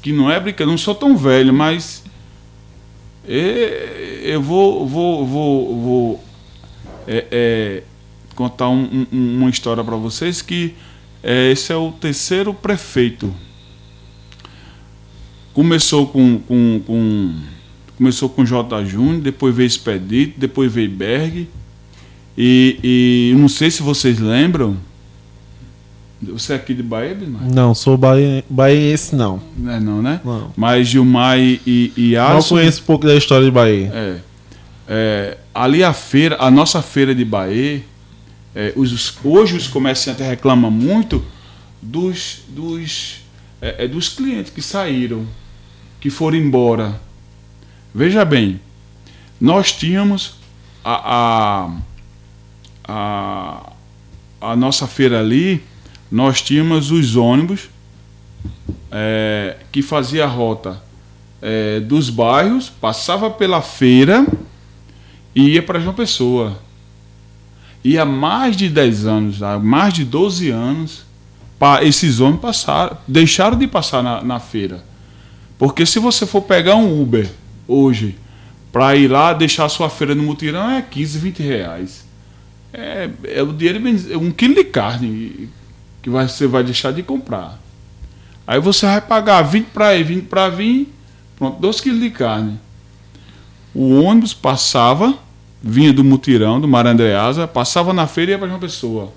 que 0.00 0.12
não 0.12 0.30
é 0.30 0.38
brincadeira, 0.38 0.70
não 0.70 0.78
sou 0.78 0.94
tão 0.94 1.16
velho, 1.16 1.52
mas 1.52 2.04
é, 3.26 4.20
eu 4.22 4.40
vou, 4.40 4.86
vou, 4.86 5.26
vou, 5.26 5.80
vou 5.80 6.24
é, 7.04 7.26
é, 7.32 7.82
contar 8.36 8.68
um, 8.68 9.06
um, 9.12 9.38
uma 9.38 9.50
história 9.50 9.82
para 9.82 9.96
vocês 9.96 10.40
que 10.40 10.76
é, 11.20 11.50
esse 11.50 11.72
é 11.72 11.76
o 11.76 11.90
terceiro 11.90 12.54
prefeito 12.54 13.34
Começou 15.52 16.06
com, 16.06 16.38
com, 16.38 16.80
com 16.86 17.34
começou 17.96 18.28
com 18.28 18.44
J. 18.44 18.84
Júnior, 18.84 19.20
depois 19.20 19.52
veio 19.52 19.66
Expedito, 19.66 20.38
depois 20.38 20.72
veio 20.72 20.88
Berg. 20.88 21.48
E, 22.42 22.80
e 22.82 23.34
não 23.36 23.50
sei 23.50 23.70
se 23.70 23.82
vocês 23.82 24.18
lembram. 24.18 24.74
Você 26.22 26.54
é 26.54 26.56
aqui 26.56 26.72
de 26.72 26.82
Bahia, 26.82 27.14
Bismar? 27.14 27.42
Não, 27.42 27.74
sou 27.74 27.98
baiense 27.98 29.14
não. 29.14 29.42
Não 29.58 29.72
é 29.72 29.78
não, 29.78 30.00
né? 30.00 30.22
Não. 30.24 30.50
Mas 30.56 30.88
Gilmar 30.88 31.38
e, 31.38 31.60
e, 31.66 31.92
e 31.96 32.16
Alisson... 32.16 32.54
Não 32.54 32.62
conheço 32.62 32.80
um 32.80 32.84
pouco 32.86 33.06
da 33.06 33.14
história 33.14 33.44
de 33.44 33.50
Bahia. 33.50 33.90
É, 33.92 34.18
é, 34.88 35.38
ali 35.54 35.84
a 35.84 35.92
feira, 35.92 36.36
a 36.40 36.50
nossa 36.50 36.80
feira 36.80 37.14
de 37.14 37.26
Bahia, 37.26 37.82
é, 38.54 38.72
os, 38.74 39.18
hoje 39.22 39.54
os 39.54 39.68
comerciantes 39.68 40.26
reclamam 40.26 40.70
muito 40.70 41.22
dos, 41.82 42.38
dos, 42.48 43.20
é, 43.60 43.84
é 43.84 43.88
dos 43.88 44.08
clientes 44.08 44.50
que 44.50 44.62
saíram 44.62 45.26
que 46.00 46.08
foram 46.08 46.38
embora. 46.38 46.98
Veja 47.94 48.24
bem, 48.24 48.58
nós 49.38 49.72
tínhamos 49.72 50.36
a, 50.82 51.66
a, 51.66 51.70
a, 52.90 53.72
a 54.40 54.56
nossa 54.56 54.88
feira 54.88 55.20
ali, 55.20 55.62
nós 56.10 56.42
tínhamos 56.42 56.90
os 56.90 57.14
ônibus 57.14 57.70
é, 58.90 59.56
que 59.70 59.80
fazia 59.80 60.24
a 60.24 60.28
rota 60.28 60.82
é, 61.40 61.78
dos 61.78 62.10
bairros, 62.10 62.68
passava 62.68 63.30
pela 63.30 63.62
feira 63.62 64.26
e 65.34 65.50
ia 65.50 65.62
para 65.62 65.78
João 65.78 65.94
Pessoa. 65.94 66.58
E 67.84 67.96
há 67.96 68.04
mais 68.04 68.56
de 68.56 68.68
10 68.68 69.06
anos, 69.06 69.42
há 69.42 69.58
mais 69.58 69.94
de 69.94 70.04
12 70.04 70.50
anos, 70.50 71.04
esses 71.82 72.18
ônibus 72.18 72.42
passaram, 72.42 72.98
deixaram 73.06 73.56
de 73.56 73.68
passar 73.68 74.02
na, 74.02 74.20
na 74.22 74.40
feira. 74.40 74.84
Porque 75.56 75.86
se 75.86 75.98
você 75.98 76.26
for 76.26 76.42
pegar 76.42 76.74
um 76.74 77.00
Uber 77.00 77.30
hoje 77.68 78.16
para 78.72 78.96
ir 78.96 79.08
lá 79.08 79.32
deixar 79.32 79.66
a 79.66 79.68
sua 79.68 79.88
feira 79.88 80.14
no 80.14 80.22
mutirão 80.22 80.70
é 80.70 80.82
15, 80.82 81.18
20 81.18 81.42
reais. 81.42 82.09
É, 82.72 83.10
é 83.24 83.42
o 83.42 83.52
dinheiro 83.52 83.82
é 84.12 84.16
um 84.16 84.30
quilo 84.30 84.54
de 84.54 84.64
carne 84.64 85.48
que 86.02 86.08
você 86.08 86.46
vai 86.46 86.62
deixar 86.62 86.92
de 86.92 87.02
comprar. 87.02 87.58
Aí 88.46 88.60
você 88.60 88.86
vai 88.86 89.00
pagar 89.00 89.42
20 89.42 89.66
para 89.66 89.94
ir, 89.96 90.04
20 90.04 90.24
para 90.24 90.48
vir, 90.48 90.92
pronto, 91.36 91.60
2 91.60 91.80
quilos 91.80 92.00
de 92.00 92.10
carne. 92.10 92.58
O 93.74 94.02
ônibus 94.02 94.34
passava, 94.34 95.14
vinha 95.62 95.92
do 95.92 96.02
mutirão, 96.02 96.60
do 96.60 96.66
Marandreasa, 96.66 97.46
passava 97.46 97.92
na 97.92 98.06
feira 98.06 98.32
e 98.32 98.34
ia 98.34 98.38
para 98.38 98.48
João 98.48 98.60
Pessoa. 98.60 99.12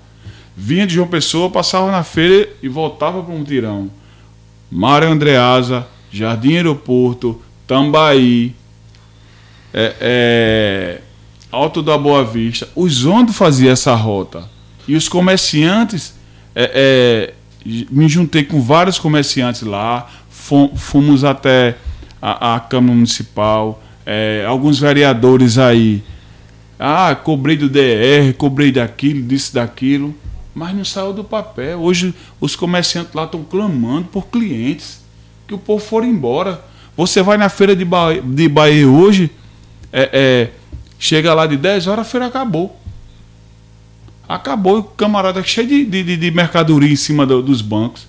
Vinha 0.56 0.86
de 0.86 0.94
João 0.94 1.08
Pessoa, 1.08 1.50
passava 1.50 1.90
na 1.90 2.04
feira 2.04 2.48
e 2.62 2.68
voltava 2.68 3.22
para 3.22 3.34
o 3.34 3.38
mutirão. 3.38 3.90
Mário 4.70 5.08
Andreasa, 5.08 5.86
Jardim 6.12 6.54
Aeroporto, 6.54 7.40
Tambaí, 7.66 8.54
é, 9.72 9.96
é, 10.00 11.00
Alto 11.54 11.82
da 11.82 11.96
Boa 11.96 12.24
Vista. 12.24 12.68
Os 12.74 13.04
ônibus 13.04 13.36
faziam 13.36 13.72
essa 13.72 13.94
rota. 13.94 14.44
E 14.86 14.96
os 14.96 15.08
comerciantes, 15.08 16.14
é, 16.54 17.32
é 17.34 17.34
me 17.90 18.08
juntei 18.08 18.44
com 18.44 18.60
vários 18.60 18.98
comerciantes 18.98 19.62
lá, 19.62 20.06
fomos 20.28 21.24
até 21.24 21.76
a, 22.20 22.56
a 22.56 22.60
Câmara 22.60 22.94
Municipal, 22.94 23.82
é, 24.04 24.44
alguns 24.46 24.78
vereadores 24.78 25.56
aí. 25.56 26.02
Ah, 26.78 27.14
cobrei 27.14 27.56
do 27.56 27.68
DR, 27.68 28.34
cobrei 28.36 28.70
daquilo, 28.70 29.22
disse 29.22 29.54
daquilo, 29.54 30.14
mas 30.54 30.74
não 30.74 30.84
saiu 30.84 31.12
do 31.12 31.24
papel. 31.24 31.80
Hoje 31.80 32.14
os 32.40 32.54
comerciantes 32.54 33.14
lá 33.14 33.24
estão 33.24 33.42
clamando 33.42 34.08
por 34.08 34.26
clientes 34.26 35.02
que 35.46 35.54
o 35.54 35.58
povo 35.58 35.82
for 35.82 36.04
embora. 36.04 36.62
Você 36.96 37.22
vai 37.22 37.36
na 37.36 37.48
feira 37.48 37.74
de 37.74 37.84
Bahia, 37.84 38.22
de 38.22 38.48
Bahia 38.48 38.88
hoje, 38.88 39.30
é, 39.92 40.10
é, 40.12 40.50
chega 41.04 41.34
lá 41.34 41.46
de 41.46 41.58
10 41.58 41.86
horas, 41.86 42.06
a 42.06 42.10
feira 42.10 42.26
acabou. 42.26 42.80
Acabou, 44.26 44.78
o 44.78 44.82
camarada 44.82 45.42
cheio 45.44 45.68
de, 45.68 45.84
de, 45.84 46.16
de 46.16 46.30
mercadoria 46.30 46.90
em 46.90 46.96
cima 46.96 47.26
do, 47.26 47.42
dos 47.42 47.60
bancos. 47.60 48.06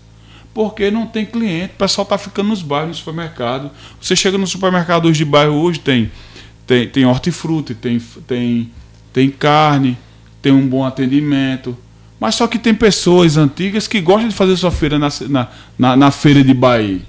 Porque 0.54 0.90
não 0.90 1.06
tem 1.06 1.26
cliente, 1.26 1.74
o 1.76 1.78
pessoal 1.78 2.04
está 2.04 2.18
ficando 2.18 2.48
nos 2.48 2.62
bairros, 2.62 2.92
no 2.92 2.96
supermercado. 2.96 3.70
Você 4.00 4.16
chega 4.16 4.38
no 4.38 4.48
supermercado 4.48 5.08
hoje 5.08 5.18
de 5.18 5.26
bairro 5.26 5.56
hoje, 5.56 5.80
tem, 5.80 6.10
tem, 6.66 6.88
tem 6.88 7.06
hortifruti, 7.06 7.76
tem, 7.76 8.00
tem, 8.26 8.72
tem 9.12 9.30
carne, 9.30 9.98
tem 10.42 10.54
um 10.54 10.66
bom 10.66 10.86
atendimento. 10.86 11.78
Mas 12.18 12.36
só 12.36 12.48
que 12.48 12.58
tem 12.58 12.74
pessoas 12.74 13.36
antigas 13.36 13.90
que 13.90 14.00
gostam 14.00 14.30
de 14.30 14.36
fazer 14.36 14.56
sua 14.56 14.72
feira 14.72 14.98
na, 14.98 15.10
na, 15.28 15.48
na, 15.78 15.98
na 15.98 16.12
feira 16.12 16.42
de 16.42 16.54
Bahia. 16.54 17.02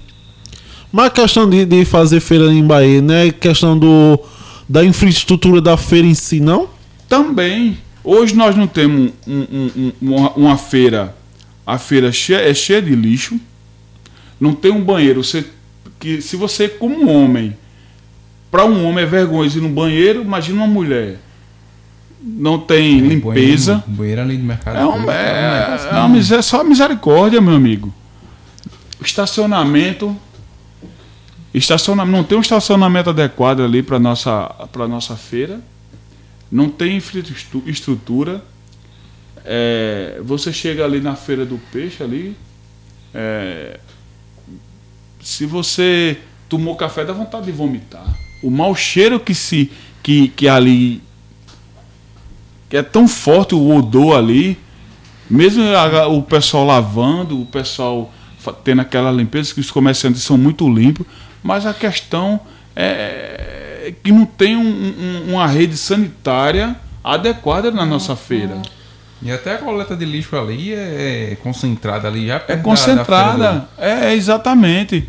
Mas 0.91 1.05
a 1.05 1.09
questão 1.11 1.49
de, 1.49 1.63
de 1.63 1.85
fazer 1.85 2.19
feira 2.19 2.51
em 2.51 2.65
Bahia, 2.65 3.01
não 3.01 3.15
é 3.15 3.31
questão 3.31 3.79
do, 3.79 4.19
da 4.67 4.83
infraestrutura 4.83 5.61
da 5.61 5.77
feira 5.77 6.07
em 6.07 6.13
si, 6.13 6.39
não? 6.39 6.69
Também. 7.07 7.77
Hoje 8.03 8.35
nós 8.35 8.55
não 8.55 8.67
temos 8.67 9.11
um, 9.27 9.33
um, 9.33 9.71
um, 9.75 9.91
uma, 10.01 10.31
uma, 10.31 10.57
feira. 10.57 11.15
A 11.65 11.77
feira 11.77 12.11
cheia, 12.11 12.49
é 12.49 12.53
cheia 12.53 12.81
de 12.81 12.95
lixo. 12.95 13.39
Não 14.39 14.53
tem 14.53 14.71
um 14.71 14.83
banheiro. 14.83 15.23
Você, 15.23 15.45
que, 15.99 16.21
se 16.21 16.35
você, 16.35 16.67
como 16.67 17.09
homem, 17.09 17.55
Para 18.49 18.65
um 18.65 18.85
homem 18.87 19.03
é 19.03 19.07
vergonhoso 19.07 19.59
ir 19.59 19.61
no 19.61 19.69
banheiro, 19.69 20.21
imagina 20.21 20.57
uma 20.57 20.67
mulher. 20.67 21.19
Não 22.21 22.59
tem 22.59 22.99
limpeza. 22.99 23.83
Banheiro, 23.85 23.97
banheiro 23.97 24.21
ali 24.21 24.37
do 24.37 24.43
mercado. 24.43 24.77
É, 24.77 24.85
um, 24.85 25.11
é, 25.11 25.77
é 26.33 26.35
é 26.35 26.41
só 26.41 26.63
misericórdia, 26.63 27.41
meu 27.41 27.55
amigo. 27.55 27.93
Estacionamento. 29.01 30.15
Estacionamento. 31.57 32.17
Não 32.17 32.23
tem 32.23 32.37
um 32.37 32.41
estacionamento 32.41 33.09
adequado 33.09 33.61
ali 33.61 33.81
para 33.81 33.99
nossa 33.99 34.43
para 34.71 34.87
nossa 34.87 35.15
feira. 35.15 35.59
Não 36.51 36.69
tem 36.69 36.97
infraestru- 36.97 37.63
estrutura. 37.65 38.43
É, 39.43 40.19
você 40.23 40.51
chega 40.51 40.83
ali 40.83 40.99
na 40.99 41.15
feira 41.15 41.45
do 41.45 41.57
peixe 41.71 42.03
ali. 42.03 42.35
é, 43.13 43.79
se 45.21 45.45
você 45.45 46.17
tomou 46.47 46.75
café, 46.75 47.03
dá 47.03 47.11
vontade 47.13 47.45
de 47.47 47.51
vomitar. 47.51 48.05
O 48.41 48.49
mau 48.49 48.73
cheiro 48.75 49.19
que 49.19 49.33
se 49.33 49.71
que, 50.03 50.29
que 50.29 50.47
ali 50.47 51.01
que 52.69 52.77
é 52.77 52.83
tão 52.83 53.07
forte 53.07 53.55
o 53.55 53.75
odor 53.75 54.17
ali, 54.17 54.57
mesmo 55.29 55.63
o 56.11 56.21
pessoal 56.21 56.65
lavando, 56.65 57.41
o 57.41 57.45
pessoal 57.45 58.13
tendo 58.63 58.81
aquela 58.81 59.11
limpeza, 59.11 59.53
que 59.53 59.59
os 59.59 59.71
comerciantes 59.71 60.21
são 60.21 60.37
muito 60.37 60.69
limpos, 60.69 61.05
mas 61.47 61.65
a 61.65 61.73
questão 61.73 62.41
é 62.75 63.93
que 64.03 64.11
não 64.11 64.25
tem 64.25 64.57
um- 64.57 64.61
um- 65.29 65.33
uma 65.33 65.47
rede 65.47 65.77
sanitária 65.77 66.75
adequada 67.01 67.71
na 67.71 67.85
nossa 67.85 68.15
feira. 68.17 68.61
E 69.21 69.31
até 69.31 69.55
a 69.55 69.57
coleta 69.57 69.95
de 69.95 70.03
lixo 70.05 70.35
ali 70.35 70.73
é, 70.73 71.29
é 71.31 71.35
concentrada 71.41 72.07
ali 72.07 72.27
já. 72.27 72.35
É 72.35 72.39
perto 72.39 72.49
da- 72.49 72.55
da 72.57 72.63
concentrada. 72.63 73.67
feira 73.77 74.05
É, 74.09 74.13
exatamente. 74.13 75.07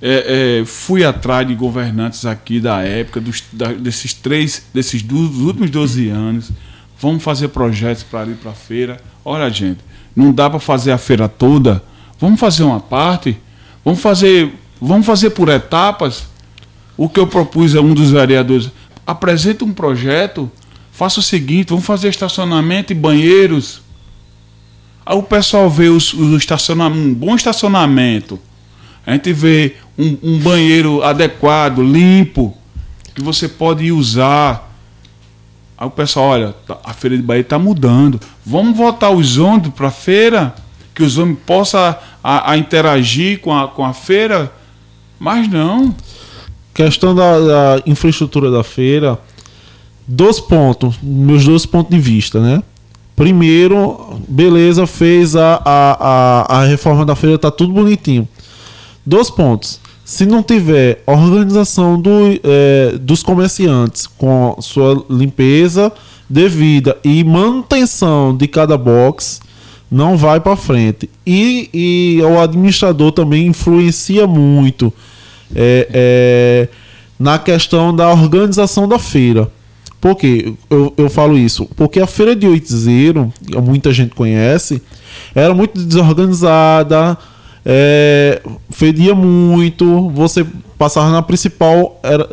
É, 0.00 0.60
é, 0.60 0.64
fui 0.64 1.04
atrás 1.04 1.46
de 1.46 1.54
governantes 1.54 2.24
aqui 2.24 2.60
da 2.60 2.82
época, 2.82 3.20
dos, 3.20 3.42
da- 3.52 3.72
desses 3.72 4.14
três, 4.14 4.62
desses 4.72 5.02
do- 5.02 5.28
dos 5.28 5.40
últimos 5.40 5.70
12 5.70 6.08
anos. 6.08 6.50
Vamos 7.00 7.22
fazer 7.22 7.48
projetos 7.48 8.02
para 8.04 8.30
ir 8.30 8.36
para 8.36 8.52
a 8.52 8.54
feira. 8.54 8.96
Olha, 9.24 9.50
gente, 9.50 9.80
não 10.16 10.32
dá 10.32 10.48
para 10.48 10.60
fazer 10.60 10.92
a 10.92 10.98
feira 10.98 11.28
toda. 11.28 11.82
Vamos 12.18 12.38
fazer 12.40 12.62
uma 12.62 12.80
parte. 12.80 13.36
Vamos 13.84 14.00
fazer, 14.00 14.54
vamos 14.80 15.06
fazer 15.06 15.30
por 15.30 15.48
etapas. 15.48 16.24
O 16.96 17.08
que 17.08 17.18
eu 17.18 17.26
propus 17.26 17.74
a 17.74 17.80
um 17.80 17.94
dos 17.94 18.10
vereadores: 18.10 18.70
apresenta 19.06 19.64
um 19.64 19.72
projeto. 19.72 20.50
Faça 20.92 21.20
o 21.20 21.22
seguinte: 21.22 21.70
vamos 21.70 21.84
fazer 21.86 22.08
estacionamento 22.08 22.92
e 22.92 22.96
banheiros. 22.96 23.80
Aí 25.04 25.16
o 25.16 25.22
pessoal 25.22 25.68
vê 25.68 25.88
os, 25.88 26.12
os 26.12 26.38
estacionamento, 26.40 27.00
um 27.08 27.14
bom 27.14 27.34
estacionamento. 27.34 28.38
A 29.06 29.12
gente 29.12 29.32
vê 29.32 29.76
um, 29.98 30.16
um 30.22 30.38
banheiro 30.38 31.02
adequado, 31.02 31.82
limpo, 31.82 32.56
que 33.14 33.22
você 33.22 33.48
pode 33.48 33.90
usar. 33.90 34.70
Aí 35.76 35.86
o 35.86 35.90
pessoal, 35.90 36.26
olha, 36.26 36.54
tá- 36.66 36.78
a 36.84 36.92
feira 36.92 37.16
de 37.16 37.22
Bahia 37.22 37.40
está 37.40 37.58
mudando. 37.58 38.20
Vamos 38.44 38.76
voltar 38.76 39.10
os 39.10 39.38
ônibus 39.38 39.72
para 39.74 39.88
a 39.88 39.90
feira, 39.90 40.54
que 40.94 41.02
os 41.02 41.16
ônibus 41.16 41.42
possam 41.46 41.96
a, 42.22 42.50
a 42.52 42.58
interagir 42.58 43.40
com 43.40 43.56
a, 43.56 43.66
com 43.68 43.84
a 43.84 43.94
feira. 43.94 44.52
Mas 45.20 45.46
não. 45.46 45.94
Questão 46.72 47.14
da, 47.14 47.38
da 47.38 47.82
infraestrutura 47.84 48.50
da 48.50 48.64
feira, 48.64 49.18
dois 50.08 50.40
pontos, 50.40 50.98
meus 51.02 51.44
dois 51.44 51.66
pontos 51.66 51.90
de 51.90 52.00
vista, 52.00 52.40
né? 52.40 52.62
Primeiro, 53.14 54.18
beleza, 54.26 54.86
fez 54.86 55.36
a, 55.36 55.60
a, 55.62 55.96
a, 56.00 56.60
a 56.60 56.64
reforma 56.64 57.04
da 57.04 57.14
feira, 57.14 57.36
tá 57.36 57.50
tudo 57.50 57.74
bonitinho. 57.74 58.26
Dois 59.04 59.28
pontos. 59.28 59.78
Se 60.02 60.24
não 60.24 60.42
tiver 60.42 61.02
organização 61.06 62.00
do, 62.00 62.10
eh, 62.42 62.98
dos 62.98 63.22
comerciantes 63.22 64.06
com 64.06 64.56
sua 64.60 65.04
limpeza 65.10 65.92
devida 66.28 66.96
e 67.04 67.22
manutenção 67.22 68.36
de 68.36 68.48
cada 68.48 68.78
box, 68.78 69.40
não 69.90 70.16
vai 70.16 70.40
para 70.40 70.56
frente. 70.56 71.10
E, 71.26 71.68
e 71.72 72.22
o 72.22 72.40
administrador 72.40 73.10
também 73.12 73.46
influencia 73.46 74.26
muito 74.26 74.92
é, 75.54 75.88
é, 75.92 76.68
na 77.18 77.38
questão 77.38 77.94
da 77.94 78.10
organização 78.10 78.86
da 78.86 78.98
feira. 78.98 79.50
Por 80.00 80.16
que 80.16 80.54
eu, 80.70 80.94
eu 80.96 81.10
falo 81.10 81.36
isso? 81.36 81.66
Porque 81.76 82.00
a 82.00 82.06
feira 82.06 82.34
de 82.34 82.46
Oitizeiro, 82.46 83.32
que 83.46 83.60
muita 83.60 83.92
gente 83.92 84.14
conhece, 84.14 84.80
era 85.34 85.52
muito 85.52 85.78
desorganizada, 85.84 87.18
é, 87.64 88.40
fedia 88.70 89.14
muito, 89.14 90.08
você 90.10 90.46
passava 90.78 91.10
na 91.10 91.20
principal, 91.20 92.00
era 92.02 92.26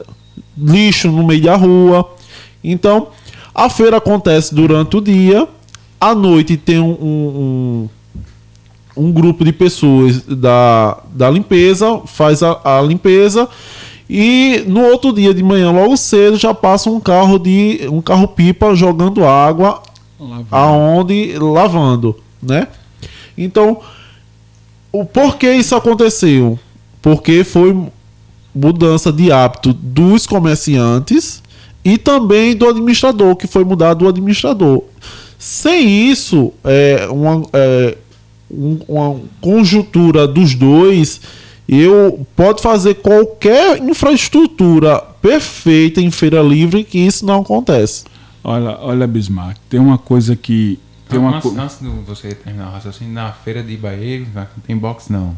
lixo 0.57 1.11
no 1.11 1.25
meio 1.25 1.43
da 1.43 1.55
rua. 1.55 2.09
Então, 2.63 3.09
a 3.53 3.69
feira 3.69 3.97
acontece 3.97 4.55
durante 4.55 4.95
o 4.95 5.01
dia, 5.01 5.47
à 5.99 6.13
noite 6.15 6.57
tem 6.57 6.79
um- 6.79 6.97
um- 7.01 7.89
um, 8.97 9.05
um 9.07 9.11
grupo 9.11 9.43
de 9.43 9.51
pessoas 9.51 10.21
da, 10.21 10.97
da 11.13 11.29
limpeza, 11.29 12.01
faz 12.05 12.41
a, 12.43 12.59
a 12.63 12.81
limpeza 12.81 13.47
e 14.09 14.63
no 14.67 14.81
outro 14.81 15.11
dia 15.11 15.33
de 15.33 15.43
manhã, 15.43 15.71
logo 15.71 15.97
cedo, 15.97 16.37
já 16.37 16.53
passa 16.53 16.89
um 16.89 16.99
carro 16.99 17.37
de 17.37 17.81
um 17.91 18.01
carro 18.01 18.27
pipa 18.27 18.73
jogando 18.75 19.25
água 19.25 19.81
aonde 20.51 21.33
lavando, 21.37 22.15
né? 22.41 22.67
Então, 23.37 23.79
o 24.91 25.05
porquê 25.05 25.53
isso 25.53 25.75
aconteceu? 25.75 26.57
Porque 27.01 27.43
foi 27.43 27.75
mudança 28.55 29.11
de 29.11 29.31
hábito 29.31 29.73
dos 29.73 30.25
comerciantes 30.25 31.43
e 31.85 31.97
também 31.97 32.55
do 32.55 32.67
administrador, 32.67 33.35
que 33.35 33.45
foi 33.45 33.63
mudado 33.63 34.05
o 34.05 34.07
administrador. 34.07 34.81
Sem 35.37 36.09
isso, 36.09 36.51
é, 36.63 37.07
uma, 37.11 37.43
é, 37.53 37.97
um- 38.49 38.79
uma 38.87 39.19
conjuntura 39.39 40.27
dos 40.27 40.55
dois, 40.55 41.21
eu 41.67 42.25
pode 42.35 42.61
fazer 42.61 42.95
qualquer 42.95 43.77
infraestrutura 43.81 44.99
perfeita 45.21 46.01
em 46.01 46.09
feira 46.09 46.41
livre 46.41 46.83
que 46.83 46.97
isso 46.97 47.25
não 47.25 47.41
acontece. 47.41 48.05
Olha, 48.43 48.77
olha, 48.81 49.05
Bismarck, 49.05 49.57
tem 49.69 49.79
uma 49.79 49.97
coisa 49.97 50.35
que. 50.35 50.79
Tem 51.09 51.19
uma 51.19 51.37
antes, 51.37 51.51
co- 51.51 51.59
antes 51.59 51.79
de 51.79 51.87
você 52.05 52.29
terminar 52.33 52.69
o 52.69 52.71
raciocínio, 52.71 53.13
na 53.13 53.31
feira 53.31 53.61
de 53.63 53.75
Bahia 53.77 54.25
não 54.33 54.45
tem 54.65 54.75
box 54.77 55.09
não. 55.09 55.35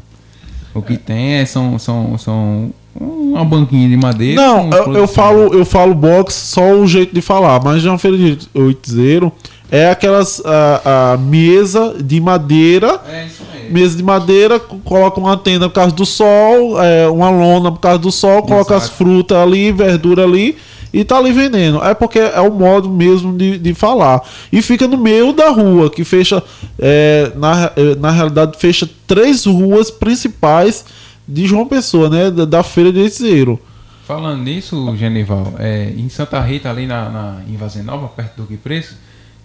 O 0.73 0.81
que 0.81 0.97
tem 0.97 1.33
é, 1.33 1.45
são, 1.45 1.77
são, 1.79 2.15
são 2.17 2.71
uma 2.99 3.43
banquinha 3.43 3.89
de 3.89 3.97
madeira. 3.97 4.39
Não, 4.39 4.69
eu, 4.69 4.93
eu 4.93 5.07
falo, 5.07 5.53
eu 5.53 5.65
falo 5.65 5.93
box 5.95 6.33
só 6.33 6.73
o 6.73 6.87
jeito 6.87 7.13
de 7.13 7.21
falar, 7.21 7.61
mas 7.63 7.83
na 7.83 7.97
feira 7.97 8.17
de 8.17 8.37
oitizeiro 8.53 9.31
é 9.71 9.89
aquelas 9.89 10.41
a, 10.45 11.13
a 11.13 11.17
mesa 11.17 11.95
de 12.03 12.19
madeira, 12.19 12.99
É 13.07 13.25
isso 13.25 13.43
mesmo. 13.53 13.71
mesa 13.73 13.97
de 13.97 14.03
madeira, 14.03 14.59
co- 14.59 14.77
coloca 14.83 15.19
uma 15.19 15.37
tenda 15.37 15.69
por 15.69 15.75
causa 15.75 15.93
do 15.95 16.05
sol, 16.05 16.81
é, 16.81 17.07
uma 17.07 17.29
lona 17.29 17.71
por 17.71 17.79
causa 17.79 17.99
do 17.99 18.11
sol, 18.11 18.41
coloca 18.43 18.75
as 18.75 18.89
frutas 18.89 19.37
ali, 19.37 19.71
verdura 19.71 20.23
ali 20.23 20.57
e 20.91 21.03
tá 21.03 21.17
ali 21.19 21.31
vendendo. 21.31 21.83
É 21.83 21.93
porque 21.93 22.17
é 22.17 22.39
o 22.41 22.51
modo 22.51 22.89
mesmo 22.89 23.37
de, 23.37 23.59
de 23.59 23.73
falar. 23.75 24.21
E 24.51 24.59
fica 24.61 24.87
no 24.87 24.97
meio 24.97 25.31
da 25.33 25.49
rua, 25.49 25.87
que 25.89 26.03
fecha, 26.03 26.41
é, 26.79 27.31
na, 27.35 27.71
é, 27.75 27.95
na 27.95 28.09
realidade, 28.09 28.57
fecha 28.57 28.89
três 29.05 29.45
ruas 29.45 29.91
principais 29.91 30.83
de 31.27 31.45
João 31.45 31.67
Pessoa, 31.67 32.09
né? 32.09 32.31
Da, 32.31 32.43
da 32.45 32.63
feira 32.63 32.91
de 32.91 32.99
oitizeiro. 33.01 33.59
Falando 34.07 34.41
nisso, 34.41 34.95
Genival, 34.97 35.53
é, 35.59 35.93
em 35.95 36.09
Santa 36.09 36.39
Rita, 36.41 36.67
ali 36.71 36.87
na, 36.87 37.07
na, 37.11 37.35
em 37.47 37.55
Vazenova, 37.55 38.07
perto 38.07 38.37
do 38.41 38.47
Que 38.47 38.57
Preço, 38.57 38.95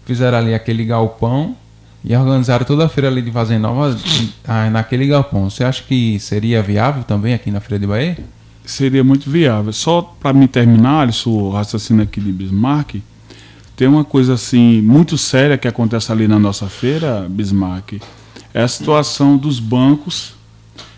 fizeram 0.04 0.38
ali 0.38 0.54
aquele 0.54 0.84
galpão 0.84 1.56
e 2.04 2.14
organizaram 2.14 2.64
toda 2.64 2.84
a 2.84 2.88
feira 2.88 3.08
ali 3.08 3.22
de 3.22 3.30
Vazenova 3.30 3.96
ah, 4.46 4.68
naquele 4.70 5.06
galpão. 5.06 5.48
Você 5.48 5.64
acha 5.64 5.82
que 5.82 6.18
seria 6.20 6.62
viável 6.62 7.02
também 7.04 7.34
aqui 7.34 7.50
na 7.50 7.60
Feira 7.60 7.78
de 7.78 7.86
Bahia? 7.86 8.18
seria 8.64 9.04
muito 9.04 9.30
viável. 9.30 9.72
Só 9.72 10.02
para 10.02 10.32
me 10.32 10.48
terminar, 10.48 11.08
isso, 11.08 11.30
o 11.30 11.50
raciocínio 11.50 12.02
aqui 12.02 12.20
de 12.20 12.32
Bismarck, 12.32 12.96
tem 13.76 13.88
uma 13.88 14.04
coisa 14.04 14.34
assim 14.34 14.80
muito 14.80 15.18
séria 15.18 15.58
que 15.58 15.68
acontece 15.68 16.10
ali 16.10 16.28
na 16.28 16.38
nossa 16.38 16.66
feira, 16.68 17.26
Bismarck, 17.28 18.00
é 18.52 18.62
a 18.62 18.68
situação 18.68 19.36
dos 19.36 19.58
bancos 19.58 20.34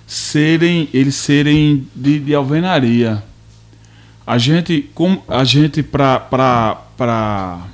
serem 0.07 0.89
eles 0.93 1.17
serem 1.17 1.87
de, 1.95 2.21
de 2.21 2.35
alvenaria. 2.35 3.25
A 4.27 4.39
gente, 4.39 4.91
como 4.95 5.23
a 5.27 5.43
gente 5.43 5.83
para 5.83 7.67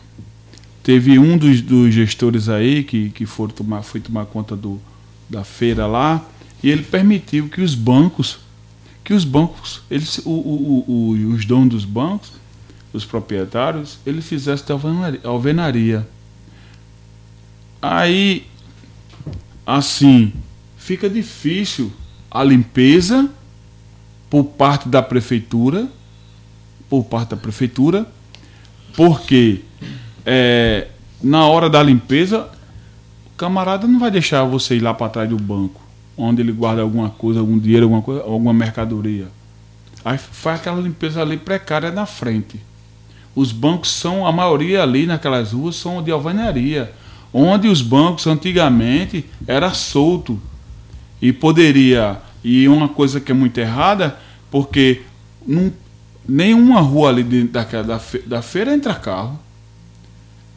teve 0.82 1.18
um 1.18 1.36
dos, 1.36 1.60
dos 1.60 1.94
gestores 1.94 2.48
aí 2.48 2.82
que, 2.84 3.10
que 3.10 3.26
foram 3.26 3.52
tomar, 3.52 3.82
foi 3.82 4.00
tomar 4.00 4.26
conta 4.26 4.56
do, 4.56 4.80
da 5.28 5.44
feira 5.44 5.86
lá 5.86 6.24
e 6.62 6.70
ele 6.70 6.82
permitiu 6.82 7.48
que 7.48 7.60
os 7.60 7.74
bancos 7.74 8.38
que 9.04 9.12
os 9.12 9.24
bancos 9.24 9.82
eles 9.90 10.18
o, 10.18 10.30
o, 10.30 10.84
o, 10.86 11.34
os 11.34 11.44
donos 11.44 11.68
dos 11.68 11.84
bancos 11.84 12.32
os 12.92 13.04
proprietários 13.04 13.98
eles 14.04 14.26
fizessem 14.26 14.76
alvenaria. 15.24 16.06
Aí 17.80 18.46
assim 19.66 20.32
fica 20.76 21.08
difícil 21.08 21.92
a 22.30 22.42
limpeza 22.42 23.30
por 24.28 24.44
parte 24.44 24.88
da 24.88 25.02
prefeitura 25.02 25.88
por 26.92 27.04
parte 27.04 27.30
da 27.30 27.38
prefeitura, 27.38 28.06
porque 28.94 29.62
é, 30.24 30.88
na 31.22 31.46
hora 31.46 31.68
da 31.68 31.82
limpeza, 31.82 32.48
o 33.26 33.30
camarada 33.36 33.86
não 33.86 33.98
vai 33.98 34.10
deixar 34.10 34.44
você 34.44 34.76
ir 34.76 34.80
lá 34.80 34.92
para 34.92 35.08
trás 35.08 35.28
do 35.28 35.36
banco, 35.36 35.80
onde 36.16 36.42
ele 36.42 36.52
guarda 36.52 36.82
alguma 36.82 37.10
coisa, 37.10 37.40
algum 37.40 37.58
dinheiro, 37.58 37.84
alguma, 37.84 38.02
coisa, 38.02 38.22
alguma 38.22 38.52
mercadoria. 38.52 39.28
Aí 40.04 40.18
faz 40.18 40.60
aquela 40.60 40.80
limpeza 40.80 41.20
ali 41.20 41.36
precária 41.36 41.90
na 41.90 42.06
frente. 42.06 42.60
Os 43.34 43.52
bancos 43.52 43.90
são, 43.90 44.26
a 44.26 44.32
maioria 44.32 44.82
ali 44.82 45.06
naquelas 45.06 45.52
ruas 45.52 45.76
são 45.76 46.02
de 46.02 46.10
alvenaria, 46.10 46.92
onde 47.32 47.68
os 47.68 47.80
bancos 47.80 48.26
antigamente 48.26 49.24
era 49.46 49.72
solto 49.72 50.40
e 51.20 51.32
poderia 51.32 52.20
e 52.44 52.68
uma 52.68 52.88
coisa 52.88 53.20
que 53.20 53.30
é 53.30 53.34
muito 53.34 53.56
errada 53.58 54.18
porque 54.50 55.02
não, 55.46 55.72
nenhuma 56.28 56.80
rua 56.80 57.08
ali 57.08 57.22
dentro 57.22 57.52
da, 57.84 58.00
da 58.26 58.42
feira 58.42 58.74
entra 58.74 58.94
carro. 58.94 59.38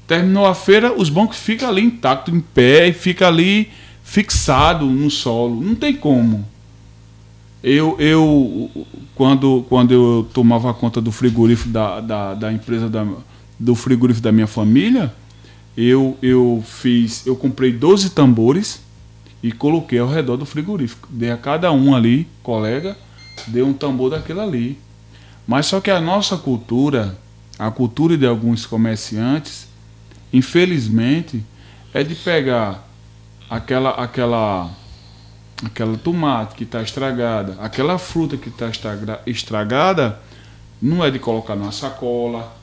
Terminou 0.08 0.46
a 0.46 0.54
feira, 0.54 0.94
os 0.94 1.10
bancos 1.10 1.38
ficam 1.38 1.68
ali 1.68 1.82
intactos, 1.84 2.34
em 2.34 2.40
pé, 2.40 2.88
e 2.88 2.94
fica 2.94 3.28
ali 3.28 3.72
fixado 4.04 4.86
no 4.86 5.10
solo. 5.10 5.62
Não 5.62 5.74
tem 5.74 5.96
como. 5.96 6.46
Eu, 7.64 7.96
eu 8.00 8.70
quando, 9.16 9.66
quando 9.68 9.92
eu 9.92 10.28
tomava 10.32 10.72
conta 10.74 11.02
do 11.02 11.12
frigorífico 11.12 11.70
da, 11.70 12.00
da, 12.00 12.34
da 12.36 12.54
empresa 12.54 12.88
da, 12.88 13.08
do 13.60 13.74
frigorífico 13.74 14.24
da 14.24 14.32
minha 14.32 14.46
família, 14.46 15.12
eu, 15.76 16.16
eu 16.22 16.64
fiz, 16.66 17.26
eu 17.26 17.36
comprei 17.36 17.72
12 17.72 18.12
tambores 18.12 18.82
e 19.42 19.52
coloquei 19.52 19.98
ao 19.98 20.08
redor 20.08 20.38
do 20.38 20.46
frigorífico. 20.46 21.08
Dei 21.12 21.32
a 21.32 21.38
cada 21.38 21.72
um 21.72 21.96
ali, 21.96 22.28
colega, 22.44 22.96
dei 23.48 23.64
um 23.64 23.74
tambor 23.74 24.12
daquele 24.12 24.40
ali. 24.40 24.80
Mas 25.48 25.66
só 25.66 25.80
que 25.80 25.90
a 25.90 26.00
nossa 26.00 26.38
cultura, 26.38 27.18
a 27.58 27.72
cultura 27.72 28.18
de 28.18 28.26
alguns 28.26 28.66
comerciantes, 28.66 29.68
infelizmente, 30.36 31.42
é 31.94 32.04
de 32.04 32.14
pegar 32.14 32.86
aquela 33.50 33.92
aquela 33.92 34.70
aquela 35.64 35.98
tomate 35.98 36.56
que 36.56 36.66
está 36.66 36.82
estragada, 36.82 37.56
aquela 37.62 37.98
fruta 37.98 38.36
que 38.36 38.50
está 38.50 38.70
estragada, 39.26 40.20
não 40.82 41.04
é 41.06 41.10
de 41.10 41.20
colocar 41.20 41.56
numa 41.56 41.72
sacola, 41.72 42.54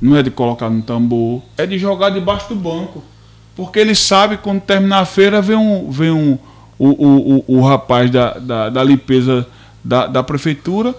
não 0.00 0.14
é 0.14 0.22
de 0.22 0.30
colocar 0.30 0.68
no 0.68 0.82
tambor, 0.82 1.42
é 1.56 1.66
de 1.66 1.78
jogar 1.78 2.10
debaixo 2.10 2.50
do 2.50 2.56
banco. 2.56 3.02
Porque 3.56 3.78
ele 3.78 3.94
sabe 3.94 4.36
quando 4.36 4.60
terminar 4.60 5.00
a 5.00 5.04
feira 5.06 5.40
vem 5.40 5.56
um, 5.56 5.90
vem 5.90 6.10
um, 6.10 6.38
o, 6.78 6.88
o, 6.88 7.44
o, 7.46 7.58
o 7.58 7.66
rapaz 7.66 8.10
da, 8.10 8.34
da, 8.34 8.68
da 8.68 8.84
limpeza 8.84 9.46
da, 9.82 10.06
da 10.06 10.22
prefeitura 10.22 10.94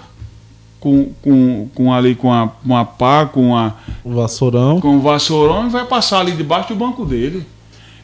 com, 0.84 1.14
com, 1.22 1.70
com 1.74 1.94
ali 1.94 2.14
com 2.14 2.34
a, 2.34 2.50
uma 2.66 2.84
pá, 2.84 3.26
com 3.26 3.56
a 3.56 3.74
o 4.04 4.16
vassourão. 4.16 4.82
Com 4.82 4.98
o 4.98 5.00
vassourão 5.00 5.68
e 5.68 5.70
vai 5.70 5.86
passar 5.86 6.20
ali 6.20 6.34
debaixo 6.34 6.74
do 6.74 6.76
banco 6.76 7.06
dele. 7.06 7.46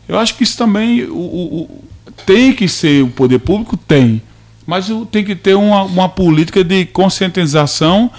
Eu 0.07 0.17
acho 0.17 0.35
que 0.35 0.43
isso 0.43 0.57
também 0.57 1.03
o, 1.03 1.13
o, 1.13 1.61
o 1.63 1.83
tem 2.25 2.53
que 2.53 2.69
ser 2.69 3.03
o 3.03 3.09
poder 3.09 3.39
público 3.39 3.75
tem, 3.75 4.21
mas 4.65 4.89
tem 5.11 5.25
que 5.25 5.35
ter 5.35 5.55
uma, 5.55 5.83
uma 5.83 6.07
política 6.07 6.63
de 6.63 6.85
conscientização 6.85 8.09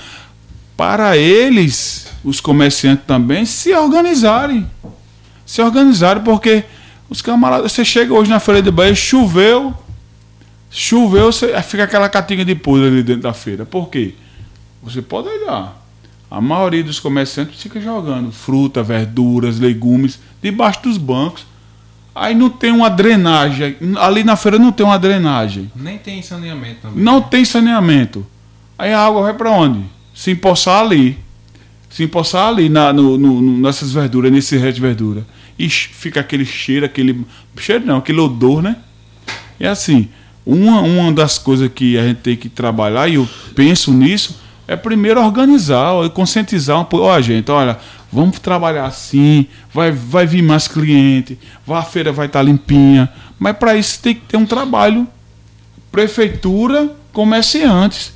para 0.76 1.16
eles, 1.16 2.08
os 2.22 2.38
comerciantes 2.38 3.06
também, 3.06 3.46
se 3.46 3.72
organizarem. 3.72 4.66
Se 5.46 5.62
organizarem, 5.62 6.22
porque 6.22 6.64
os 7.08 7.22
camaradas, 7.22 7.72
você 7.72 7.82
chega 7.82 8.12
hoje 8.12 8.28
na 8.28 8.38
feira 8.38 8.60
de 8.60 8.70
Bahia, 8.70 8.94
choveu, 8.94 9.72
choveu, 10.70 11.32
você, 11.32 11.60
fica 11.62 11.84
aquela 11.84 12.10
catinha 12.10 12.44
de 12.44 12.54
podre 12.54 12.88
ali 12.88 13.02
dentro 13.02 13.22
da 13.22 13.32
feira. 13.32 13.64
Por 13.64 13.88
quê? 13.88 14.14
Você 14.82 15.02
pode 15.02 15.28
olhar. 15.28 15.76
A 16.30 16.40
maioria 16.40 16.84
dos 16.84 17.00
comerciantes 17.00 17.60
fica 17.60 17.80
jogando 17.80 18.30
fruta, 18.30 18.82
verduras, 18.82 19.58
legumes 19.58 20.20
debaixo 20.40 20.82
dos 20.84 20.96
bancos. 20.96 21.44
Aí 22.14 22.34
não 22.34 22.48
tem 22.48 22.70
uma 22.70 22.88
drenagem. 22.88 23.76
Ali 23.98 24.22
na 24.22 24.36
feira 24.36 24.58
não 24.58 24.70
tem 24.70 24.86
uma 24.86 24.98
drenagem. 24.98 25.70
Nem 25.74 25.98
tem 25.98 26.22
saneamento 26.22 26.82
também. 26.82 27.02
Não 27.02 27.20
tem 27.20 27.44
saneamento. 27.44 28.26
Aí 28.78 28.92
a 28.92 29.00
água 29.00 29.22
vai 29.22 29.34
para 29.34 29.50
onde? 29.50 29.84
Se 30.14 30.30
empoçar 30.30 30.80
ali. 30.80 31.18
Se 31.88 32.04
empoçar 32.04 32.48
ali 32.48 32.68
na, 32.68 32.92
no, 32.92 33.18
no, 33.18 33.58
nessas 33.58 33.92
verduras, 33.92 34.30
nesse 34.30 34.56
resto 34.56 34.76
de 34.76 34.80
verdura. 34.80 35.26
E 35.58 35.68
fica 35.68 36.20
aquele 36.20 36.44
cheiro, 36.44 36.86
aquele. 36.86 37.24
Cheiro 37.58 37.84
não, 37.84 37.98
aquele 37.98 38.20
odor, 38.20 38.62
né? 38.62 38.76
É 39.58 39.68
assim. 39.68 40.08
Uma, 40.46 40.80
uma 40.80 41.12
das 41.12 41.38
coisas 41.38 41.70
que 41.74 41.98
a 41.98 42.06
gente 42.06 42.18
tem 42.18 42.36
que 42.36 42.48
trabalhar, 42.48 43.08
e 43.08 43.14
eu 43.14 43.28
penso 43.54 43.92
nisso, 43.92 44.40
é 44.70 44.76
primeiro 44.76 45.20
organizar, 45.20 46.08
conscientizar. 46.10 46.78
Ó, 46.78 46.86
oh, 46.92 47.20
gente, 47.20 47.50
olha, 47.50 47.76
vamos 48.12 48.38
trabalhar 48.38 48.84
assim, 48.84 49.48
vai, 49.74 49.90
vai 49.90 50.24
vir 50.28 50.42
mais 50.42 50.68
cliente, 50.68 51.36
a 51.66 51.82
feira 51.82 52.12
vai 52.12 52.26
estar 52.26 52.40
limpinha. 52.40 53.12
Mas 53.36 53.56
para 53.56 53.74
isso 53.74 54.00
tem 54.00 54.14
que 54.14 54.20
ter 54.20 54.36
um 54.36 54.46
trabalho. 54.46 55.08
Prefeitura, 55.90 56.88
comerciantes. 57.12 58.12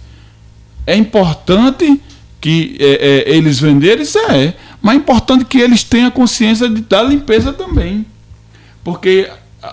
É 0.86 0.94
importante 0.94 2.00
que 2.40 2.76
é, 2.78 3.24
é, 3.32 3.36
eles 3.36 3.58
venderem, 3.58 4.04
isso 4.04 4.20
é. 4.20 4.54
Mas 4.80 4.94
é 4.94 4.98
importante 4.98 5.44
que 5.44 5.58
eles 5.58 5.82
tenham 5.82 6.10
consciência 6.12 6.68
de, 6.68 6.82
da 6.82 7.02
limpeza 7.02 7.52
também. 7.52 8.06
Porque 8.84 9.28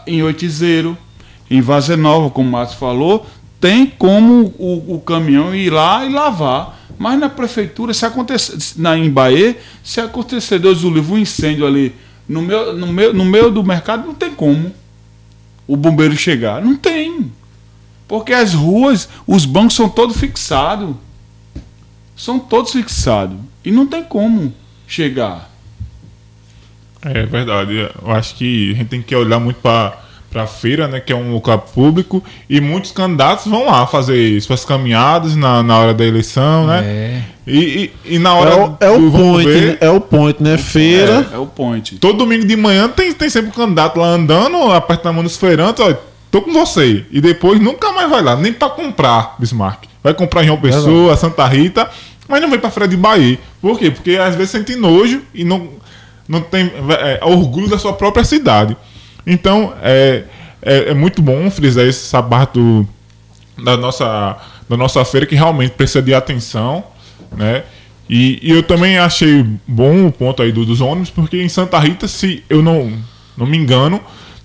em 0.08 0.24
Oitizeiro, 0.24 0.98
em 1.48 1.62
Vazenova, 1.62 2.32
como 2.32 2.50
o 2.50 2.52
Márcio 2.52 2.80
falou, 2.80 3.28
tem 3.62 3.86
como 3.86 4.53
o, 4.57 4.95
o, 4.95 4.99
caminhão 4.99 5.55
ir 5.55 5.70
lá 5.70 6.03
e 6.03 6.12
lavar. 6.12 6.80
Mas 6.97 7.20
na 7.20 7.30
prefeitura, 7.30 7.93
se 7.93 8.05
acontecer, 8.05 8.57
na, 8.76 8.97
em 8.97 9.09
Bahia, 9.09 9.57
se 9.84 10.01
acontecer, 10.01 10.59
Deus 10.59 10.84
o 10.84 10.89
livre, 10.89 11.14
um 11.14 11.18
incêndio 11.18 11.66
ali 11.66 11.95
no 12.28 12.41
meio, 12.41 12.74
no, 12.74 12.88
meio, 12.88 13.14
no 13.14 13.26
meio 13.26 13.51
do 13.51 13.64
mercado, 13.64 14.05
não 14.05 14.16
tem 14.16 14.32
como 14.32 14.74
o 15.68 15.78
bombeiro 15.78 16.16
chegar. 16.18 16.62
Não 16.62 16.76
tem. 16.76 17.32
Porque 18.07 18.34
as 18.34 18.53
ruas, 18.53 19.07
os 19.26 19.45
bancos 19.45 19.76
são 19.76 19.88
todos 19.88 20.18
fixados. 20.18 20.95
São 22.16 22.39
todos 22.39 22.72
fixados. 22.72 23.38
E 23.64 23.72
não 23.72 23.86
tem 23.86 24.03
como 24.03 24.53
chegar. 24.88 25.49
É 27.01 27.26
verdade. 27.26 27.89
Eu 28.01 28.12
acho 28.12 28.36
que 28.36 28.72
a 28.72 28.76
gente 28.76 28.89
tem 28.89 29.01
que 29.01 29.16
olhar 29.16 29.39
muito 29.39 29.59
para 29.62 29.99
para 30.32 30.44
a 30.44 30.48
feira, 30.48 30.88
né, 30.88 31.02
que 31.02 31.12
é 31.12 31.16
um 31.16 31.34
local 31.34 31.60
público, 31.60 32.24
e 32.50 32.62
muitos 32.62 32.92
candidatos 32.92 33.48
vão 33.48 33.66
lá 33.66 33.86
fazer 33.86 34.40
suas 34.42 34.64
caminhadas 34.64 35.36
na, 35.36 35.62
na 35.62 35.78
hora 35.78 35.94
da 35.94 36.06
eleição, 36.06 36.66
né? 36.68 36.82
É. 36.84 37.22
E, 37.46 37.92
e, 38.06 38.16
e 38.16 38.20
na 38.20 38.34
hora 38.34 38.52
é 38.52 38.56
o, 38.56 38.78
é 38.80 38.90
o 38.90 39.12
point, 39.12 39.50
ver, 39.50 39.72
né? 39.72 39.78
é 39.82 39.90
o 39.90 40.00
point, 40.00 40.42
né? 40.42 40.58
Feira. 40.58 41.28
É, 41.32 41.36
é, 41.36 41.38
o 41.38 41.46
point. 41.46 41.98
Todo 41.98 42.20
domingo 42.20 42.46
de 42.46 42.56
manhã 42.56 42.88
tem, 42.88 43.12
tem 43.12 43.30
sempre 43.30 43.50
um 43.50 43.54
candidato 43.54 44.00
lá 44.00 44.08
andando, 44.08 44.72
apertando 44.72 45.10
a 45.10 45.14
mão 45.14 45.24
dos 45.24 45.36
feirantes, 45.36 45.84
olha, 45.84 46.00
tô 46.32 46.42
com 46.42 46.54
você. 46.54 47.06
E 47.12 47.20
depois 47.20 47.60
nunca 47.60 47.92
mais 47.92 48.10
vai 48.10 48.22
lá, 48.22 48.38
nem 48.38 48.54
para 48.54 48.70
comprar 48.70 49.36
Bismarck. 49.38 49.84
Vai 50.02 50.14
comprar 50.14 50.44
em 50.44 50.48
João 50.48 50.62
Pessoa, 50.62 51.18
Santa 51.18 51.46
Rita, 51.46 51.90
mas 52.28 52.42
não 52.42 52.50
vem 52.50 52.58
para 52.58 52.72
Feira 52.72 52.88
de 52.88 52.96
Bahia. 52.96 53.38
Por 53.62 53.78
quê? 53.78 53.92
Porque 53.92 54.12
às 54.12 54.34
vezes 54.36 54.52
sente 54.52 54.76
nojo 54.78 55.22
e 55.34 55.44
não, 55.44 55.72
não 56.26 56.40
tem 56.40 56.72
é, 56.90 57.20
orgulho 57.22 57.68
da 57.68 57.78
sua 57.78 57.92
própria 57.92 58.24
cidade. 58.24 58.78
Então, 59.26 59.74
é, 59.82 60.24
é, 60.61 60.89
é 60.89 60.93
muito 60.93 61.22
bom 61.22 61.49
frisar 61.49 61.86
esse 61.86 62.05
sabato 62.05 62.88
da 63.61 63.78
nossa, 63.78 64.38
da 64.69 64.78
nossa 64.78 65.03
feira 65.05 65.26
que 65.26 65.36
realmente 65.36 65.72
precisa 65.72 66.01
de 66.01 66.13
atenção, 66.13 66.84
né? 67.36 67.63
E, 68.09 68.39
e, 68.41 68.51
eu 68.51 68.61
também 68.61 68.97
achei 68.97 69.45
bom 69.65 70.07
o 70.07 70.11
ponto 70.11 70.41
aí 70.41 70.51
do, 70.51 70.65
dos 70.65 70.82
ônibus, 70.82 71.09
porque 71.09 71.41
em 71.41 71.47
Santa 71.47 71.80
Rita, 71.80 72.09
se 72.09 72.43
eu 72.49 72.61
não, 72.61 72.91
não 73.38 73.45
me 73.45 73.57
engano, 73.57 74.01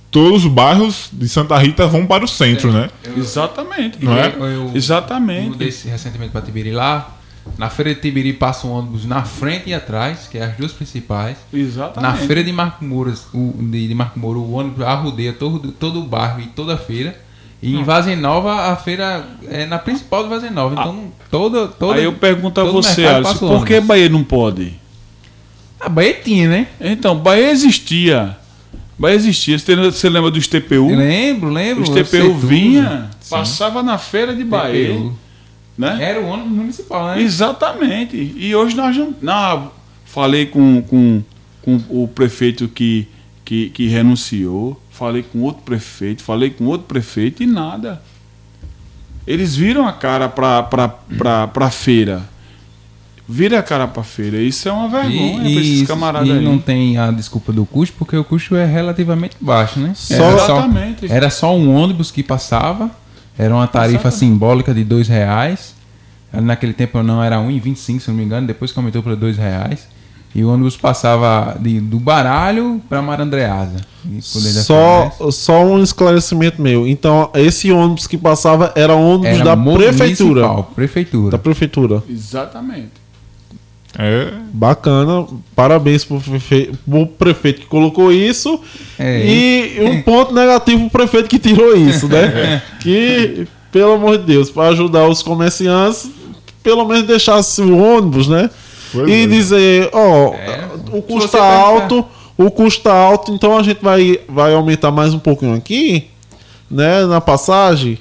todos 0.08 0.44
os 0.44 0.50
bairros 0.50 1.08
de 1.12 1.28
Santa 1.28 1.58
Rita 1.58 1.86
vão 1.86 2.06
para 2.06 2.24
o 2.24 2.28
centro, 2.28 2.70
é, 2.70 2.72
né? 2.72 2.90
Eu, 3.02 3.18
Exatamente. 3.18 4.04
Não 4.04 4.16
é? 4.16 4.32
Eu, 4.36 4.46
eu, 4.46 4.70
Exatamente. 4.72 5.48
Eu 5.48 5.54
desse 5.56 5.88
recentemente 5.88 6.30
para 6.30 6.42
Tibiri 6.42 6.70
lá, 6.70 7.15
na 7.59 7.70
feira 7.70 7.94
de 7.94 8.01
Tibiri 8.01 8.32
passa 8.32 8.66
um 8.66 8.72
ônibus 8.72 9.05
na 9.05 9.22
frente 9.22 9.70
e 9.70 9.74
atrás, 9.74 10.28
que 10.30 10.38
é 10.38 10.44
as 10.44 10.57
duas 10.57 10.72
principais. 10.72 11.36
Exatamente. 11.53 12.03
Na 12.03 12.26
feira 12.26 12.44
de 12.44 12.53
Marco 12.53 12.84
Moura, 12.84 13.14
o, 13.32 13.55
de, 13.59 13.88
de 13.88 13.94
Marco 13.94 14.18
Moura, 14.18 14.38
o 14.38 14.53
ônibus 14.53 14.84
arrodeia 14.84 15.32
todo, 15.32 15.72
todo 15.72 16.01
o 16.01 16.03
bairro 16.03 16.40
e 16.40 16.47
toda 16.47 16.74
a 16.74 16.78
feira. 16.78 17.18
E 17.62 17.74
em 17.74 17.82
Vazem 17.82 18.16
Nova, 18.16 18.72
a 18.72 18.76
feira 18.76 19.26
é 19.49 19.64
na 19.64 19.78
principal 19.78 20.22
de 20.24 20.28
Vazem 20.28 20.51
Nova. 20.51 20.74
Então, 20.74 21.05
ah, 21.09 21.24
toda, 21.30 21.68
toda. 21.68 21.99
Aí 21.99 22.05
eu 22.05 22.12
pergunto 22.12 22.61
a 22.61 22.64
você, 22.64 23.07
Alisson, 23.07 23.49
por 23.49 23.64
que 23.64 23.80
Bahia 23.80 24.09
não 24.09 24.22
pode? 24.22 24.74
A 25.80 25.88
Bahia 25.88 26.14
tinha, 26.14 26.49
né? 26.49 26.66
Então, 26.80 27.16
Bahia 27.16 27.51
existia. 27.51 28.36
Bahia 28.99 29.16
existia. 29.16 29.59
Você 29.59 30.09
lembra 30.09 30.30
do 30.30 30.40
TPU? 30.40 30.90
Eu 30.90 30.97
lembro, 30.97 31.49
lembro. 31.49 31.90
O 31.90 31.94
TPU 31.94 32.34
vinha, 32.34 33.11
passava 33.28 33.82
na 33.82 33.97
feira 33.97 34.34
de 34.34 34.44
Bahia. 34.44 34.94
TPU. 34.94 35.25
Né? 35.76 35.98
Era 36.00 36.20
o 36.20 36.26
ônibus 36.26 36.52
municipal, 36.52 37.06
né? 37.14 37.20
Exatamente. 37.22 38.16
E 38.36 38.54
hoje 38.54 38.74
nós 38.76 38.96
não. 38.96 39.14
não 39.20 39.72
falei 40.04 40.46
com, 40.46 40.80
com, 40.82 41.22
com 41.62 41.80
o 41.90 42.08
prefeito 42.08 42.66
que, 42.68 43.06
que, 43.44 43.68
que 43.70 43.86
renunciou, 43.88 44.80
falei 44.90 45.22
com 45.22 45.40
outro 45.42 45.62
prefeito, 45.62 46.22
falei 46.22 46.48
com 46.50 46.64
outro 46.64 46.86
prefeito 46.86 47.42
e 47.42 47.46
nada. 47.46 48.00
Eles 49.26 49.54
viram 49.56 49.86
a 49.86 49.92
cara 49.92 50.28
para 50.28 51.50
a 51.54 51.70
feira. 51.70 52.22
vira 53.28 53.58
a 53.58 53.62
cara 53.62 53.86
pra 53.88 54.02
feira. 54.04 54.38
Isso 54.38 54.68
é 54.68 54.72
uma 54.72 54.88
vergonha 54.88 55.40
pra 55.40 55.48
E, 55.50 55.58
esses 55.58 55.86
camaradas 55.88 56.28
e 56.28 56.32
aí. 56.32 56.44
não 56.44 56.58
tem 56.58 56.96
a 56.96 57.10
desculpa 57.10 57.52
do 57.52 57.66
custo, 57.66 57.94
porque 57.98 58.16
o 58.16 58.24
custo 58.24 58.54
é 58.56 58.64
relativamente 58.64 59.36
baixo, 59.40 59.80
né? 59.80 59.92
Só- 59.94 60.14
era, 60.14 60.38
só, 60.38 60.44
Exatamente. 60.58 61.12
era 61.12 61.28
só 61.30 61.54
um 61.56 61.74
ônibus 61.74 62.10
que 62.12 62.22
passava, 62.22 62.88
era 63.39 63.55
uma 63.55 63.66
tarifa 63.66 64.11
simbólica 64.11 64.72
de 64.72 64.84
dois 64.84 65.09
reais. 65.09 65.74
Naquele 66.32 66.72
tempo 66.72 67.03
não 67.03 67.22
era 67.22 67.37
1,25, 67.39 68.01
se 68.01 68.09
não 68.09 68.16
me 68.16 68.24
engano, 68.24 68.47
depois 68.47 68.72
que 68.72 68.78
aumentou 68.78 69.03
para 69.03 69.14
dois 69.14 69.37
reais. 69.37 69.87
E 70.34 70.45
o 70.45 70.53
ônibus 70.53 70.76
passava 70.76 71.57
de, 71.59 71.80
do 71.80 71.99
Baralho 71.99 72.80
para 72.91 73.01
Marandreasa. 73.01 73.76
Só, 74.62 75.30
só 75.30 75.64
um 75.64 75.82
esclarecimento 75.82 76.61
meu. 76.61 76.87
Então, 76.87 77.30
esse 77.34 77.72
ônibus 77.72 78.07
que 78.07 78.18
passava 78.18 78.70
era 78.76 78.95
ônibus 78.95 79.28
Era 79.28 79.45
da 79.45 79.57
prefeitura. 79.57 80.62
Prefeitura. 80.74 81.30
Da 81.30 81.39
prefeitura. 81.39 82.03
Exatamente. 82.07 83.05
É, 83.99 84.30
Bacana. 84.53 85.26
Parabéns 85.55 86.05
pro, 86.05 86.20
prefe... 86.20 86.70
pro 86.88 87.07
prefeito 87.07 87.62
que 87.62 87.66
colocou 87.66 88.12
isso. 88.12 88.61
É. 88.99 89.24
E 89.26 89.80
um 89.80 90.03
ponto 90.03 90.34
negativo 90.34 90.80
pro 90.90 91.01
prefeito 91.01 91.28
que 91.28 91.38
tirou 91.38 91.74
isso, 91.76 92.07
né? 92.09 92.62
que, 92.80 93.47
pelo 93.72 93.92
amor 93.92 94.18
de 94.18 94.24
Deus, 94.24 94.51
para 94.51 94.68
ajudar 94.68 95.09
os 95.09 95.22
comerciantes, 95.22 96.11
pelo 96.62 96.84
menos 96.84 97.07
deixasse 97.07 97.62
o 97.62 97.76
ônibus, 97.78 98.28
né? 98.28 98.51
Pois 98.92 99.09
e 99.09 99.22
é. 99.22 99.26
dizer, 99.26 99.90
ó, 99.92 100.34
É. 100.34 100.68
o 100.92 101.03
custo 101.03 101.28
tá 101.30 101.38
pensar- 101.38 101.61
alto, 101.61 102.05
o 102.36 102.51
custo 102.51 102.82
tá 102.82 102.92
alto, 102.92 103.32
então 103.32 103.57
a 103.57 103.62
gente 103.62 103.82
vai, 103.82 104.20
vai 104.28 104.53
aumentar 104.55 104.90
mais 104.90 105.14
um 105.14 105.18
pouquinho 105.18 105.55
aqui, 105.55 106.05
né? 106.70 107.07
Na 107.07 107.20
passagem. 107.20 107.99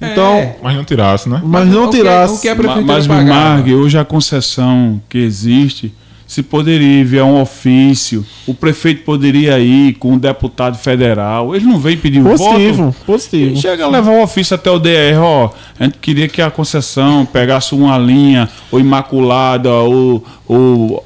Então, 0.00 0.34
É. 0.34 0.56
mas 0.62 0.76
não 0.76 0.84
tirasse, 0.84 1.28
né? 1.28 1.40
mas 1.44 1.68
não 1.68 1.84
O 1.84 1.90
que- 1.90 1.96
tirasse. 1.98 2.34
o 2.34 2.40
que 2.40 2.48
é 2.48 2.54
prefeitura 2.54 2.86
Mas. 2.86 3.06
Bimargue, 3.06 3.74
hoje 3.74 3.98
a 3.98 4.04
concessão 4.04 5.00
que 5.10 5.18
existe, 5.18 5.92
se 6.26 6.42
poderia 6.42 7.00
enviar 7.00 7.26
um 7.26 7.40
ofício, 7.40 8.24
o 8.46 8.54
prefeito 8.54 9.02
poderia 9.02 9.58
ir 9.58 9.94
com 9.94 10.14
o 10.14 10.18
deputado 10.18 10.78
federal. 10.78 11.54
Ele 11.54 11.66
não 11.66 11.78
vem 11.78 11.96
pedir 11.98 12.20
o 12.20 12.24
Positivo, 12.24 12.84
voto. 12.86 12.96
positivo. 13.04 13.56
Chega 13.60 13.84
a 13.84 13.88
levar 13.88 14.12
o 14.12 14.22
ofício 14.22 14.54
até 14.54 14.70
o 14.70 14.78
DR, 14.78 15.18
ó. 15.20 15.50
A 15.78 15.84
gente 15.84 15.98
queria 15.98 16.28
que 16.28 16.40
a 16.40 16.50
concessão 16.50 17.26
pegasse 17.26 17.74
uma 17.74 17.98
linha, 17.98 18.48
ou 18.70 18.78
Imaculada, 18.80 19.70
ou, 19.72 20.24
ou 20.46 21.04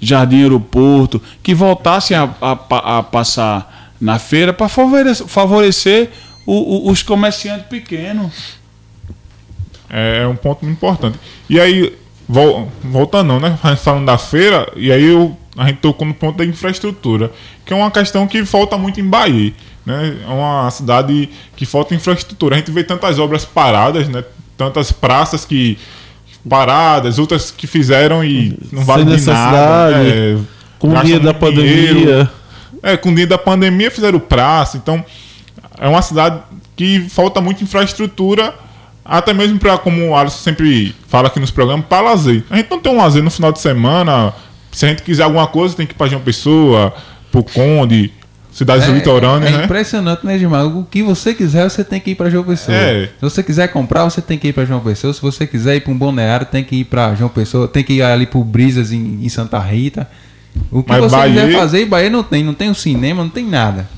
Jardim 0.00 0.42
Aeroporto, 0.42 1.20
que 1.42 1.54
voltassem 1.54 2.16
a, 2.16 2.28
a 2.40 2.98
a 2.98 3.02
passar 3.02 3.94
na 4.00 4.18
feira 4.18 4.52
para 4.52 4.68
favorecer, 4.68 5.26
favorecer 5.26 6.10
o- 6.52 6.86
o- 6.88 6.90
os 6.90 7.02
comerciantes 7.02 7.66
pequenos. 7.66 8.58
É, 9.90 10.22
é 10.22 10.26
um 10.26 10.36
ponto 10.36 10.64
muito 10.64 10.76
importante. 10.76 11.18
E 11.48 11.60
aí, 11.60 11.94
vol- 12.28 12.70
voltando, 12.82 13.28
não, 13.28 13.40
né? 13.40 13.58
A 13.62 13.70
gente 13.70 13.80
Falando 13.82 14.06
da 14.06 14.18
feira, 14.18 14.70
e 14.76 14.92
aí 14.92 15.04
eu, 15.04 15.36
a 15.56 15.66
gente 15.66 15.78
tocou 15.78 16.06
no 16.06 16.14
ponto 16.14 16.36
da 16.38 16.44
infraestrutura, 16.44 17.30
que 17.64 17.72
é 17.72 17.76
uma 17.76 17.90
questão 17.90 18.26
que 18.26 18.44
falta 18.44 18.76
muito 18.76 19.00
em 19.00 19.04
Bahia. 19.04 19.52
Né? 19.84 20.16
É 20.26 20.30
uma 20.30 20.70
cidade 20.70 21.30
que 21.56 21.64
falta 21.64 21.94
infraestrutura. 21.94 22.54
A 22.56 22.58
gente 22.58 22.70
vê 22.70 22.84
tantas 22.84 23.18
obras 23.18 23.44
paradas, 23.44 24.08
né? 24.08 24.22
Tantas 24.56 24.92
praças 24.92 25.44
que 25.44 25.78
paradas, 26.48 27.18
outras 27.18 27.50
que 27.50 27.66
fizeram 27.66 28.22
e 28.24 28.58
não 28.72 28.84
vale 28.84 29.04
de 29.04 29.10
nada. 29.10 29.16
necessidade, 29.96 30.10
é, 30.10 30.38
Com 30.78 30.88
o 30.96 31.02
dia 31.02 31.18
da 31.20 31.32
dinheiro. 31.32 31.38
pandemia. 31.38 32.30
É, 32.82 32.96
com 32.96 33.10
o 33.10 33.14
dia 33.14 33.26
da 33.26 33.38
pandemia 33.38 33.90
fizeram 33.90 34.18
praça, 34.20 34.76
então 34.76 35.04
é 35.80 35.88
uma 35.88 36.02
cidade 36.02 36.40
que 36.76 37.00
falta 37.08 37.40
muita 37.40 37.62
infraestrutura, 37.64 38.54
até 39.04 39.32
mesmo 39.32 39.58
para, 39.58 39.78
como 39.78 40.08
o 40.08 40.16
Alisson 40.16 40.38
sempre 40.38 40.94
fala 41.08 41.28
aqui 41.28 41.40
nos 41.40 41.50
programas, 41.50 41.86
para 41.86 42.02
lazer. 42.02 42.44
A 42.50 42.56
gente 42.56 42.70
não 42.70 42.78
tem 42.80 42.92
um 42.92 42.98
lazer 42.98 43.22
no 43.22 43.30
final 43.30 43.52
de 43.52 43.60
semana, 43.60 44.32
se 44.70 44.84
a 44.84 44.88
gente 44.88 45.02
quiser 45.02 45.22
alguma 45.24 45.46
coisa, 45.46 45.74
tem 45.74 45.86
que 45.86 45.92
ir 45.92 45.96
para 45.96 46.08
João 46.08 46.20
Pessoa, 46.22 46.92
pro 47.32 47.42
Conde, 47.42 48.12
cidades 48.52 48.86
litorâneas, 48.88 49.54
é 49.54 49.58
né? 49.58 49.64
impressionante, 49.64 50.26
né, 50.26 50.36
Edmar? 50.36 50.66
O 50.66 50.84
que 50.84 51.02
você 51.02 51.32
quiser, 51.32 51.68
você 51.68 51.82
tem 51.84 52.00
que 52.00 52.10
ir 52.10 52.14
para 52.14 52.28
João 52.28 52.44
Pessoa. 52.44 52.76
É. 52.76 53.06
Se 53.06 53.20
você 53.20 53.42
quiser 53.42 53.68
comprar, 53.68 54.04
você 54.04 54.20
tem 54.20 54.36
que 54.38 54.48
ir 54.48 54.52
para 54.52 54.64
João 54.64 54.80
Pessoa. 54.80 55.12
Se 55.12 55.22
você 55.22 55.46
quiser 55.46 55.76
ir 55.76 55.80
para 55.80 55.92
um 55.92 55.98
balneário, 55.98 56.46
tem 56.46 56.62
que 56.64 56.76
ir 56.76 56.84
para 56.84 57.14
João 57.14 57.30
Pessoa. 57.30 57.66
Tem 57.68 57.82
que 57.84 57.94
ir 57.94 58.02
ali 58.02 58.26
pro 58.26 58.42
Brisas 58.44 58.92
em, 58.92 59.24
em 59.24 59.28
Santa 59.28 59.58
Rita. 59.58 60.08
O 60.70 60.82
que 60.82 60.90
Mas 60.90 61.00
você 61.00 61.16
Bahia- 61.16 61.46
quiser 61.46 61.58
fazer, 61.58 61.82
em 61.82 61.86
Bahia 61.86 62.10
não 62.10 62.22
tem. 62.22 62.42
Não 62.42 62.54
tem 62.54 62.68
um 62.68 62.74
cinema, 62.74 63.22
não 63.22 63.30
tem 63.30 63.46
nada. 63.46 63.88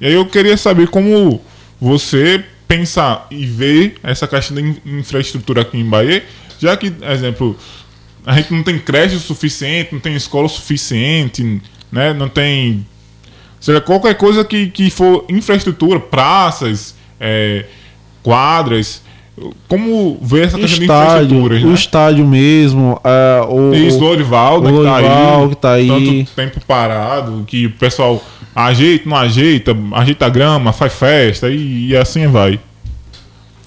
E 0.00 0.06
aí 0.06 0.14
eu 0.14 0.24
queria 0.26 0.56
saber 0.56 0.88
como 0.88 1.40
você 1.80 2.42
pensa 2.66 3.22
e 3.30 3.44
vê 3.46 3.94
essa 4.02 4.26
questão 4.26 4.58
in- 4.58 4.76
infraestrutura 4.86 5.62
aqui 5.62 5.76
em 5.78 5.84
Bahia, 5.84 6.24
já 6.58 6.76
que, 6.76 6.92
exemplo, 7.02 7.56
a 8.24 8.34
gente 8.36 8.52
não 8.52 8.62
tem 8.62 8.78
creche 8.78 9.16
o 9.16 9.20
suficiente, 9.20 9.92
não 9.92 10.00
tem 10.00 10.14
escola 10.14 10.46
o 10.46 10.48
suficiente, 10.48 11.60
né? 11.90 12.12
Não 12.12 12.28
tem. 12.28 12.86
Ou 13.56 13.62
seja, 13.62 13.80
qualquer 13.80 14.14
coisa 14.14 14.44
que, 14.44 14.68
que 14.68 14.88
for 14.90 15.24
infraestrutura, 15.28 15.98
praças, 16.00 16.94
é, 17.18 17.64
quadras. 18.22 19.02
Como 19.68 20.18
ver 20.20 20.46
essa 20.48 20.58
questão 20.58 20.78
de 20.80 20.84
Estádio, 20.84 21.24
infraestruturas, 21.38 21.62
o 21.62 21.66
né? 21.68 21.74
estádio 21.74 22.26
mesmo. 22.26 23.00
é, 23.02 23.42
o, 23.48 23.72
Isso, 23.74 23.96
o 23.96 24.00
Lorival, 24.00 24.60
né, 24.60 24.70
que 24.70 24.84
tá 24.84 24.96
aí, 24.96 25.48
que 25.48 25.56
tá 25.56 25.72
aí. 25.72 25.88
Tanto 26.24 26.34
tempo 26.36 26.66
parado, 26.66 27.44
que 27.46 27.66
o 27.66 27.70
pessoal 27.70 28.22
ajeita, 28.54 29.08
não 29.08 29.16
ajeita, 29.16 29.76
ajeita 29.92 30.26
a 30.26 30.28
grama, 30.28 30.72
faz 30.72 30.92
festa 30.92 31.50
e, 31.50 31.88
e 31.88 31.96
assim 31.96 32.26
vai. 32.26 32.60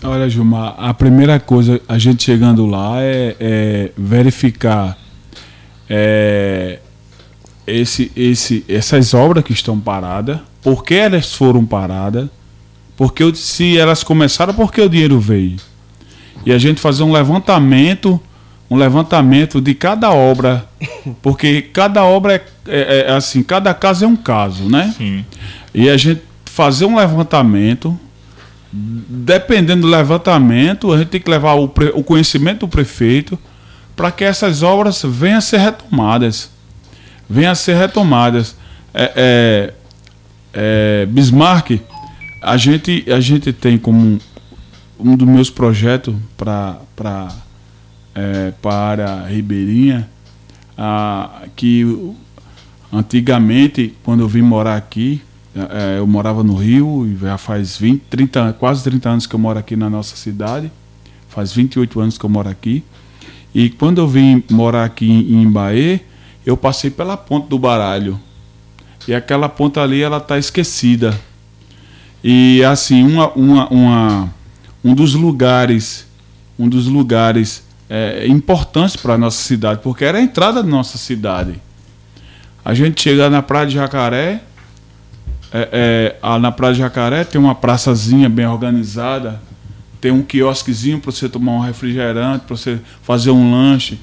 Olha, 0.03 0.29
Gilmar, 0.29 0.75
a 0.77 0.93
primeira 0.93 1.39
coisa, 1.39 1.79
a 1.87 1.97
gente 1.97 2.23
chegando 2.23 2.65
lá 2.65 3.01
é, 3.01 3.35
é 3.39 3.91
verificar 3.97 4.97
é, 5.89 6.79
esse, 7.65 8.11
esse, 8.15 8.65
essas 8.67 9.13
obras 9.13 9.43
que 9.43 9.53
estão 9.53 9.79
paradas, 9.79 10.39
por 10.61 10.83
que 10.83 10.95
elas 10.95 11.33
foram 11.33 11.65
paradas, 11.65 12.27
porque 12.97 13.33
se 13.35 13.77
elas 13.77 14.03
começaram, 14.03 14.53
por 14.53 14.71
que 14.71 14.81
o 14.81 14.89
dinheiro 14.89 15.19
veio? 15.19 15.57
E 16.45 16.51
a 16.51 16.57
gente 16.57 16.81
fazer 16.81 17.03
um 17.03 17.11
levantamento, 17.11 18.19
um 18.73 18.77
levantamento 18.77 19.61
de 19.61 19.75
cada 19.75 20.11
obra, 20.11 20.65
porque 21.21 21.61
cada 21.61 22.03
obra 22.03 22.33
é, 22.33 22.41
é- 22.65 23.05
é 23.07 23.11
assim, 23.11 23.43
cada 23.43 23.71
caso 23.71 24.03
é 24.03 24.07
um 24.07 24.15
caso, 24.15 24.63
né? 24.67 24.93
Sim. 24.97 25.23
E 25.73 25.87
a 25.89 25.95
gente 25.95 26.21
fazer 26.45 26.85
um 26.85 26.95
levantamento. 26.95 27.97
Dependendo 28.71 29.83
do 29.83 29.87
levantamento, 29.87 30.91
a 30.91 30.97
gente 30.97 31.09
tem 31.09 31.21
que 31.21 31.29
levar 31.29 31.53
o, 31.53 31.65
o 31.93 32.03
conhecimento 32.03 32.61
do 32.61 32.67
prefeito 32.67 33.37
para 33.95 34.09
que 34.11 34.23
essas 34.23 34.63
obras 34.63 35.03
venham 35.03 35.37
a 35.37 35.41
ser 35.41 35.59
retomadas. 35.59 36.49
Venham 37.29 37.51
a 37.51 37.55
ser 37.55 37.75
retomadas. 37.75 38.55
É, 38.91 39.11
é, 39.15 39.73
é, 40.53 41.05
Bismarck, 41.05 41.79
a 42.41 42.57
gente, 42.57 43.05
a 43.07 43.19
gente 43.19 43.53
tem 43.53 43.77
como 43.77 43.99
um, 43.99 44.19
um 44.99 45.15
dos 45.15 45.27
meus 45.27 45.51
projetos 45.51 46.15
para 46.35 47.29
é, 48.15 48.51
para 48.61 49.11
a 49.21 49.27
ribeirinha, 49.27 50.09
ah, 50.77 51.43
que 51.55 51.85
antigamente, 52.91 53.93
quando 54.03 54.21
eu 54.21 54.27
vim 54.27 54.41
morar 54.41 54.75
aqui, 54.75 55.21
eh, 55.55 55.95
eu 55.99 56.07
morava 56.07 56.43
no 56.43 56.55
Rio 56.55 57.05
e 57.07 57.15
já 57.17 57.37
faz 57.37 57.77
20, 57.77 58.01
30, 58.09 58.41
an- 58.41 58.53
quase 58.53 58.83
30 58.83 59.09
anos 59.09 59.27
que 59.27 59.35
eu 59.35 59.39
moro 59.39 59.57
aqui 59.59 59.75
na 59.75 59.89
nossa 59.89 60.15
cidade. 60.15 60.71
Faz 61.29 61.51
28 61.53 61.99
anos 61.99 62.17
que 62.17 62.23
eu 62.25 62.29
moro 62.29 62.49
aqui. 62.49 62.83
E 63.53 63.69
quando 63.69 63.99
eu 63.99 64.07
vim 64.07 64.43
morar 64.49 64.83
aqui 64.85 65.05
em 65.09 65.43
Imbaê, 65.43 65.99
eu 66.45 66.57
passei 66.57 66.89
pela 66.89 67.15
ponte 67.17 67.47
do 67.49 67.57
Baralho. 67.59 68.19
E 69.07 69.13
aquela 69.13 69.47
ponta 69.49 69.81
ali, 69.81 70.01
ela 70.01 70.19
tá 70.19 70.37
esquecida. 70.37 71.19
E 72.23 72.63
assim, 72.63 73.03
uma, 73.03 73.29
uma, 73.33 73.67
uma- 73.69 74.33
um 74.83 74.93
dos 74.95 75.13
lugares, 75.13 76.05
um 76.57 76.67
dos 76.69 76.87
lugares 76.87 77.63
eh, 77.95 78.25
importantes 78.27 78.95
para 78.95 79.15
nossa 79.19 79.43
cidade, 79.43 79.81
porque 79.83 80.03
era 80.03 80.17
a 80.17 80.21
entrada 80.21 80.63
da 80.63 80.67
nossa 80.67 80.97
cidade. 80.97 81.61
A 82.65 82.73
gente 82.73 82.99
chega 83.01 83.29
na 83.29 83.43
Praia 83.43 83.67
de 83.67 83.73
Jacaré, 83.75 84.41
é, 85.51 85.69
é, 85.71 86.15
a- 86.21 86.39
na 86.39 86.51
Praia 86.51 86.73
de 86.73 86.79
Jacaré 86.79 87.23
tem 87.23 87.39
uma 87.39 87.53
praçazinha 87.53 88.27
bem 88.27 88.47
organizada, 88.47 89.39
tem 90.01 90.11
um 90.11 90.23
quiosquezinho 90.23 90.99
para 90.99 91.11
você 91.11 91.29
tomar 91.29 91.51
um 91.51 91.59
refrigerante, 91.59 92.45
para 92.45 92.57
você 92.57 92.79
fazer 93.03 93.29
um 93.29 93.51
lanche. 93.51 93.99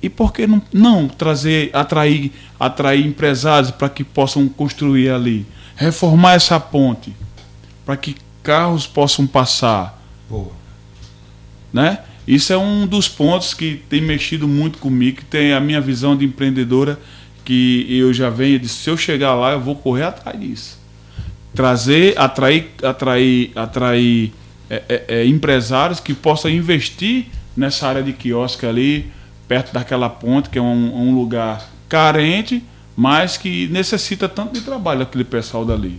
E 0.00 0.08
por 0.08 0.32
que 0.32 0.46
não, 0.46 0.62
não 0.72 1.08
trazer, 1.08 1.70
atrair, 1.74 2.32
atrair 2.58 3.04
empresários 3.04 3.70
para 3.70 3.88
que 3.90 4.02
possam 4.02 4.48
construir 4.48 5.10
ali? 5.10 5.44
Reformar 5.76 6.34
essa 6.34 6.58
ponte 6.58 7.14
para 7.84 7.96
que 7.96 8.16
carros 8.42 8.86
possam 8.86 9.26
passar. 9.26 10.00
Né? 11.72 11.98
Isso 12.28 12.52
é 12.52 12.58
um 12.58 12.86
dos 12.86 13.08
pontos 13.08 13.54
que 13.54 13.80
tem 13.88 14.02
mexido 14.02 14.46
muito 14.46 14.76
comigo, 14.76 15.16
que 15.16 15.24
tem 15.24 15.54
a 15.54 15.60
minha 15.60 15.80
visão 15.80 16.14
de 16.14 16.26
empreendedora, 16.26 17.00
que 17.42 17.86
eu 17.88 18.12
já 18.12 18.28
venho 18.28 18.58
de 18.58 18.68
se 18.68 18.90
eu 18.90 18.98
chegar 18.98 19.34
lá, 19.34 19.52
eu 19.52 19.60
vou 19.60 19.74
correr 19.74 20.02
atrás 20.02 20.38
disso. 20.38 20.78
Trazer, 21.54 22.18
atrair, 22.18 22.68
atrair, 22.82 23.50
atrair 23.56 24.32
é, 24.68 24.82
é, 24.86 25.04
é, 25.08 25.26
empresários 25.26 26.00
que 26.00 26.12
possam 26.12 26.50
investir 26.50 27.28
nessa 27.56 27.88
área 27.88 28.02
de 28.02 28.12
quiosque 28.12 28.66
ali, 28.66 29.10
perto 29.48 29.72
daquela 29.72 30.10
ponte, 30.10 30.50
que 30.50 30.58
é 30.58 30.62
um, 30.62 31.08
um 31.08 31.14
lugar 31.14 31.66
carente, 31.88 32.62
mas 32.94 33.38
que 33.38 33.68
necessita 33.68 34.28
tanto 34.28 34.52
de 34.52 34.60
trabalho 34.60 35.00
aquele 35.00 35.24
pessoal 35.24 35.64
dali. 35.64 35.98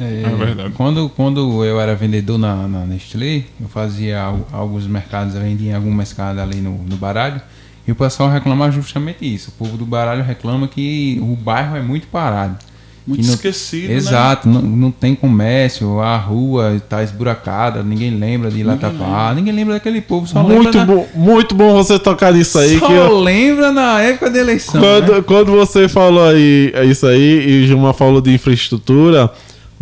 É, 0.00 0.22
É 0.24 0.28
verdade. 0.36 0.70
Quando, 0.76 1.08
quando 1.10 1.64
eu 1.64 1.80
era 1.80 1.94
vendedor 1.94 2.38
na, 2.38 2.66
na 2.68 2.84
Nestlé, 2.86 3.42
eu 3.60 3.68
fazia 3.68 4.20
al- 4.22 4.46
alguns 4.52 4.86
mercados, 4.86 5.34
eu 5.34 5.40
vendia 5.40 5.72
em 5.72 5.74
algum 5.74 5.92
mercado 5.92 6.40
ali 6.40 6.56
no, 6.60 6.72
no 6.88 6.96
baralho, 6.96 7.40
e 7.86 7.92
o 7.92 7.94
pessoal 7.94 8.30
reclama 8.30 8.70
justamente 8.70 9.18
isso. 9.22 9.50
O 9.50 9.52
povo 9.64 9.76
do 9.76 9.84
baralho 9.84 10.22
reclama 10.22 10.66
que 10.68 11.18
o 11.20 11.34
bairro 11.36 11.76
é 11.76 11.82
muito 11.82 12.06
parado. 12.06 12.56
Muito 13.04 13.26
não- 13.26 13.34
esquecido, 13.34 13.88
né? 13.88 13.94
Exato, 13.94 14.48
não, 14.48 14.62
não 14.62 14.90
tem 14.92 15.12
comércio, 15.16 15.98
a 16.00 16.16
rua 16.16 16.74
está 16.76 17.02
esburacada, 17.02 17.82
ninguém 17.82 18.12
lembra 18.16 18.48
de 18.48 18.60
ir 18.60 18.62
lá 18.62 18.76
tapar, 18.76 19.34
ninguém 19.34 19.52
lembra 19.52 19.74
daquele 19.74 20.00
povo, 20.00 20.24
só 20.28 20.40
Muito 20.40 20.78
lembra 20.78 20.84
na- 20.96 21.04
muito 21.16 21.52
bom 21.52 21.74
você 21.74 21.98
tocar 21.98 22.32
nisso 22.32 22.56
aí. 22.60 22.78
só 22.78 22.86
que 22.86 22.92
eu- 22.92 23.18
lembra 23.18 23.72
na 23.72 24.00
época 24.00 24.30
da 24.30 24.38
eleição. 24.38 24.80
quando, 24.80 25.12
né? 25.14 25.22
quando 25.26 25.50
você 25.50 25.88
falou 25.88 26.24
aí 26.24 26.70
é 26.74 26.84
isso 26.84 27.04
aí 27.04 27.44
e 27.60 27.64
o 27.64 27.66
Gilmar 27.66 27.92
falou 27.92 28.20
de 28.20 28.32
infraestrutura, 28.32 29.28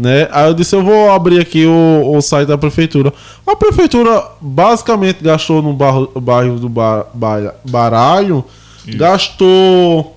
né? 0.01 0.29
Aí 0.33 0.49
eu 0.49 0.55
disse 0.55 0.75
eu 0.75 0.83
vou 0.83 1.11
abrir 1.11 1.39
aqui 1.41 1.67
o, 1.67 2.13
o 2.17 2.21
site 2.23 2.49
da 2.49 2.57
prefeitura. 2.59 3.13
A 3.47 3.55
prefeitura 3.55 4.25
basicamente 4.41 5.23
gastou 5.23 5.61
no 5.61 5.73
bairro, 5.75 6.11
bairro 6.21 6.59
do 6.59 6.69
Ba- 6.69 7.07
Ba- 7.13 7.55
Baralho, 7.69 8.45
Isso. 8.87 8.97
gastou 8.97 10.17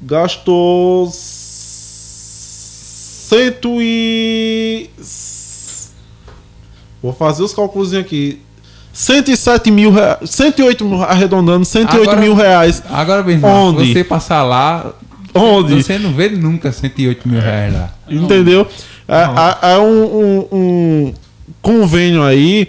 gastou 0.00 1.08
cento 3.22 3.78
e 3.80 4.90
vou 7.02 7.12
fazer 7.12 7.42
os 7.42 7.52
cálculos 7.54 7.92
aqui 7.94 8.40
107 8.92 9.70
mil 9.70 9.90
reais, 9.90 10.28
108 10.28 10.84
mil, 10.84 11.02
arredondando 11.02 11.64
108 11.64 12.02
Agora- 12.02 12.20
mil 12.20 12.34
reais 12.34 12.82
Agora, 12.90 13.22
mesmo, 13.22 13.46
Onde? 13.46 13.90
você 13.92 14.04
passar 14.04 14.42
lá, 14.42 14.92
Onde? 15.34 15.82
você 15.82 15.98
não 15.98 16.12
vê 16.12 16.28
nunca 16.28 16.70
108 16.72 17.28
mil 17.28 17.40
reais 17.40 17.72
lá. 17.72 17.90
Entendeu? 18.08 18.66
É, 19.08 19.22
é- 19.70 19.74
é 19.74 19.78
um, 19.78 20.04
um- 20.04 20.48
um 20.52 21.14
convênio 21.60 22.22
aí. 22.22 22.68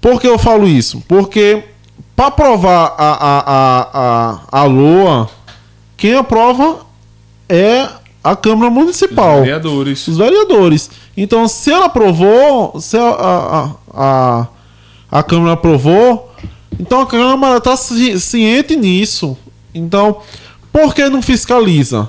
Por 0.00 0.20
que 0.20 0.26
eu 0.26 0.38
falo 0.38 0.66
isso? 0.66 1.02
Porque 1.08 1.62
para 2.14 2.26
aprovar 2.28 2.94
a, 2.96 3.12
a, 3.12 3.38
a, 3.38 4.38
a, 4.52 4.60
a 4.60 4.64
LOA, 4.64 5.28
quem 5.96 6.14
aprova 6.14 6.80
é 7.48 7.88
a 8.22 8.36
Câmara 8.36 8.70
Municipal. 8.70 9.40
Vereadores. 9.40 10.06
Os 10.08 10.16
vereadores. 10.18 10.90
Então, 11.16 11.46
se 11.48 11.70
ela 11.70 11.86
aprovou, 11.86 12.78
se 12.80 12.96
a, 12.96 13.02
a, 13.10 13.70
a, 13.92 14.46
a 15.10 15.22
Câmara 15.22 15.52
aprovou, 15.52 16.32
então 16.78 17.00
a 17.00 17.06
Câmara 17.06 17.58
está 17.58 17.76
ciente 17.76 18.76
nisso. 18.76 19.36
Então, 19.74 20.18
por 20.74 20.92
que 20.92 21.08
não 21.08 21.22
fiscaliza? 21.22 22.08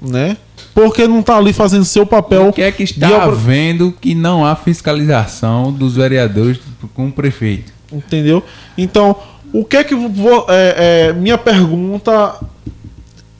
Né? 0.00 0.36
Por 0.72 0.94
que 0.94 1.08
não 1.08 1.18
está 1.18 1.36
ali 1.36 1.52
fazendo 1.52 1.84
seu 1.84 2.06
papel? 2.06 2.46
O 2.46 2.52
que 2.52 2.62
é 2.62 2.70
que 2.70 2.84
de 2.84 2.92
está 2.92 3.24
apro- 3.24 3.34
vendo 3.34 3.92
que 4.00 4.14
não 4.14 4.46
há 4.46 4.54
fiscalização 4.54 5.72
dos 5.72 5.96
vereadores 5.96 6.60
com 6.94 7.08
o 7.08 7.12
prefeito? 7.12 7.72
Entendeu? 7.92 8.44
Então, 8.76 9.16
o 9.52 9.64
que 9.64 9.76
é 9.78 9.82
que 9.82 9.96
vou, 9.96 10.46
é, 10.48 11.08
é, 11.08 11.12
minha 11.12 11.36
pergunta 11.36 12.36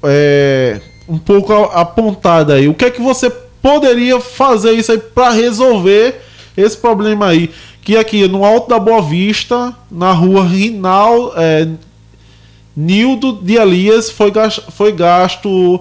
é 0.02 0.80
um 1.08 1.18
pouco 1.18 1.52
apontada 1.52 2.54
aí. 2.54 2.68
O 2.68 2.74
que 2.74 2.86
é 2.86 2.90
que 2.90 3.00
você 3.00 3.30
poderia 3.62 4.20
fazer 4.20 4.72
isso 4.72 4.90
aí 4.90 4.98
para 4.98 5.30
resolver 5.30 6.20
esse 6.56 6.76
problema 6.76 7.28
aí? 7.28 7.50
Que 7.82 7.96
aqui 7.96 8.26
no 8.26 8.44
Alto 8.44 8.68
da 8.68 8.78
Boa 8.78 9.00
Vista, 9.00 9.74
na 9.90 10.12
rua 10.12 10.44
Rinal, 10.44 11.32
é, 11.36 11.68
Nildo 12.80 13.32
de 13.32 13.54
Elias, 13.56 14.08
foi 14.08 14.30
gasto, 14.30 14.62
foi 14.70 14.92
gasto 14.92 15.80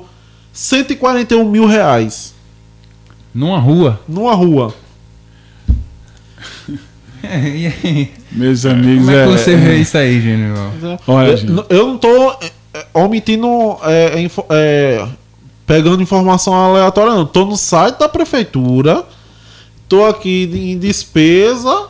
141 0.52 1.48
mil 1.48 1.68
reais 1.68 2.34
Numa 3.32 3.60
rua. 3.60 4.00
numa 4.08 4.34
rua. 4.34 4.74
e 7.24 7.68
aí? 7.68 8.12
Meus 8.32 8.66
amigos, 8.66 9.06
Como 9.06 9.12
é 9.16 9.26
que 9.26 9.30
é- 9.34 9.38
você 9.38 9.56
vê 9.56 9.76
isso 9.78 9.96
aí, 9.98 10.20
Gênio? 10.22 10.56
Olha, 11.08 11.28
eu, 11.30 11.38
gente. 11.38 11.66
eu 11.70 11.88
não 11.88 11.98
tô 12.00 12.32
é, 12.32 12.52
é, 12.74 12.86
omitindo 12.96 13.48
é, 13.84 14.28
é, 14.50 15.08
pegando 15.68 16.02
informação 16.02 16.54
aleatória, 16.54 17.14
não. 17.14 17.28
Tô 17.28 17.46
no 17.46 17.56
site 17.58 18.00
da 18.00 18.10
prefeitura, 18.10 19.04
tô 19.88 20.04
aqui 20.06 20.50
em 20.52 20.80
despesa, 20.80 21.90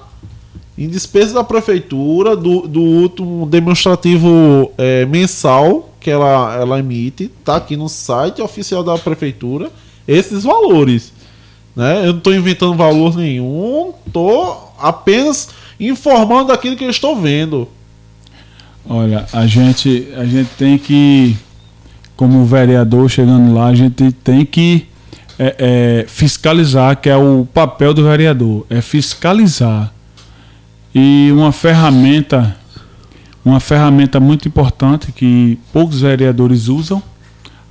em 0.78 0.88
despesa 0.88 1.34
da 1.34 1.43
prefeitura, 1.43 2.36
do, 2.36 2.67
do 2.67 2.82
último 2.82 3.47
demonstrativo 3.47 4.71
é, 4.78 5.05
mensal 5.05 5.89
que 5.99 6.11
ela, 6.11 6.55
ela 6.55 6.80
emite, 6.80 7.32
tá 7.43 7.55
aqui 7.55 7.75
no 7.75 7.89
site 7.89 8.41
oficial 8.41 8.84
da 8.84 8.97
prefeitura, 8.97 9.71
esses 10.07 10.43
valores. 10.43 11.11
Né? 11.75 12.01
Eu 12.01 12.11
não 12.11 12.17
estou 12.19 12.34
inventando 12.34 12.75
valor 12.75 13.15
nenhum, 13.15 13.91
tô 14.13 14.55
apenas 14.80 15.49
informando 15.80 16.51
aquilo 16.51 16.75
que 16.75 16.84
eu 16.84 16.89
estou 16.89 17.15
vendo. 17.15 17.67
Olha, 18.89 19.25
a 19.34 19.45
gente, 19.45 20.07
a 20.15 20.25
gente 20.25 20.49
tem 20.57 20.78
que, 20.78 21.36
como 22.15 22.45
vereador 22.45 23.09
chegando 23.09 23.53
lá, 23.53 23.67
a 23.67 23.75
gente 23.75 24.11
tem 24.11 24.45
que 24.45 24.88
é, 25.38 25.55
é, 25.59 26.05
fiscalizar, 26.07 26.95
que 27.01 27.09
é 27.09 27.17
o 27.17 27.47
papel 27.53 27.93
do 27.93 28.03
vereador, 28.03 28.65
é 28.69 28.80
fiscalizar. 28.80 29.93
E 30.93 31.29
uma 31.31 31.51
ferramenta, 31.51 32.57
uma 33.43 33.59
ferramenta 33.59 34.19
muito 34.19 34.47
importante 34.47 35.11
que 35.11 35.59
poucos 35.71 36.01
vereadores 36.01 36.67
usam, 36.67 37.01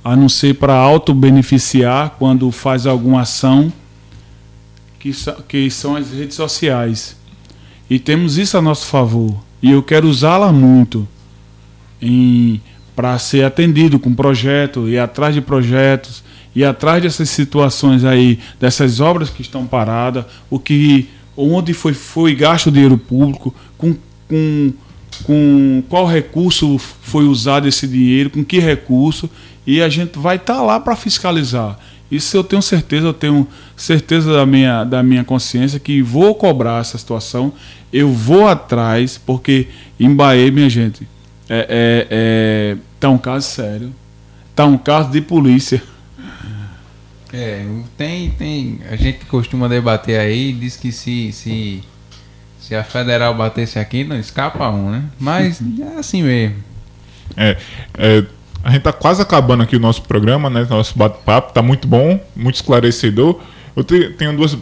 a 0.03 0.15
não 0.15 0.29
ser 0.29 0.55
para 0.55 0.73
auto-beneficiar 0.73 2.15
quando 2.17 2.49
faz 2.51 2.85
alguma 2.85 3.21
ação, 3.21 3.71
que, 4.99 5.11
que 5.47 5.69
são 5.69 5.95
as 5.95 6.11
redes 6.11 6.35
sociais. 6.35 7.17
E 7.89 7.99
temos 7.99 8.37
isso 8.37 8.57
a 8.57 8.61
nosso 8.61 8.85
favor. 8.85 9.35
E 9.61 9.71
eu 9.71 9.81
quero 9.81 10.07
usá-la 10.07 10.51
muito 10.51 11.07
para 12.95 13.17
ser 13.19 13.43
atendido 13.43 13.99
com 13.99 14.13
projeto, 14.13 14.87
ir 14.87 14.99
atrás 14.99 15.33
de 15.33 15.41
projetos, 15.41 16.23
ir 16.55 16.65
atrás 16.65 17.03
dessas 17.03 17.29
situações 17.29 18.03
aí, 18.03 18.39
dessas 18.59 18.99
obras 18.99 19.29
que 19.29 19.41
estão 19.41 19.65
paradas, 19.67 20.25
o 20.49 20.57
que 20.57 21.07
onde 21.37 21.73
foi, 21.73 21.93
foi 21.93 22.33
gasto 22.33 22.67
o 22.67 22.71
dinheiro 22.71 22.97
público, 22.97 23.53
com, 23.77 23.95
com, 24.27 24.73
com 25.23 25.83
qual 25.87 26.07
recurso 26.07 26.77
foi 26.79 27.25
usado 27.25 27.67
esse 27.67 27.87
dinheiro, 27.87 28.31
com 28.31 28.43
que 28.43 28.59
recurso, 28.59 29.29
e 29.65 29.81
a 29.81 29.87
gente 29.87 30.17
vai 30.17 30.37
estar 30.37 30.61
lá 30.63 30.79
para 30.79 30.95
fiscalizar. 30.95 31.77
Isso 32.09 32.35
eu 32.35 32.43
tenho 32.43 32.61
certeza, 32.61 33.07
eu 33.07 33.13
tenho 33.13 33.47
certeza 33.75 34.33
da 34.33 34.45
minha, 34.45 34.83
da 34.83 35.03
minha 35.03 35.23
consciência 35.23 35.79
que 35.79 36.01
vou 36.01 36.33
cobrar 36.33 36.81
essa 36.81 36.97
situação, 36.97 37.53
eu 37.91 38.11
vou 38.11 38.47
atrás, 38.47 39.17
porque 39.23 39.67
em 39.99 40.13
Bahia, 40.13 40.51
minha 40.51 40.69
gente, 40.69 41.07
é, 41.49 41.59
é, 41.69 42.07
é, 42.09 42.77
tá 42.99 43.09
um 43.09 43.17
caso 43.17 43.47
sério, 43.47 43.93
tá 44.55 44.65
um 44.65 44.77
caso 44.77 45.11
de 45.11 45.21
polícia. 45.21 45.83
É, 47.39 47.63
tem, 47.95 48.31
tem. 48.31 48.79
A 48.89 48.95
gente 48.95 49.25
costuma 49.25 49.67
debater 49.67 50.19
aí, 50.19 50.51
diz 50.51 50.75
que 50.75 50.91
se, 50.91 51.31
se, 51.31 51.83
se 52.59 52.73
a 52.75 52.83
federal 52.83 53.35
batesse 53.35 53.77
aqui, 53.77 54.03
não 54.03 54.19
escapa 54.19 54.67
um, 54.69 54.89
né? 54.89 55.03
Mas 55.19 55.61
é 55.79 55.99
assim 55.99 56.23
mesmo. 56.23 56.55
É, 57.35 57.57
é, 57.95 58.23
a 58.63 58.71
gente 58.71 58.81
tá 58.81 58.91
quase 58.91 59.21
acabando 59.21 59.61
aqui 59.61 59.75
o 59.75 59.79
nosso 59.79 60.01
programa, 60.01 60.49
né? 60.49 60.65
Nosso 60.67 60.97
bate-papo 60.97 61.53
tá 61.53 61.61
muito 61.61 61.87
bom, 61.87 62.19
muito 62.35 62.55
esclarecedor. 62.55 63.39
Eu 63.75 63.83
te- 63.83 64.09
tenho 64.17 64.35
duas 64.35 64.57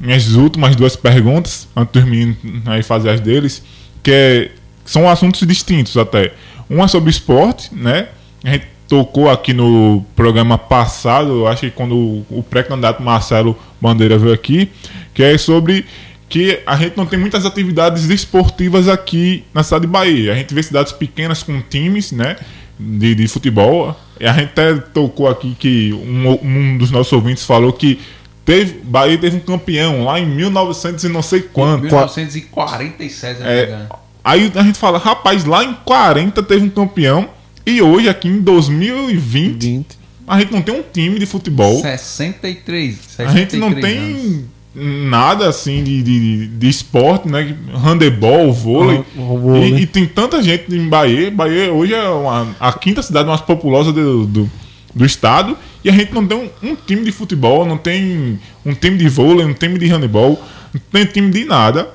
minhas 0.00 0.32
últimas 0.34 0.74
duas 0.74 0.96
perguntas 0.96 1.68
antes 1.76 1.92
dos 1.92 2.04
meninos 2.10 2.36
aí 2.66 2.82
fazer 2.82 3.10
as 3.10 3.20
deles, 3.20 3.62
que 4.02 4.10
é- 4.10 4.50
são 4.84 5.08
assuntos 5.08 5.46
distintos 5.46 5.96
até. 5.96 6.32
Uma 6.68 6.88
sobre 6.88 7.10
esporte, 7.10 7.72
né? 7.72 8.08
A 8.42 8.50
gente 8.50 8.66
tocou 8.90 9.30
aqui 9.30 9.54
no 9.54 10.04
programa 10.16 10.58
passado, 10.58 11.30
eu 11.30 11.46
acho 11.46 11.60
que 11.60 11.70
quando 11.70 11.94
o, 12.28 12.44
pré-candidato 12.50 13.00
Marcelo 13.00 13.56
Bandeira 13.80 14.18
veio 14.18 14.34
aqui, 14.34 14.68
que 15.14 15.22
é 15.22 15.38
sobre 15.38 15.86
que 16.28 16.60
a 16.66 16.74
gente 16.74 16.96
não 16.96 17.06
tem 17.06 17.16
muitas 17.16 17.46
atividades 17.46 18.10
esportivas 18.10 18.88
aqui 18.88 19.44
na 19.54 19.62
cidade 19.62 19.82
de 19.82 19.86
Bahia. 19.86 20.32
A 20.32 20.34
gente 20.34 20.52
vê 20.52 20.60
cidades 20.60 20.92
pequenas 20.92 21.40
com 21.40 21.60
times, 21.62 22.10
né? 22.10 22.36
De, 22.78 23.14
de 23.14 23.28
futebol. 23.28 23.96
E 24.18 24.26
a 24.26 24.32
gente 24.32 24.48
até 24.48 24.74
tocou 24.74 25.28
aqui 25.28 25.54
que 25.56 25.92
um, 25.92 26.28
um 26.42 26.76
dos 26.76 26.90
nossos 26.90 27.12
ouvintes 27.12 27.44
falou 27.44 27.72
que 27.72 28.00
teve, 28.44 28.80
Bahia 28.82 29.16
teve 29.18 29.36
um 29.36 29.40
campeão 29.40 30.04
lá 30.04 30.18
em 30.18 30.26
1900 30.26 31.04
e 31.04 31.08
não 31.08 31.22
sei 31.22 31.42
quanto. 31.42 31.84
1947, 31.84 33.38
se 33.38 33.44
não 33.44 33.48
me 33.48 33.56
É, 33.56 33.86
aí 34.24 34.52
a 34.52 34.62
gente 34.64 34.78
fala, 34.78 34.98
rapaz, 34.98 35.44
lá 35.44 35.62
em 35.62 35.74
40 35.84 36.42
teve 36.42 36.64
um 36.64 36.70
campeão 36.70 37.28
e 37.66 37.80
hoje 37.82 38.08
aqui 38.08 38.28
em 38.28 38.40
2020 38.40 39.86
a 40.26 40.38
gente 40.38 40.52
não 40.52 40.62
tem 40.62 40.74
um 40.74 40.82
time 40.92 41.18
de 41.18 41.26
futebol. 41.26 41.80
63. 41.80 42.94
63 43.16 43.28
A 43.28 43.32
gente 43.36 43.56
não 43.56 43.68
anos. 43.68 43.80
tem 43.80 44.44
nada 44.74 45.48
assim 45.48 45.82
de, 45.82 46.02
de, 46.02 46.46
de 46.46 46.68
esporte, 46.68 47.28
né? 47.28 47.56
Handebol, 47.74 48.52
vôlei. 48.52 48.98
Ah, 49.18 49.20
o 49.20 49.38
vôlei. 49.38 49.74
E, 49.74 49.80
e 49.82 49.86
tem 49.86 50.06
tanta 50.06 50.40
gente 50.42 50.72
em 50.72 50.88
Bahia. 50.88 51.30
Bahia 51.30 51.72
hoje 51.72 51.94
é 51.94 52.08
uma- 52.08 52.54
a 52.60 52.72
quinta 52.72 53.02
cidade 53.02 53.26
mais 53.28 53.40
populosa 53.40 53.92
do, 53.92 54.24
do, 54.26 54.50
do 54.94 55.04
estado. 55.04 55.56
E 55.84 55.88
a 55.88 55.92
gente 55.92 56.12
não 56.14 56.24
tem 56.24 56.38
um, 56.62 56.70
um 56.70 56.76
time 56.76 57.02
de 57.02 57.10
futebol, 57.10 57.66
não 57.66 57.76
tem 57.78 58.38
um 58.64 58.72
time 58.74 58.96
de 58.96 59.08
vôlei, 59.08 59.44
um 59.44 59.54
time 59.54 59.78
de 59.78 59.86
handebol, 59.86 60.40
não 60.72 60.80
tem 60.92 61.04
time 61.06 61.30
de 61.30 61.44
nada. 61.44 61.88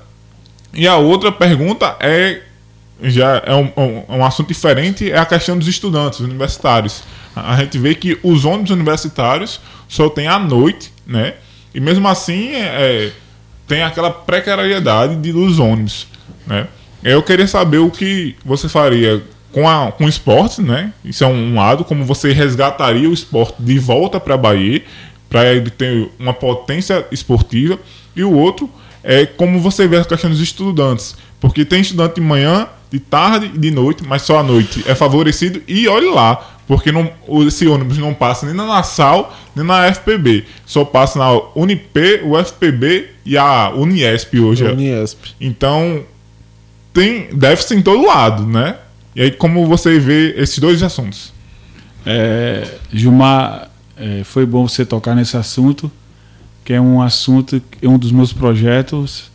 E 0.73 0.85
a 0.87 0.97
outra 0.97 1.31
pergunta 1.31 1.95
é 2.01 2.41
já 3.01 3.41
é 3.45 3.53
um, 3.53 3.71
um- 3.77 4.03
um 4.17 4.25
assunto 4.25 4.47
diferente, 4.47 5.11
é 5.11 5.17
a 5.17 5.25
questão 5.25 5.57
dos 5.57 5.67
estudantes 5.67 6.19
universitários. 6.19 7.03
A, 7.35 7.53
a 7.53 7.57
gente 7.57 7.77
vê 7.77 7.93
que 7.95 8.17
os 8.23 8.45
ônibus 8.45 8.71
universitários 8.71 9.59
só 9.87 10.09
tem 10.09 10.27
à 10.27 10.39
noite, 10.39 10.91
né? 11.05 11.35
E 11.73 11.79
mesmo 11.79 12.07
assim 12.07 12.53
é, 12.53 12.59
é, 13.07 13.11
tem 13.67 13.83
aquela 13.83 14.09
precariedade 14.11 15.15
de, 15.17 15.31
dos 15.33 15.59
ônibus, 15.59 16.07
né? 16.47 16.67
Eu 17.03 17.21
queria 17.21 17.45
saber 17.47 17.77
o 17.77 17.91
que 17.91 18.35
você 18.43 18.67
faria 18.67 19.21
com, 19.51 19.67
a, 19.69 19.91
com 19.91 20.05
o 20.05 20.09
esporte, 20.09 20.61
né? 20.61 20.91
Isso 21.03 21.23
é 21.23 21.27
um, 21.27 21.55
lado, 21.55 21.83
como 21.83 22.03
você 22.03 22.31
resgataria 22.33 23.09
o 23.09 23.13
esporte 23.13 23.55
de 23.59 23.77
volta 23.77 24.19
para 24.19 24.33
a 24.33 24.37
Bahia, 24.37 24.83
para 25.29 25.45
ele 25.53 25.69
ter 25.69 26.09
uma 26.17 26.33
potência 26.33 27.05
esportiva, 27.11 27.77
e 28.15 28.23
o 28.23 28.33
outro 28.33 28.69
é 29.03 29.25
como 29.25 29.59
você 29.59 29.87
vê 29.87 29.97
a 29.97 30.05
questão 30.05 30.29
dos 30.29 30.39
estudantes, 30.39 31.15
porque 31.39 31.63
tem 31.63 31.81
estudante 31.81 32.15
de 32.15 32.21
manhã, 32.21 32.67
de 32.95 32.99
tarde 33.01 33.51
e 33.53 33.57
de 33.57 33.71
noite, 33.71 34.03
mas 34.07 34.21
só 34.21 34.39
à 34.39 34.43
noite 34.43 34.83
é 34.87 34.95
favorecido, 34.95 35.61
e 35.67 35.85
olhe 35.87 36.09
lá, 36.09 36.35
porque 36.65 36.91
não, 36.91 37.11
esse 37.45 37.67
ônibus 37.67 37.97
não 37.97 38.13
passa 38.13 38.45
nem 38.45 38.55
na 38.55 38.65
Nassau, 38.65 39.35
nem 39.53 39.65
na 39.65 39.85
FPB, 39.93 40.45
só 40.65 40.85
passa 40.85 41.19
na 41.19 41.29
Unip, 41.53 42.21
o 42.23 42.37
FPB 42.41 43.09
e 43.25 43.37
a 43.37 43.71
Uniesp 43.75 44.39
hoje. 44.39 44.65
é. 44.65 44.71
Uniesp. 44.71 45.35
Então, 45.41 46.03
tem 46.93 47.27
déficit 47.35 47.75
em 47.75 47.81
todo 47.81 48.05
lado, 48.05 48.45
né? 48.45 48.77
E 49.13 49.21
aí, 49.21 49.31
como 49.31 49.65
você 49.67 49.99
vê 49.99 50.33
esses 50.37 50.57
dois 50.59 50.81
assuntos? 50.81 51.33
É, 52.05 52.65
Gilmar, 52.93 53.69
é, 53.97 54.23
foi 54.23 54.45
bom 54.45 54.67
você 54.67 54.85
tocar 54.85 55.15
nesse 55.15 55.35
assunto, 55.35 55.91
que 56.63 56.71
é 56.73 56.79
um 56.79 57.01
assunto, 57.01 57.61
é 57.81 57.87
um 57.87 57.97
dos 57.97 58.11
meus 58.11 58.31
projetos, 58.31 59.29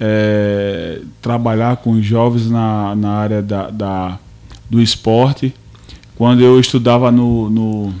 é, 0.00 1.02
trabalhar 1.20 1.76
com 1.76 1.92
os 1.92 2.04
jovens 2.04 2.50
na, 2.50 2.94
na 2.96 3.10
área 3.10 3.42
da, 3.42 3.70
da- 3.70 4.18
do 4.68 4.80
esporte. 4.80 5.54
Quando 6.16 6.40
eu 6.42 6.58
estudava 6.58 7.10
no, 7.12 7.50
no, 7.50 7.94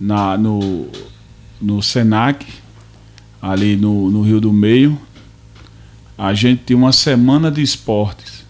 na, 0.00 0.36
no, 0.38 0.88
no 1.60 1.82
Senac, 1.82 2.46
ali 3.40 3.76
no, 3.76 4.10
no 4.10 4.22
Rio 4.22 4.40
do 4.40 4.52
Meio, 4.52 4.98
a 6.16 6.32
gente 6.34 6.62
tinha 6.66 6.76
uma 6.76 6.92
semana 6.92 7.50
de 7.50 7.62
esportes. 7.62 8.44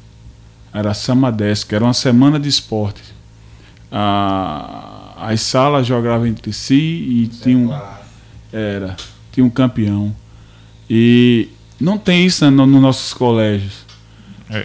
Era 0.73 0.91
a 0.93 0.95
Samadesc, 0.95 1.73
era 1.73 1.85
uma 1.85 1.95
semana 1.95 2.39
de 2.39 2.49
esportes 2.49 3.11
a- 3.91 5.15
as 5.19 5.41
salas 5.43 5.87
jogavam 5.87 6.27
entre 6.27 6.53
si 6.53 6.75
e 6.75 7.31
tinha 7.43 7.59
um, 7.59 7.69
era, 8.53 8.97
tinha 9.33 9.45
um 9.45 9.51
campeão. 9.51 10.15
E 10.89 11.49
não 11.81 11.97
tem 11.99 12.27
isso 12.27 12.45
né, 12.45 12.51
no- 12.51 12.67
nos 12.67 12.81
nossos 12.83 13.15
colégios. 13.15 13.89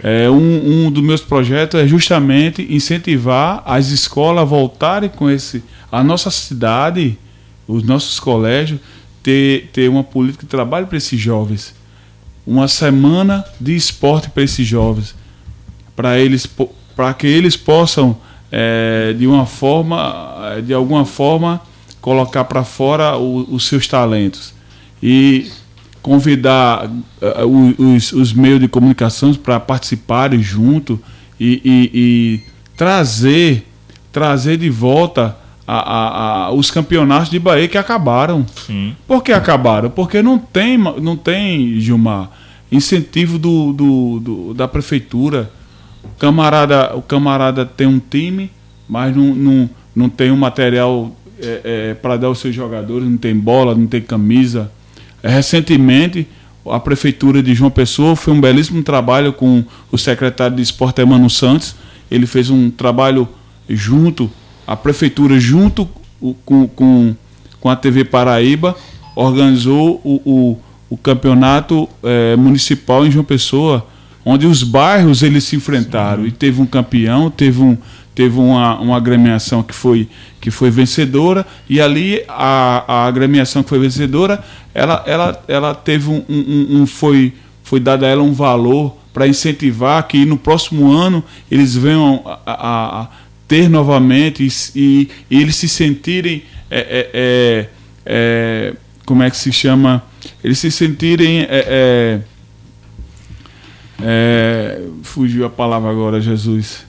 É, 0.02 0.28
um, 0.28 0.86
um 0.86 0.90
dos 0.90 1.02
meus 1.02 1.20
projetos 1.20 1.78
é 1.80 1.86
justamente 1.86 2.66
incentivar 2.68 3.62
as 3.64 3.88
escolas 3.88 4.42
a 4.42 4.44
voltarem 4.44 5.08
com 5.08 5.30
esse. 5.30 5.62
A 5.92 6.02
nossa 6.02 6.28
cidade, 6.30 7.16
os 7.68 7.84
nossos 7.84 8.18
colégios, 8.18 8.80
ter, 9.22 9.70
ter 9.72 9.88
uma 9.88 10.02
política 10.02 10.42
de 10.44 10.50
trabalho 10.50 10.86
para 10.88 10.98
esses 10.98 11.18
jovens. 11.20 11.72
Uma 12.44 12.66
semana 12.68 13.44
de 13.60 13.74
esporte 13.76 14.28
para 14.30 14.42
esses 14.42 14.66
jovens 14.66 15.14
para 15.96 16.18
eles 16.18 16.46
para 16.94 17.14
que 17.14 17.26
eles 17.26 17.56
possam 17.56 18.16
eh, 18.52 19.14
de 19.18 19.26
uma 19.26 19.46
forma 19.46 20.52
eh, 20.56 20.60
de 20.60 20.74
alguma 20.74 21.04
forma 21.06 21.60
colocar 22.02 22.44
para 22.44 22.62
fora 22.62 23.16
o- 23.16 23.46
os 23.54 23.66
seus 23.66 23.86
talentos 23.88 24.52
e 25.02 25.50
convidar 26.10 26.88
eh, 27.20 27.44
o- 27.44 27.94
os, 27.96 28.12
os 28.12 28.32
meios 28.32 28.60
de 28.60 28.68
comunicação 28.68 29.34
para 29.34 29.58
participarem 29.58 30.40
junto 30.40 31.00
e, 31.38 31.60
e- 31.64 31.90
e 31.92 32.40
trazer 32.76 33.66
trazer 34.12 34.56
de 34.56 34.70
volta 34.70 35.36
a- 35.66 35.74
a- 35.74 36.44
a- 36.46 36.52
os 36.52 36.70
campeonatos 36.70 37.28
de 37.28 37.38
Bahia 37.40 37.66
que 37.66 37.76
acabaram 37.76 38.46
Sim. 38.66 38.94
por 39.06 39.20
que 39.22 39.32
acabaram? 39.32 39.90
Porque 39.90 40.22
não 40.22 40.38
tem, 40.38 40.78
não 40.78 41.16
tem 41.16 41.78
Gilmar, 41.80 42.30
incentivo 42.70 43.36
do, 43.38 43.72
do- 43.72 44.20
do- 44.20 44.54
da 44.54 44.68
prefeitura. 44.68 45.50
O 46.04 46.18
camarada, 46.20 46.96
o 46.96 47.02
camarada 47.02 47.66
tem 47.66 47.86
um 47.88 47.98
time, 47.98 48.48
mas 48.88 49.14
não, 49.14 49.34
não, 49.34 49.70
não 49.94 50.08
tem 50.08 50.30
um 50.30 50.36
material 50.36 51.14
para 52.00 52.16
dar 52.16 52.28
aos 52.28 52.38
seus 52.38 52.54
jogadores, 52.54 53.06
não 53.06 53.18
tem 53.18 53.36
bola, 53.36 53.74
não 53.74 53.86
tem 53.86 54.00
camisa. 54.00 54.70
É, 55.26 55.28
recentemente, 55.28 56.24
a 56.70 56.78
prefeitura 56.78 57.42
de 57.42 57.52
João 57.52 57.68
Pessoa 57.68 58.14
fez 58.14 58.36
um 58.36 58.40
belíssimo 58.40 58.80
trabalho 58.84 59.32
com 59.32 59.64
o 59.90 59.98
secretário 59.98 60.54
de 60.54 60.62
esporte, 60.62 61.02
Emmanuel 61.02 61.28
Santos. 61.28 61.74
Ele 62.08 62.26
fez 62.26 62.48
um 62.48 62.70
trabalho 62.70 63.28
junto, 63.68 64.30
a 64.64 64.76
prefeitura, 64.76 65.40
junto 65.40 65.88
com, 66.44 66.68
com, 66.68 67.16
com 67.60 67.68
a 67.68 67.74
TV 67.74 68.04
Paraíba, 68.04 68.76
organizou 69.16 70.00
o, 70.04 70.20
o, 70.24 70.58
o 70.90 70.96
campeonato 70.96 71.88
eh, 72.04 72.36
municipal 72.36 73.04
em 73.04 73.10
João 73.10 73.24
Pessoa, 73.24 73.84
onde 74.24 74.46
os 74.46 74.62
bairros 74.62 75.24
eles 75.24 75.42
se 75.42 75.56
enfrentaram 75.56 76.24
e 76.24 76.30
teve 76.30 76.62
um 76.62 76.66
campeão, 76.66 77.30
teve, 77.30 77.60
um, 77.60 77.76
teve 78.16 78.38
uma, 78.40 78.80
uma 78.80 78.96
agremiação 78.96 79.62
que 79.62 79.74
foi, 79.74 80.08
que 80.40 80.50
foi 80.50 80.70
vencedora 80.70 81.46
e 81.68 81.80
ali 81.80 82.22
a, 82.26 82.82
a 82.88 83.06
agremiação 83.06 83.62
que 83.62 83.68
foi 83.68 83.78
vencedora, 83.78 84.42
ela, 84.74 85.04
ela, 85.06 85.44
ela 85.46 85.74
teve 85.74 86.08
um, 86.08 86.24
um- 86.28 86.80
um- 86.80 86.86
foi, 86.86 87.34
foi 87.62 87.78
dado 87.78 88.04
a 88.04 88.08
ela 88.08 88.22
um 88.22 88.32
valor 88.32 88.96
para 89.12 89.28
incentivar 89.28 90.02
que 90.08 90.24
no 90.24 90.38
próximo 90.38 90.90
ano 90.90 91.22
eles 91.50 91.76
venham 91.76 92.22
a, 92.24 92.40
a- 92.46 93.02
a 93.02 93.08
ter 93.46 93.68
novamente 93.68 94.48
e, 94.74 95.08
e- 95.30 95.40
eles 95.40 95.54
se 95.56 95.68
sentirem 95.68 96.42
é, 96.70 96.78
é, 96.80 97.10
é, 97.14 97.68
é, 98.06 98.74
como 99.04 99.22
é 99.22 99.30
que 99.30 99.36
se 99.36 99.52
chama? 99.52 100.02
Eles 100.42 100.58
se 100.58 100.70
sentirem 100.70 101.40
é, 101.50 102.20
é, 104.02 104.80
fugiu 105.02 105.44
a 105.44 105.50
palavra 105.50 105.90
agora 105.90 106.18
Jesus 106.20 106.85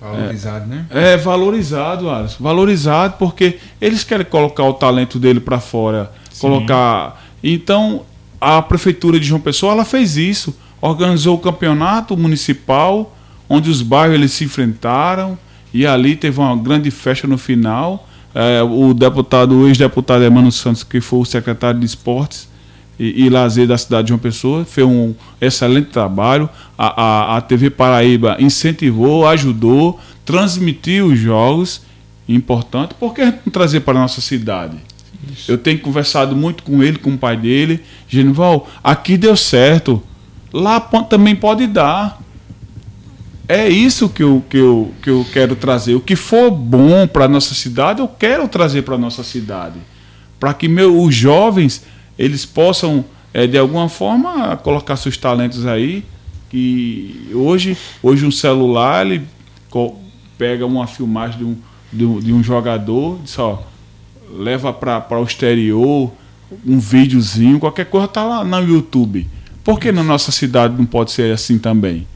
Valorizado, 0.00 0.66
né? 0.66 0.86
é 0.90 1.16
valorizado, 1.16 2.08
Alisson. 2.08 2.42
Valorizado 2.42 3.14
porque 3.18 3.58
eles 3.80 4.02
querem 4.02 4.24
colocar 4.24 4.64
o 4.64 4.72
talento 4.72 5.18
dele 5.18 5.40
para 5.40 5.60
fora, 5.60 6.10
colocar. 6.40 7.22
Então 7.42 8.02
a 8.40 8.62
prefeitura 8.62 9.20
de 9.20 9.26
João 9.26 9.40
Pessoa 9.40 9.72
ela 9.72 9.84
fez 9.84 10.16
isso, 10.16 10.56
organizou 10.80 11.36
o 11.36 11.38
campeonato 11.38 12.16
municipal 12.16 13.14
onde 13.48 13.68
os 13.68 13.82
bairros 13.82 14.14
eles 14.14 14.32
se 14.32 14.44
enfrentaram 14.44 15.36
e 15.74 15.84
ali 15.84 16.16
teve 16.16 16.38
uma 16.38 16.56
grande 16.56 16.90
festa 16.90 17.26
no 17.26 17.36
final. 17.36 18.08
É, 18.32 18.62
o 18.62 18.94
deputado, 18.94 19.56
o 19.56 19.66
ex-deputado 19.66 20.24
Emmanuel 20.24 20.52
Santos, 20.52 20.84
que 20.84 21.00
foi 21.00 21.18
o 21.18 21.24
secretário 21.24 21.80
de 21.80 21.86
esportes, 21.86 22.48
e, 23.00 23.24
e 23.24 23.30
lazer 23.30 23.66
da 23.66 23.78
cidade 23.78 24.04
de 24.04 24.08
João 24.10 24.18
Pessoa. 24.18 24.66
Fez 24.66 24.86
um 24.86 25.14
excelente 25.40 25.88
trabalho. 25.88 26.50
A, 26.76 27.02
a, 27.02 27.36
a 27.38 27.40
TV 27.40 27.70
Paraíba 27.70 28.36
incentivou, 28.38 29.26
ajudou, 29.26 29.98
transmitiu 30.22 31.06
os 31.06 31.18
jogos. 31.18 31.80
Importante, 32.28 32.94
por 32.94 33.14
que 33.14 33.24
não 33.24 33.50
trazer 33.50 33.80
para 33.80 33.98
a 33.98 34.02
nossa 34.02 34.20
cidade? 34.20 34.76
Eu 35.48 35.56
tenho 35.56 35.78
conversado 35.78 36.36
muito 36.36 36.62
com 36.62 36.82
ele, 36.82 36.98
com 36.98 37.14
o 37.14 37.18
pai 37.18 37.36
dele. 37.36 37.80
Genival, 38.06 38.68
aqui 38.84 39.16
deu 39.16 39.36
certo. 39.36 40.02
Lá 40.52 40.78
também 40.78 41.34
pode 41.34 41.66
dar. 41.66 42.20
É 43.48 43.68
isso 43.68 44.08
que 44.08 44.22
eu, 44.22 44.44
que, 44.48 44.58
eu, 44.58 44.94
que 45.02 45.10
eu 45.10 45.26
quero 45.32 45.56
trazer. 45.56 45.94
O 45.94 46.00
que 46.00 46.14
for 46.14 46.50
bom 46.50 47.06
para 47.06 47.24
a 47.24 47.28
nossa 47.28 47.54
cidade, 47.54 48.00
eu 48.00 48.06
quero 48.06 48.46
trazer 48.46 48.82
para 48.82 48.94
a 48.94 48.98
nossa 48.98 49.24
cidade. 49.24 49.80
Para 50.38 50.54
que 50.54 50.68
meu, 50.68 51.02
os 51.02 51.14
jovens 51.14 51.82
eles 52.20 52.44
possam, 52.44 53.02
eh, 53.32 53.46
de 53.46 53.56
alguma 53.56 53.88
forma, 53.88 54.54
colocar 54.58 54.94
seus 54.96 55.16
talentos 55.16 55.64
aí. 55.64 56.04
E 56.52 57.30
hoje, 57.32 57.78
hoje 58.02 58.26
um 58.26 58.30
celular, 58.30 59.06
ele 59.06 59.22
pega 60.36 60.66
uma 60.66 60.86
filmagem 60.86 61.38
de 61.38 61.44
um, 61.44 61.56
de 61.90 62.04
um, 62.04 62.20
de 62.20 62.32
um 62.34 62.42
jogador, 62.42 63.18
diz, 63.24 63.38
ó, 63.38 63.62
leva 64.30 64.70
para 64.70 65.18
o 65.18 65.24
exterior, 65.24 66.12
um 66.66 66.78
videozinho, 66.78 67.58
qualquer 67.58 67.86
coisa 67.86 68.06
tá 68.06 68.22
lá 68.22 68.44
no 68.44 68.68
YouTube. 68.68 69.26
Por 69.64 69.80
que 69.80 69.90
na 69.90 70.02
nossa 70.02 70.30
cidade 70.30 70.76
não 70.76 70.84
pode 70.84 71.12
ser 71.12 71.32
assim 71.32 71.58
também? 71.58 72.06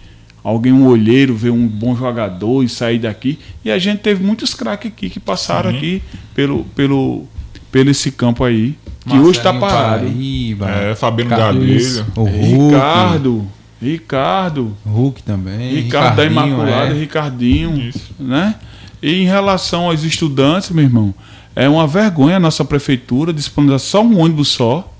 Alguém, 0.42 0.72
um 0.72 0.86
olheiro, 0.86 1.34
ver 1.34 1.50
um 1.50 1.66
bom 1.66 1.96
jogador 1.96 2.62
e 2.62 2.68
sair 2.68 2.98
daqui. 2.98 3.38
E 3.64 3.70
a 3.70 3.78
gente 3.78 4.00
teve 4.00 4.22
muitos 4.22 4.52
craques 4.52 4.92
aqui 4.92 5.09
que 5.09 5.18
passaram 5.18 5.70
Sim. 5.70 5.76
aqui 5.78 6.02
pelo, 6.34 6.64
pelo, 6.76 7.26
pelo 7.72 7.90
esse 7.90 8.11
campo 8.11 8.44
aí. 8.44 8.76
Que 9.09 9.18
hoje 9.18 9.38
está 9.38 9.52
parado. 9.52 10.05
Paraíba, 10.07 10.70
É, 10.70 10.94
Fabiano 10.94 11.30
Gadelha. 11.30 12.07
O 12.16 12.22
Hulk, 12.24 12.74
Ricardo, 12.74 13.46
Ricardo, 13.80 14.76
Hulk 14.86 15.22
também. 15.22 15.74
Ricardo 15.74 16.16
da 16.16 16.24
Imaculada, 16.24 16.90
é. 16.90 16.92
Ricardinho, 16.94 17.76
Isso. 17.80 18.14
né? 18.18 18.55
E 19.02 19.22
em 19.22 19.26
relação 19.26 19.86
aos 19.86 20.02
estudantes, 20.05 20.70
meu 20.70 20.84
irmão, 20.84 21.14
é 21.55 21.68
uma 21.68 21.86
vergonha 21.86 22.36
a 22.36 22.40
nossa 22.40 22.64
prefeitura 22.64 23.32
disponibilizar 23.32 23.86
só 23.86 24.02
um 24.02 24.18
ônibus 24.18 24.48
só. 24.48 24.90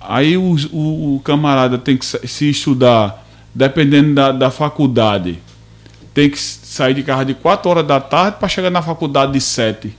Aí 0.00 0.36
o, 0.38 0.56
o- 0.72 1.16
o 1.16 1.20
camarada 1.20 1.76
tem 1.76 1.96
que 1.96 2.06
se 2.06 2.48
estudar, 2.50 3.26
dependendo 3.54 4.14
da, 4.14 4.32
da 4.32 4.50
faculdade, 4.50 5.38
tem 6.14 6.30
que 6.30 6.38
sair 6.40 6.94
de 6.94 7.02
casa 7.02 7.26
de 7.26 7.34
4 7.34 7.70
horas 7.70 7.86
da 7.86 8.00
tarde 8.00 8.38
para 8.40 8.48
chegar 8.48 8.70
na 8.70 8.80
faculdade 8.80 9.32
de 9.32 9.40
7. 9.40 9.94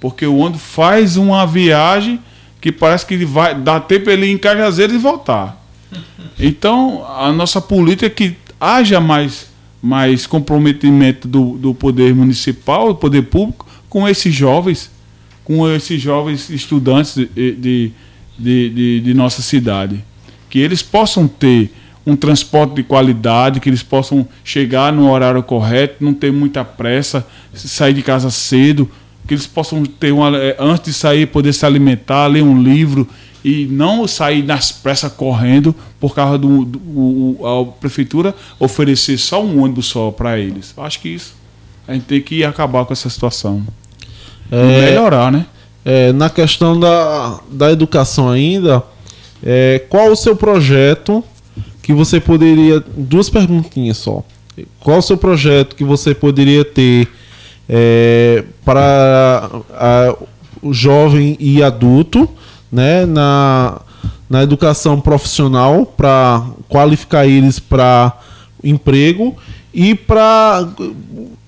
Porque 0.00 0.24
o 0.26 0.36
ônibus 0.36 0.62
faz 0.62 1.16
uma 1.16 1.46
viagem 1.46 2.20
que 2.60 2.70
parece 2.72 3.06
que 3.06 3.14
ele 3.14 3.24
vai 3.24 3.54
dar 3.54 3.80
tempo 3.80 4.10
ele 4.10 4.26
ir 4.26 4.32
em 4.32 4.38
Cajazeiras 4.38 4.94
e 4.94 4.98
voltar. 4.98 5.56
Então, 6.40 7.04
a 7.18 7.32
nossa 7.32 7.60
política 7.60 8.06
é 8.06 8.10
que 8.10 8.36
haja 8.60 9.00
mais, 9.00 9.48
mais 9.82 10.24
comprometimento 10.24 11.26
do, 11.26 11.58
do 11.58 11.74
poder 11.74 12.14
municipal, 12.14 12.88
do 12.88 12.94
poder 12.94 13.22
público, 13.22 13.66
com 13.88 14.08
esses 14.08 14.32
jovens, 14.32 14.88
com 15.42 15.68
esses 15.68 16.00
jovens 16.00 16.48
estudantes 16.48 17.16
de, 17.16 17.26
de, 17.56 17.92
de, 18.38 18.70
de- 18.70 19.00
de 19.00 19.14
nossa 19.14 19.42
cidade. 19.42 20.04
Que 20.48 20.60
eles 20.60 20.80
possam 20.80 21.26
ter 21.26 21.72
um 22.06 22.14
transporte 22.14 22.74
de 22.74 22.82
qualidade, 22.84 23.58
que 23.58 23.68
eles 23.68 23.82
possam 23.82 24.28
chegar 24.44 24.92
no 24.92 25.10
horário 25.10 25.42
correto, 25.42 25.96
não 26.04 26.14
ter 26.14 26.32
muita 26.32 26.64
pressa, 26.64 27.26
sair 27.52 27.94
de 27.94 28.02
casa 28.02 28.30
cedo, 28.30 28.88
que 29.28 29.34
eles 29.34 29.46
possam 29.46 29.84
ter 29.84 30.10
uma, 30.10 30.36
eh, 30.36 30.56
antes 30.58 30.86
de 30.86 30.92
sair 30.98 31.26
poder 31.26 31.52
se 31.52 31.64
alimentar, 31.66 32.26
ler 32.26 32.42
um 32.42 32.60
livro 32.60 33.06
e 33.44 33.66
não 33.66 34.08
sair 34.08 34.42
nas 34.42 34.72
pressas 34.72 35.12
correndo 35.12 35.74
por 36.00 36.14
causa 36.14 36.36
do, 36.38 36.64
do 36.64 36.78
o- 36.78 37.38
a 37.46 37.78
prefeitura 37.78 38.34
oferecer 38.58 39.16
só 39.18 39.44
um 39.44 39.62
ônibus 39.62 39.86
só 39.86 40.10
para 40.10 40.38
eles. 40.38 40.74
Acho 40.78 40.98
que 41.00 41.10
isso 41.10 41.34
a 41.86 41.94
gente 41.94 42.04
tem 42.06 42.20
que 42.20 42.42
acabar 42.44 42.84
com 42.84 42.92
essa 42.92 43.08
situação. 43.08 43.62
É, 44.50 44.86
Melhorar, 44.86 45.30
né? 45.30 45.46
é, 45.84 46.12
na 46.12 46.28
questão 46.30 46.78
da, 46.78 47.38
da 47.50 47.70
educação 47.70 48.28
ainda, 48.28 48.82
é, 49.42 49.84
qual 49.88 50.10
o 50.10 50.16
seu 50.16 50.34
projeto 50.34 51.22
que 51.82 51.92
você 51.92 52.20
poderia. 52.20 52.82
Duas 52.96 53.30
perguntinhas 53.30 53.96
só. 53.98 54.22
Qual 54.80 54.98
o 54.98 55.02
seu 55.02 55.16
projeto 55.16 55.76
que 55.76 55.84
você 55.84 56.14
poderia 56.14 56.64
ter 56.64 57.08
é, 57.68 58.44
para 58.64 59.50
o 60.62 60.72
jovem 60.72 61.36
e 61.38 61.62
adulto 61.62 62.28
né, 62.70 63.06
na, 63.06 63.80
na 64.28 64.42
educação 64.42 65.00
profissional 65.00 65.86
para 65.86 66.44
qualificar 66.68 67.26
eles 67.26 67.58
para 67.58 68.12
emprego 68.62 69.36
e 69.72 69.94
para 69.94 70.68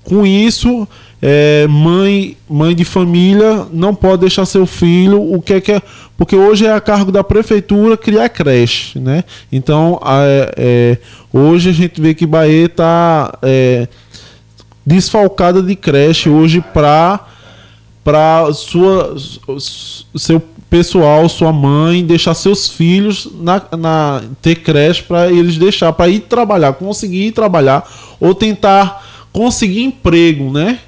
com 0.05 0.25
isso 0.25 0.87
é, 1.23 1.67
mãe 1.69 2.37
mãe 2.49 2.75
de 2.75 2.85
família 2.85 3.67
não 3.73 3.95
pode 3.95 4.21
deixar 4.23 4.47
seu 4.47 4.65
filho 4.67 5.21
o 5.21 5.43
que 5.43 5.55
é 5.55 5.61
que 5.61 5.73
é 5.73 5.83
porque 6.17 6.37
hoje 6.37 6.65
é 6.67 6.73
a 6.73 6.81
cargo 6.81 7.11
da 7.11 7.25
prefeitura 7.25 7.97
criar 7.97 8.29
creche 8.29 8.99
né? 8.99 9.25
Então 9.51 9.99
a- 10.03 10.23
é, 10.57 10.97
hoje 11.33 11.71
a 11.71 11.73
gente 11.73 12.01
vê 12.01 12.15
que 12.15 12.27
Bahia 12.27 12.67
está 12.67 13.37
desfalcada 14.85 15.63
de 15.63 15.77
creche 15.77 16.29
hoje 16.29 16.61
para 16.61 17.21
para 18.03 18.51
sua 18.55 19.15
seu 20.17 20.41
pessoal, 20.71 21.29
sua 21.29 21.53
mãe 21.53 22.05
deixar 22.05 22.33
seus 22.35 22.69
filhos 22.69 23.29
na, 23.41 23.61
na 23.77 24.23
ter 24.41 24.57
creche 24.57 25.03
para 25.03 25.31
eles 25.31 25.59
deixar 25.59 25.93
para 25.93 26.09
ir 26.09 26.21
trabalhar, 26.21 26.73
conseguir 26.75 27.27
ir 27.27 27.33
trabalhar 27.33 27.87
ou 28.19 28.35
tentar 28.35 29.05
conseguir 29.33 29.83
emprego, 29.83 30.51
né? 30.53 30.79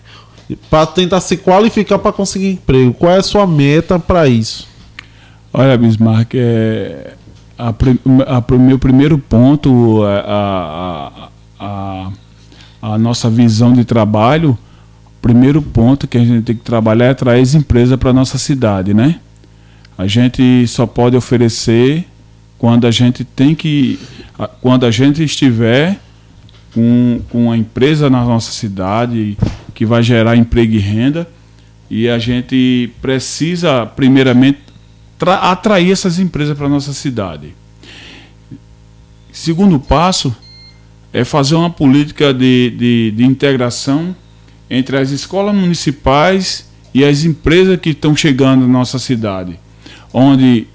Para 0.71 0.87
tentar 0.87 1.21
se 1.21 1.37
qualificar 1.37 1.99
para 1.99 2.13
conseguir 2.13 2.53
emprego. 2.53 2.93
Qual 2.95 3.13
é 3.13 3.19
a 3.19 3.23
sua 3.23 3.47
meta 3.47 3.99
para 3.99 4.27
isso? 4.29 4.67
Olha, 5.53 5.77
Bismarck, 5.77 6.35
é, 6.35 7.15
a, 7.59 7.69
a- 7.69 8.55
o 8.55 8.59
meu 8.59 8.79
primeiro 8.79 9.19
ponto, 9.19 10.03
a, 10.05 11.29
a, 11.61 11.65
a, 11.65 12.09
a- 12.83 12.99
nossa 12.99 13.31
visão 13.31 13.73
de 13.73 13.85
trabalho, 13.85 14.51
o 15.07 15.23
primeiro 15.23 15.63
ponto 15.63 16.07
que 16.09 16.19
a 16.19 16.25
gente 16.25 16.43
tem 16.45 16.57
que 16.57 16.63
trabalhar 16.63 17.07
é 17.07 17.11
atrair 17.11 17.41
as 17.41 17.55
empresas 17.55 17.97
para 17.99 18.11
a 18.11 18.13
nossa 18.13 18.37
cidade, 18.37 18.93
né? 18.93 19.21
A 19.97 20.07
gente 20.07 20.67
só 20.67 20.87
pode 20.87 21.17
oferecer 21.17 22.05
quando 22.59 22.87
a 22.87 22.91
gente 22.91 23.25
tem 23.25 23.55
que. 23.55 23.99
Quando 24.61 24.85
a 24.85 24.91
gente 24.91 25.23
estiver 25.23 26.01
com, 26.75 27.21
com 27.31 27.53
a 27.53 27.57
empresa 27.57 28.11
na 28.11 28.25
nossa 28.25 28.51
cidade 28.51 29.37
que 29.75 29.87
vai 29.87 30.03
gerar 30.03 30.37
emprego 30.37 30.75
e 30.75 30.79
renda. 30.79 31.29
E 31.91 32.09
a 32.09 32.19
gente 32.19 32.91
precisa, 33.03 33.85
primeiramente, 33.85 34.59
tra- 35.19 35.51
atrair 35.53 35.93
essas 35.93 36.19
empresas 36.19 36.57
para 36.57 36.67
a 36.67 36.71
nossa 36.71 36.93
cidade. 36.95 37.55
Segundo 39.31 39.79
passo 39.79 40.35
é 41.13 41.25
fazer 41.25 41.55
uma 41.55 41.71
política 41.71 42.33
de, 42.33 42.71
de, 42.71 43.11
de 43.13 43.25
integração 43.25 44.15
entre 44.71 44.97
as 44.97 45.11
escolas 45.11 45.55
municipais 45.55 46.71
e 46.95 47.05
as 47.05 47.25
empresas 47.25 47.79
que 47.79 47.91
estão 47.91 48.17
chegando 48.17 48.63
na 48.63 48.69
nossa 48.69 48.99
cidade, 48.99 49.59
onde 50.13 50.67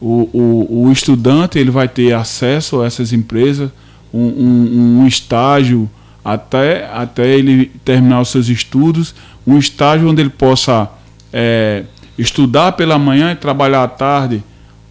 o, 0.00 0.28
o, 0.32 0.84
o 0.86 0.92
estudante 0.92 1.58
ele 1.58 1.70
vai 1.70 1.88
ter 1.88 2.12
acesso 2.12 2.82
a 2.82 2.86
essas 2.86 3.12
empresas, 3.12 3.70
um, 4.12 4.20
um, 4.20 5.00
um 5.00 5.06
estágio 5.06 5.88
até, 6.24 6.88
até 6.92 7.28
ele 7.28 7.70
terminar 7.84 8.20
os 8.20 8.28
seus 8.28 8.48
estudos, 8.48 9.14
um 9.46 9.58
estágio 9.58 10.08
onde 10.08 10.20
ele 10.22 10.30
possa 10.30 10.90
é, 11.32 11.84
estudar 12.18 12.72
pela 12.72 12.98
manhã 12.98 13.32
e 13.32 13.36
trabalhar 13.36 13.82
à 13.82 13.88
tarde, 13.88 14.42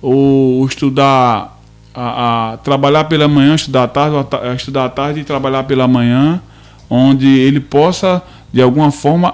ou 0.01 0.65
estudar 0.65 1.61
a, 1.93 2.53
a- 2.53 2.57
trabalhar 2.57 3.05
pela 3.05 3.27
manhã, 3.27 3.55
estudar 3.55 3.83
à 3.83 3.87
tarde, 3.87 4.27
ta- 4.29 4.53
estudar 4.55 4.85
à 4.85 4.89
tarde 4.89 5.19
e 5.19 5.23
trabalhar 5.23 5.63
pela 5.63 5.87
manhã, 5.87 6.41
onde 6.89 7.27
ele 7.27 7.59
possa 7.59 8.21
de 8.51 8.61
alguma 8.61 8.91
forma 8.91 9.33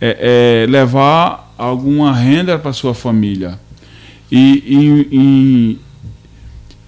é, 0.00 0.64
é, 0.64 0.70
levar 0.70 1.54
alguma 1.56 2.12
renda 2.12 2.58
para 2.58 2.72
sua 2.72 2.94
família. 2.94 3.58
E 4.30 5.08
em, 5.12 5.78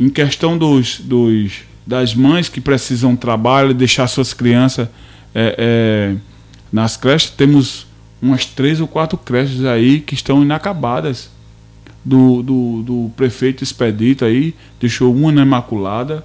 em, 0.01 0.09
questão 0.10 0.59
dos, 0.59 1.01
dos, 1.01 1.60
das 1.86 2.14
mães 2.14 2.48
que 2.48 2.60
precisam 2.60 3.14
trabalhar 3.14 3.70
e 3.70 3.74
deixar 3.74 4.06
suas 4.09 4.35
crianças 4.35 4.89
é, 5.35 6.14
nas 6.73 6.97
creches, 6.97 7.31
temos 7.31 7.86
umas 8.20 8.44
três 8.47 8.81
ou 8.81 8.89
quatro 8.89 9.16
creches 9.16 9.64
aí 9.64 10.01
que 10.01 10.14
estão 10.14 10.43
inacabadas. 10.43 11.31
Do, 12.08 12.40
do, 12.40 12.82
do 12.84 13.10
prefeito 13.16 13.64
Expedito 13.64 14.24
aí, 14.24 14.54
deixou 14.80 15.12
uma 15.12 15.32
na 15.32 15.42
Imaculada, 15.42 16.24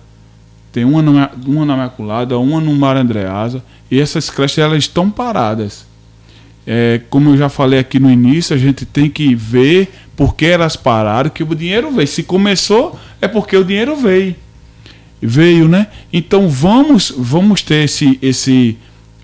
tem 0.71 0.85
uma 0.85 1.01
na, 1.01 1.31
uma 1.43 1.65
na 1.65 1.73
Imaculada, 1.73 2.37
uma 2.37 2.61
no 2.61 2.71
Mar 2.75 2.95
Andreasa, 2.95 3.63
e 3.89 3.99
essas 3.99 4.29
creches 4.29 4.59
elas 4.59 4.77
estão 4.77 5.09
paradas. 5.09 5.87
É, 6.67 7.01
como 7.09 7.31
eu 7.31 7.37
já 7.37 7.49
falei 7.49 7.79
aqui 7.79 7.99
no 7.99 8.11
início, 8.11 8.55
a 8.55 8.59
gente 8.59 8.85
tem 8.85 9.09
que 9.09 9.33
ver 9.33 9.91
por 10.15 10.35
que 10.35 10.45
elas 10.45 10.75
pararam, 10.75 11.29
que 11.29 11.43
o 11.43 11.55
dinheiro 11.55 11.91
veio. 11.91 12.07
Se 12.07 12.21
começou, 12.21 12.99
é 13.19 13.27
porque 13.27 13.57
o 13.57 13.63
dinheiro 13.63 13.95
veio. 13.95 14.35
Veio, 15.21 15.67
né? 15.67 15.87
Então 16.13 16.47
vamos, 16.47 17.13
vamos 17.17 17.61
ter 17.61 17.85
esse, 17.85 18.19
esse. 18.21 18.77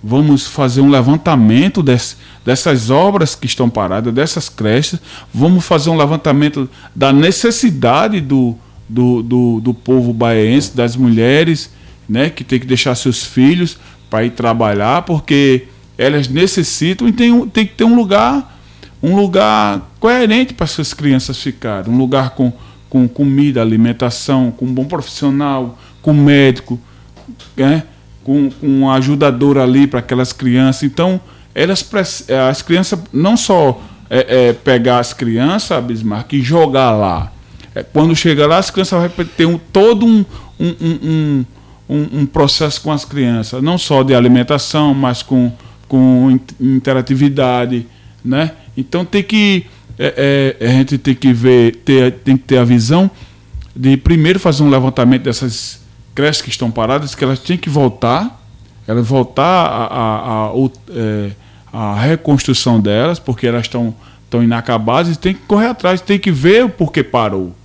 Vamos 0.04 0.48
fazer 0.48 0.82
um 0.82 0.90
levantamento 0.90 1.84
des, 1.84 2.18
dessas 2.48 2.90
obras 2.90 3.36
que 3.36 3.46
estão 3.46 3.70
paradas, 3.70 4.14
dessas 4.14 4.48
creches. 4.48 5.02
Vamos 5.34 5.66
fazer 5.66 5.90
um 5.90 5.98
levantamento 5.98 6.70
da 6.96 7.12
necessidade 7.12 8.22
do, 8.22 8.56
do, 8.88 9.22
do, 9.22 9.60
do 9.60 9.74
povo 9.74 10.14
baiense, 10.14 10.74
das 10.74 10.96
mulheres, 10.96 11.70
né? 12.08 12.30
Que 12.30 12.46
tem 12.46 12.58
que 12.58 12.66
deixar 12.66 12.96
seus 12.96 13.22
filhos 13.22 13.78
para 14.10 14.24
ir 14.24 14.30
trabalhar, 14.30 15.02
porque 15.02 15.68
elas 15.98 16.30
necessitam 16.30 17.06
e 17.10 17.12
tem, 17.12 17.50
tem 17.50 17.66
que 17.66 17.74
ter 17.74 17.84
um 17.84 17.98
lugar 17.98 18.56
um 19.04 19.14
lugar 19.14 19.92
coerente 20.00 20.54
para 20.54 20.68
suas 20.68 20.94
crianças 20.94 21.38
ficarem, 21.38 21.94
um 21.94 21.98
lugar 21.98 22.30
com, 22.30 22.54
com 22.90 23.10
comida, 23.10 23.62
alimentação, 23.62 24.52
com 24.52 24.66
um 24.66 24.74
bom 24.74 24.86
profissional, 24.86 25.78
com 26.02 26.14
médico, 26.14 26.80
né? 27.58 27.84
com, 28.24 28.50
com 28.50 28.68
um 28.68 28.90
ajudador 28.90 29.58
ali 29.58 29.86
para 29.86 30.00
aquelas 30.00 30.32
crianças. 30.32 30.84
Então, 30.84 31.20
elas 31.58 31.82
prec- 31.82 32.30
as 32.50 32.62
crianças 32.62 33.00
não 33.12 33.36
só 33.36 33.82
é, 34.10 34.50
é, 34.50 34.54
pegar 34.54 35.00
as 35.00 35.12
crianças, 35.12 35.84
Bismarck, 35.84 36.34
e 36.34 36.42
jogar 36.42 36.92
lá. 36.92 37.32
É, 37.74 37.82
quando 37.82 38.16
chega 38.16 38.46
lá, 38.46 38.60
as 38.60 38.70
crianças 38.70 39.00
vão 39.00 39.26
ter 39.26 39.48
um, 39.48 39.58
todo 39.58 40.06
um, 40.06 40.24
um, 40.60 41.46
um, 41.90 42.26
processo 42.28 42.80
com 42.80 42.92
as 42.92 43.04
crianças, 43.04 43.62
não 43.64 43.76
só 43.76 44.04
de 44.04 44.14
alimentação, 44.14 44.94
mas 44.94 45.24
com, 45.24 45.52
com 45.88 46.30
in- 46.30 46.76
interatividade, 46.76 47.88
né? 48.24 48.52
Então 48.78 49.04
tem 49.04 49.24
que 49.24 49.66
a 50.62 50.68
gente 50.68 51.00
tem 51.00 51.16
que 51.16 51.34
ver, 51.34 51.78
ter, 51.78 52.12
tem 52.20 52.38
que 52.38 52.44
ter 52.44 52.60
a 52.60 52.64
visão 52.64 53.10
de 53.76 53.98
primeiro 53.98 54.40
fazer 54.40 54.62
um 54.62 54.70
levantamento 54.70 55.24
dessas 55.24 55.82
creches 56.14 56.44
que 56.44 56.50
estão 56.52 56.70
paradas, 56.70 57.16
que 57.16 57.24
elas 57.24 57.40
têm 57.40 57.58
que 57.58 57.68
voltar, 57.68 58.44
elas 58.88 59.08
voltar 59.08 59.44
a, 59.44 59.86
a, 59.86 60.48
a, 60.50 60.52
é, 60.92 61.32
a 61.72 61.96
reconstrução 62.00 62.80
delas, 62.80 63.20
porque 63.20 63.48
elas 63.48 63.64
estão 63.64 63.96
estão 64.28 64.44
inacabadas 64.44 65.16
e 65.16 65.20
tem 65.20 65.34
que 65.34 65.42
correr 65.48 65.68
atrás, 65.68 66.02
tem 66.02 66.20
que 66.20 66.32
ver 66.32 66.66
o 66.66 66.70
porquê 66.70 67.02
parou. 67.02 67.56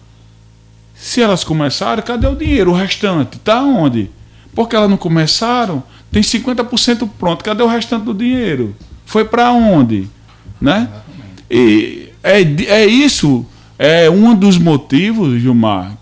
Se 0.94 1.20
elas 1.20 1.42
começaram, 1.42 2.02
cadê 2.02 2.26
o 2.26 2.36
dinheiro? 2.36 2.70
O 2.70 2.74
restante 2.74 3.36
está 3.36 3.60
onde? 3.60 4.08
Porque 4.54 4.76
elas 4.76 4.88
não 4.88 4.96
começaram, 4.96 5.82
tem 6.10 6.22
50% 6.22 7.08
pronto, 7.18 7.42
cadê 7.42 7.62
o 7.62 7.66
restante 7.66 8.04
do 8.04 8.14
dinheiro? 8.14 8.74
Foi 9.04 9.24
para 9.24 9.50
onde? 9.50 10.08
Né? 10.60 10.88
E 11.50 12.10
é, 12.22 12.42
é 12.42 12.86
isso, 12.86 13.44
é 13.78 14.08
um 14.08 14.34
dos 14.34 14.58
motivos, 14.58 15.40
Gilmar, 15.40 15.96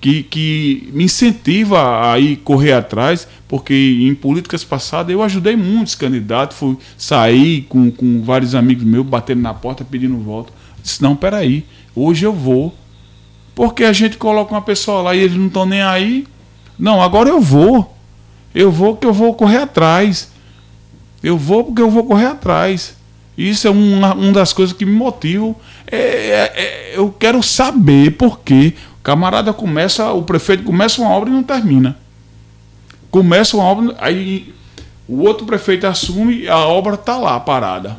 que, 0.00 0.22
que 0.22 0.90
me 0.94 1.04
incentiva 1.04 2.10
a 2.10 2.18
ir 2.18 2.36
correr 2.36 2.72
atrás, 2.72 3.28
porque 3.52 3.98
em 4.08 4.14
políticas 4.14 4.64
passadas 4.64 5.12
eu 5.12 5.22
ajudei 5.22 5.54
muitos 5.56 5.94
candidatos, 5.94 6.56
fui 6.56 6.74
sair 6.96 7.66
com, 7.68 7.90
com 7.90 8.22
vários 8.22 8.54
amigos 8.54 8.82
meus, 8.82 9.04
batendo 9.04 9.42
na 9.42 9.52
porta, 9.52 9.84
pedindo 9.84 10.16
voto. 10.16 10.50
Disse, 10.82 11.02
não, 11.02 11.14
peraí, 11.14 11.62
hoje 11.94 12.24
eu 12.24 12.32
vou. 12.32 12.74
Porque 13.54 13.84
a 13.84 13.92
gente 13.92 14.16
coloca 14.16 14.54
uma 14.54 14.62
pessoa 14.62 15.02
lá 15.02 15.14
e 15.14 15.18
eles 15.18 15.36
não 15.36 15.48
estão 15.48 15.66
nem 15.66 15.82
aí. 15.82 16.26
Não, 16.78 17.02
agora 17.02 17.28
eu 17.28 17.42
vou. 17.42 17.94
Eu 18.54 18.72
vou 18.72 18.96
que 18.96 19.06
eu 19.06 19.12
vou 19.12 19.34
correr 19.34 19.58
atrás. 19.58 20.32
Eu 21.22 21.36
vou 21.36 21.64
porque 21.64 21.82
eu 21.82 21.90
vou 21.90 22.04
correr 22.04 22.28
atrás. 22.28 22.96
Isso 23.36 23.68
é 23.68 23.70
uma, 23.70 24.14
uma 24.14 24.32
das 24.32 24.54
coisas 24.54 24.74
que 24.74 24.86
me 24.86 24.92
motivam. 24.92 25.54
É, 25.86 25.98
é, 25.98 26.52
é, 26.54 26.92
eu 26.96 27.14
quero 27.18 27.42
saber 27.42 28.12
por 28.12 28.40
que 28.40 28.72
o 28.98 29.02
camarada 29.02 29.52
começa, 29.52 30.10
o 30.10 30.22
prefeito 30.22 30.62
começa 30.62 31.02
uma 31.02 31.10
obra 31.10 31.28
e 31.28 31.32
não 31.34 31.42
termina. 31.42 32.00
Começa 33.12 33.58
uma 33.58 33.66
obra, 33.66 33.94
aí 33.98 34.54
o 35.06 35.20
outro 35.20 35.44
prefeito 35.44 35.86
assume 35.86 36.44
e 36.44 36.48
a 36.48 36.56
obra 36.56 36.94
está 36.94 37.18
lá, 37.18 37.38
parada. 37.38 37.94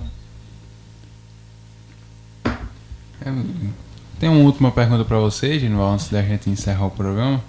É, 2.46 3.32
tem 4.20 4.28
uma 4.28 4.40
última 4.40 4.72
pergunta 4.72 5.06
para 5.06 5.20
você, 5.20 5.60
Genival, 5.60 5.94
antes 5.94 6.10
da 6.10 6.22
gente 6.24 6.50
encerrar 6.50 6.88
o 6.88 6.92
programa. 6.92 7.40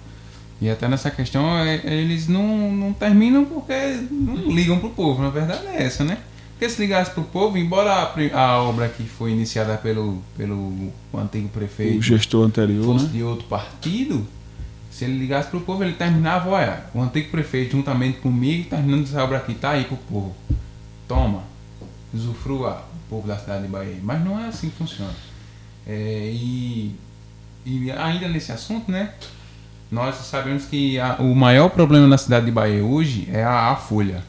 E 0.61 0.69
até 0.69 0.87
nessa 0.87 1.09
questão, 1.09 1.57
é, 1.57 1.81
eles 1.85 2.27
não, 2.27 2.71
não 2.71 2.93
terminam 2.93 3.43
porque 3.43 3.73
não 4.11 4.35
ligam 4.51 4.77
pro 4.77 4.91
povo, 4.91 5.23
na 5.23 5.31
verdade 5.31 5.65
é 5.65 5.81
essa, 5.81 6.03
né? 6.03 6.19
Porque 6.51 6.69
se 6.69 6.79
ligasse 6.79 7.09
pro 7.11 7.23
povo, 7.23 7.57
embora 7.57 7.91
a, 7.91 8.39
a 8.39 8.61
obra 8.61 8.87
que 8.87 9.03
foi 9.03 9.31
iniciada 9.31 9.75
pelo, 9.75 10.21
pelo 10.37 10.93
antigo 11.15 11.49
prefeito... 11.49 11.97
O 11.97 12.01
gestor 12.03 12.45
anterior, 12.45 12.85
Fosse 12.85 13.05
né? 13.05 13.11
de 13.11 13.23
outro 13.23 13.47
partido, 13.47 14.25
se 14.95 15.03
ele 15.03 15.17
ligasse 15.17 15.49
pro 15.49 15.59
povo, 15.59 15.83
ele 15.83 15.91
terminava, 15.91 16.49
olha, 16.49 16.85
o 16.93 17.01
antigo 17.01 17.29
prefeito 17.29 17.73
juntamente 17.73 18.19
comigo, 18.19 18.69
terminando 18.69 19.03
essa 19.03 19.21
obra 19.21 19.39
aqui, 19.39 19.53
tá 19.53 19.71
aí 19.71 19.83
pro 19.83 19.97
povo. 19.97 20.33
Toma, 21.05 21.43
usufrua 22.13 22.81
o 22.93 23.09
povo 23.09 23.27
da 23.27 23.37
cidade 23.37 23.63
de 23.63 23.67
Bahia. 23.67 23.97
Mas 24.01 24.23
não 24.23 24.39
é 24.39 24.47
assim 24.47 24.69
que 24.69 24.77
funciona. 24.77 25.13
É, 25.85 26.31
e, 26.33 26.95
e 27.65 27.91
ainda 27.91 28.29
nesse 28.29 28.53
assunto, 28.53 28.89
né? 28.89 29.13
Nós 29.91 30.15
sabemos 30.15 30.63
que 30.63 30.97
a, 30.97 31.17
o 31.19 31.35
maior 31.35 31.67
problema 31.71 32.07
na 32.07 32.17
cidade 32.17 32.45
de 32.45 32.51
Bahia 32.53 32.81
hoje 32.81 33.27
é 33.33 33.43
a, 33.43 33.71
a 33.71 33.75
folha. 33.75 34.23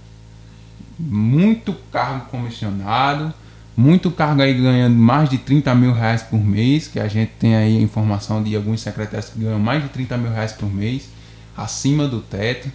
Muito 0.99 1.73
cargo 1.93 2.27
comissionado, 2.27 3.33
muito 3.77 4.11
cargo 4.11 4.41
aí 4.41 4.55
ganhando 4.55 4.97
mais 4.97 5.29
de 5.29 5.37
30 5.37 5.75
mil 5.75 5.93
reais 5.93 6.23
por 6.23 6.43
mês, 6.43 6.89
que 6.89 6.99
a 6.99 7.07
gente 7.07 7.33
tem 7.39 7.55
aí 7.55 7.77
a 7.77 7.81
informação 7.81 8.43
de 8.43 8.57
alguns 8.57 8.81
secretários 8.81 9.29
que 9.29 9.39
ganham 9.39 9.59
mais 9.59 9.83
de 9.83 9.91
30 9.91 10.17
mil 10.17 10.33
reais 10.33 10.53
por 10.53 10.73
mês, 10.73 11.11
acima 11.55 12.09
do 12.09 12.21
teto, 12.21 12.71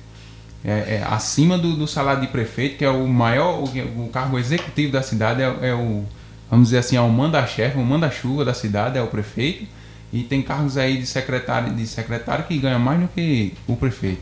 é, 0.63 0.69
é, 0.71 1.05
acima 1.09 1.57
do, 1.57 1.75
do, 1.75 1.87
salário 1.87 2.21
de 2.21 2.27
prefeito, 2.27 2.77
que 2.77 2.85
é 2.85 2.89
o 2.89 3.07
maior, 3.07 3.63
o, 3.63 4.05
o 4.05 4.09
cargo 4.09 4.37
executivo 4.37 4.91
da 4.91 5.01
cidade, 5.01 5.41
é, 5.41 5.69
é, 5.69 5.73
o, 5.73 6.05
vamos 6.49 6.67
dizer 6.67 6.77
assim, 6.77 6.95
é 6.95 7.01
o 7.01 7.09
manda-chefe, 7.09 7.79
o 7.79 7.83
manda-chuva 7.83 8.45
da 8.45 8.53
cidade, 8.53 8.95
é 8.95 9.01
o 9.01 9.07
prefeito, 9.07 9.65
e 10.13 10.21
tem 10.21 10.43
cargos 10.43 10.77
aí 10.77 10.99
de 10.99 11.07
secretário, 11.07 11.73
de 11.73 11.87
secretário 11.87 12.45
que 12.45 12.55
ganha 12.59 12.77
mais 12.77 12.99
do 12.99 13.07
que 13.07 13.53
o 13.65 13.75
prefeito. 13.75 14.21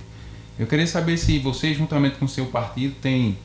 Eu 0.57 0.65
queria 0.65 0.87
saber 0.87 1.17
se 1.17 1.39
você, 1.39 1.73
juntamente 1.73 2.17
com 2.17 2.25
o 2.25 2.29
seu 2.29 2.45
partido, 2.45 2.95
tem, 3.01 3.37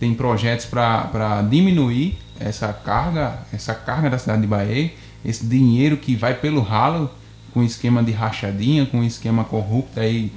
tem 0.00 0.14
projetos 0.14 0.66
para 0.66 1.42
diminuir 1.48 2.18
essa 2.40 2.72
carga, 2.72 3.38
essa 3.52 3.74
carga 3.74 4.10
da 4.10 4.18
cidade 4.18 4.42
de 4.42 4.46
Bahia, 4.46 4.92
esse 5.24 5.44
dinheiro 5.46 5.96
que 5.96 6.16
vai 6.16 6.34
pelo 6.34 6.60
ralo 6.60 7.10
com 7.52 7.62
esquema 7.62 8.02
de 8.02 8.12
rachadinha, 8.12 8.86
com 8.86 9.02
esquema 9.04 9.44
corrupto 9.44 10.00
aí 10.00 10.32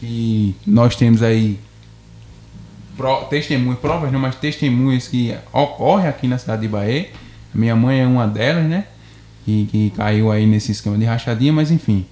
que 0.00 0.54
nós 0.66 0.96
temos 0.96 1.22
aí 1.22 1.58
pro, 2.96 3.24
testemunhos, 3.24 3.78
provas 3.78 4.12
não, 4.12 4.20
mas 4.20 4.34
testemunhos 4.36 5.08
que 5.08 5.36
ocorrem 5.52 6.08
aqui 6.08 6.26
na 6.26 6.38
cidade 6.38 6.62
de 6.62 6.68
Bahia. 6.68 7.10
Minha 7.54 7.76
mãe 7.76 8.00
é 8.00 8.06
uma 8.06 8.26
delas, 8.26 8.64
né? 8.64 8.86
Que, 9.44 9.66
que 9.66 9.90
caiu 9.90 10.32
aí 10.32 10.46
nesse 10.46 10.72
esquema 10.72 10.96
de 10.98 11.04
rachadinha, 11.04 11.52
mas 11.52 11.70
enfim. 11.70 12.06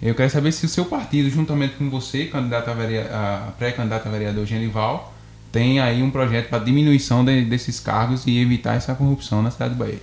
Eu 0.00 0.14
quero 0.14 0.30
saber 0.30 0.52
se 0.52 0.64
o 0.64 0.68
seu 0.68 0.84
partido, 0.84 1.28
juntamente 1.28 1.74
com 1.74 1.90
você, 1.90 2.26
candidato 2.26 2.70
a, 2.70 2.74
vereador, 2.74 3.12
a 3.12 3.52
pré-candidato 3.58 4.06
a 4.06 4.10
vereador 4.10 4.46
Genival, 4.46 5.09
tem 5.52 5.80
aí 5.80 6.02
um 6.02 6.10
projeto 6.10 6.48
para 6.48 6.58
diminuição 6.62 7.24
de, 7.24 7.44
desses 7.44 7.80
cargos 7.80 8.26
e 8.26 8.38
evitar 8.38 8.74
essa 8.74 8.94
corrupção 8.94 9.42
na 9.42 9.50
cidade 9.50 9.74
de 9.74 9.78
Bahia. 9.78 10.00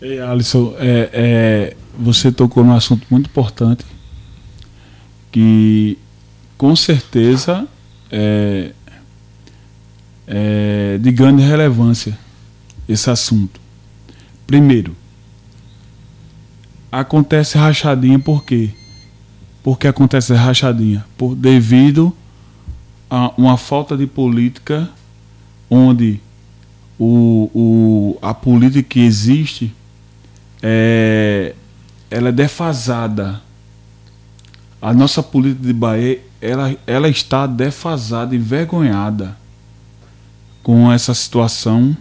Ei, 0.00 0.20
Alisson, 0.20 0.74
é, 0.78 1.10
é, 1.12 1.76
você 1.98 2.30
tocou 2.32 2.64
num 2.64 2.74
assunto 2.74 3.06
muito 3.10 3.26
importante 3.26 3.84
que 5.30 5.98
com 6.58 6.76
certeza 6.76 7.66
é, 8.10 8.72
é 10.26 10.98
de 10.98 11.10
grande 11.10 11.42
relevância 11.42 12.18
esse 12.88 13.08
assunto. 13.10 13.60
Primeiro, 14.46 14.94
acontece 16.90 17.56
rachadinha 17.56 18.18
por 18.18 18.44
quê? 18.44 18.70
Porque 19.62 19.86
acontece 19.86 20.34
rachadinha 20.34 21.04
por 21.16 21.34
devido 21.34 22.14
uma 23.36 23.56
falta 23.56 23.96
de 23.96 24.06
política 24.06 24.88
onde 25.68 26.20
o, 26.98 27.50
o, 27.54 28.18
a 28.22 28.32
política 28.32 28.82
que 28.82 29.00
existe 29.00 29.74
é, 30.62 31.54
ela 32.10 32.28
é 32.28 32.32
defasada. 32.32 33.42
A 34.80 34.92
nossa 34.92 35.22
política 35.22 35.66
de 35.66 35.72
Bahia 35.72 36.20
ela, 36.40 36.76
ela 36.86 37.08
está 37.08 37.46
defasada, 37.46 38.34
envergonhada 38.34 39.36
com 40.62 40.90
essa 40.90 41.14
situação 41.14 41.96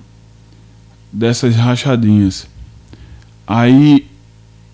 dessas 1.11 1.55
rachadinhas. 1.55 2.47
Aí 3.45 4.07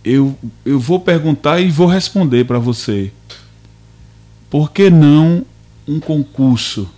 eu, 0.04 0.38
eu 0.64 0.80
vou 0.80 1.00
perguntar 1.00 1.60
e 1.60 1.70
vou 1.70 1.88
responder 1.88 2.46
para 2.46 2.60
você. 2.60 3.12
Por 4.50 4.72
que 4.72 4.90
não 4.90 5.46
um 5.88 6.00
concurso? 6.00 6.90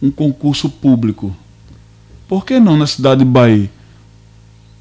Um 0.00 0.10
concurso 0.10 0.68
público? 0.68 1.34
Por 2.26 2.44
que 2.44 2.58
não 2.58 2.76
na 2.76 2.86
cidade 2.86 3.24
de 3.24 3.30
Bahia? 3.30 3.70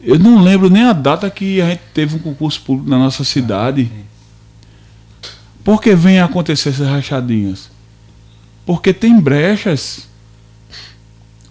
Eu 0.02 0.18
não 0.18 0.42
lembro 0.42 0.70
nem 0.70 0.84
a 0.84 0.94
data 0.94 1.30
que 1.30 1.62
a 1.62 1.70
gente 1.70 1.82
teve 1.94 2.16
um 2.16 2.20
concurso 2.20 2.62
público 2.62 2.90
na 2.90 2.98
nossa 2.98 3.24
cidade. 3.24 3.92
Por 5.64 5.80
que 5.80 5.94
vem 5.94 6.20
a 6.20 6.26
acontecer 6.26 6.70
essas 6.70 6.88
rachadinhas? 6.88 7.70
Porque 8.66 8.94
tem 8.94 9.20
brechas. 9.20 10.08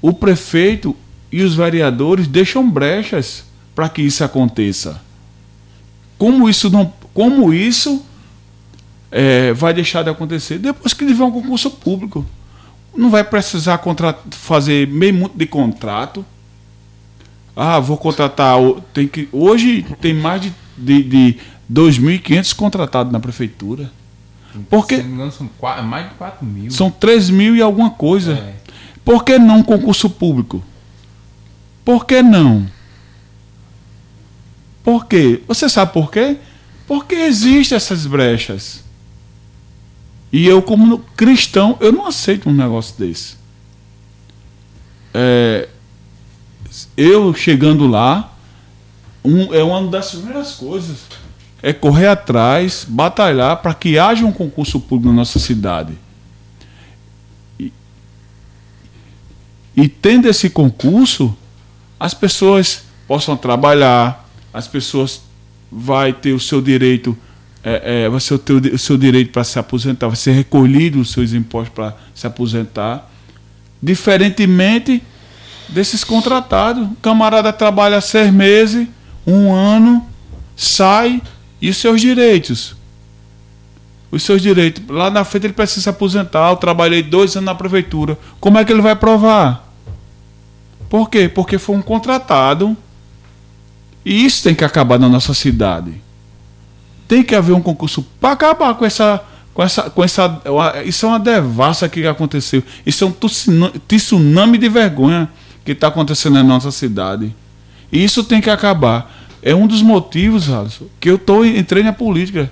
O 0.02 0.12
prefeito 0.12 0.96
e 1.30 1.42
os 1.42 1.54
vereadores 1.54 2.26
deixam 2.26 2.68
brechas 2.68 3.44
para 3.74 3.88
que 3.88 4.02
isso 4.02 4.24
aconteça. 4.24 5.00
Como 6.18 6.48
isso 6.48 6.68
não, 6.70 6.92
como 7.14 7.54
isso 7.54 8.04
é, 9.10 9.52
vai 9.52 9.74
deixar 9.74 10.02
de 10.02 10.10
acontecer 10.10 10.58
depois 10.58 10.94
que 10.94 11.06
tiver 11.06 11.24
um 11.24 11.30
concurso 11.30 11.70
público? 11.70 12.24
Não 12.96 13.10
vai 13.10 13.22
precisar 13.24 13.80
fazer 14.30 14.86
meio 14.88 15.14
muito 15.14 15.36
de 15.36 15.46
contrato. 15.46 16.24
Ah, 17.54 17.78
vou 17.78 17.96
contratar. 17.96 18.56
Tem 18.92 19.06
que, 19.06 19.28
hoje 19.32 19.84
tem 20.00 20.14
mais 20.14 20.40
de, 20.40 20.52
de, 20.76 21.02
de 21.02 21.38
2.500 21.72 22.54
contratados 22.54 23.12
na 23.12 23.20
prefeitura. 23.20 23.90
Porque 24.68 24.96
Se 24.96 25.02
não 25.02 25.08
me 25.08 25.14
engano, 25.14 25.32
são 25.32 25.48
quatro, 25.58 25.84
mais 25.84 26.08
de 26.08 26.14
4 26.14 26.44
mil. 26.44 26.70
são 26.70 26.90
3 26.90 27.30
mil 27.30 27.54
e 27.54 27.62
alguma 27.62 27.90
coisa. 27.90 28.32
É. 28.32 28.54
Por 29.04 29.24
que 29.24 29.38
não 29.38 29.62
concurso 29.62 30.10
público? 30.10 30.62
Por 31.84 32.04
que 32.04 32.22
não? 32.22 32.66
Por 34.82 35.06
quê? 35.06 35.42
Você 35.46 35.68
sabe 35.68 35.92
por 35.92 36.10
quê? 36.10 36.36
Porque 36.86 37.14
existem 37.14 37.76
essas 37.76 38.06
brechas. 38.06 38.82
E 40.32 40.46
eu, 40.46 40.62
como 40.62 40.98
cristão, 41.16 41.76
eu 41.80 41.92
não 41.92 42.06
aceito 42.06 42.48
um 42.48 42.54
negócio 42.54 42.96
desse. 42.98 43.36
É, 45.12 45.68
eu 46.96 47.34
chegando 47.34 47.86
lá, 47.86 48.32
um, 49.24 49.52
é 49.52 49.62
uma 49.62 49.88
das 49.88 50.12
primeiras 50.12 50.52
coisas. 50.54 50.98
É 51.62 51.72
correr 51.72 52.06
atrás, 52.06 52.86
batalhar 52.88 53.56
para 53.58 53.74
que 53.74 53.98
haja 53.98 54.24
um 54.24 54.32
concurso 54.32 54.80
público 54.80 55.08
na 55.08 55.16
nossa 55.16 55.38
cidade. 55.38 55.98
E, 57.58 57.72
e 59.76 59.88
tendo 59.88 60.26
esse 60.26 60.48
concurso, 60.48 61.36
as 61.98 62.14
pessoas 62.14 62.84
possam 63.06 63.36
trabalhar, 63.36 64.26
as 64.54 64.66
pessoas 64.66 65.20
vai 65.70 66.12
ter 66.12 66.32
o 66.32 66.40
seu 66.40 66.62
direito, 66.62 67.16
é, 67.62 68.04
é, 68.04 68.08
vai 68.08 68.20
ser 68.20 68.34
o, 68.34 68.38
teu, 68.38 68.56
o 68.56 68.78
seu 68.78 68.96
direito 68.96 69.32
para 69.32 69.44
se 69.44 69.58
aposentar, 69.58 70.06
vai 70.06 70.16
ser 70.16 70.32
recolhido 70.32 71.00
os 71.00 71.12
seus 71.12 71.32
impostos 71.32 71.74
para 71.74 71.96
se 72.14 72.26
aposentar. 72.26 73.10
Diferentemente 73.82 75.02
desses 75.70 76.04
contratados. 76.04 76.84
O 76.84 76.96
camarada 76.96 77.52
trabalha 77.52 78.00
seis 78.00 78.32
meses, 78.32 78.86
um 79.26 79.52
ano, 79.52 80.06
sai 80.56 81.22
e 81.60 81.70
os 81.70 81.76
seus 81.76 82.00
direitos. 82.00 82.76
Os 84.10 84.22
seus 84.22 84.42
direitos. 84.42 84.82
Lá 84.88 85.10
na 85.10 85.24
frente 85.24 85.46
ele 85.46 85.52
precisa 85.52 85.82
se 85.82 85.88
aposentar. 85.88 86.50
Eu 86.50 86.56
trabalhei 86.56 87.02
dois 87.02 87.36
anos 87.36 87.46
na 87.46 87.54
prefeitura. 87.54 88.18
Como 88.40 88.58
é 88.58 88.64
que 88.64 88.72
ele 88.72 88.82
vai 88.82 88.96
provar? 88.96 89.68
Por 90.88 91.08
quê? 91.08 91.28
Porque 91.28 91.58
foi 91.58 91.76
um 91.76 91.82
contratado. 91.82 92.76
E 94.04 94.24
isso 94.24 94.42
tem 94.42 94.54
que 94.54 94.64
acabar 94.64 94.98
na 94.98 95.08
nossa 95.08 95.32
cidade. 95.32 95.92
Tem 97.10 97.24
que 97.24 97.34
haver 97.34 97.52
um 97.52 97.60
concurso 97.60 98.06
para 98.20 98.34
acabar 98.34 98.72
com 98.74 98.84
essa 98.84 99.20
com 99.52 99.64
essa, 99.64 99.90
com 99.90 100.04
essa, 100.04 100.40
isso 100.86 101.06
é 101.06 101.08
uma 101.08 101.18
devassa 101.18 101.88
que 101.88 102.06
aconteceu. 102.06 102.62
Isso 102.86 103.02
é 103.02 103.06
um 103.08 103.14
tsunami 103.88 104.56
de 104.56 104.68
vergonha 104.68 105.28
que 105.64 105.72
está 105.72 105.88
acontecendo 105.88 106.34
na 106.34 106.44
nossa 106.44 106.70
cidade. 106.70 107.34
E 107.90 108.04
isso 108.04 108.22
tem 108.22 108.40
que 108.40 108.48
acabar. 108.48 109.12
É 109.42 109.52
um 109.52 109.66
dos 109.66 109.82
motivos, 109.82 110.48
Alisson, 110.48 110.84
que 111.00 111.10
eu 111.10 111.18
tô, 111.18 111.44
entrei 111.44 111.82
na 111.82 111.92
política. 111.92 112.48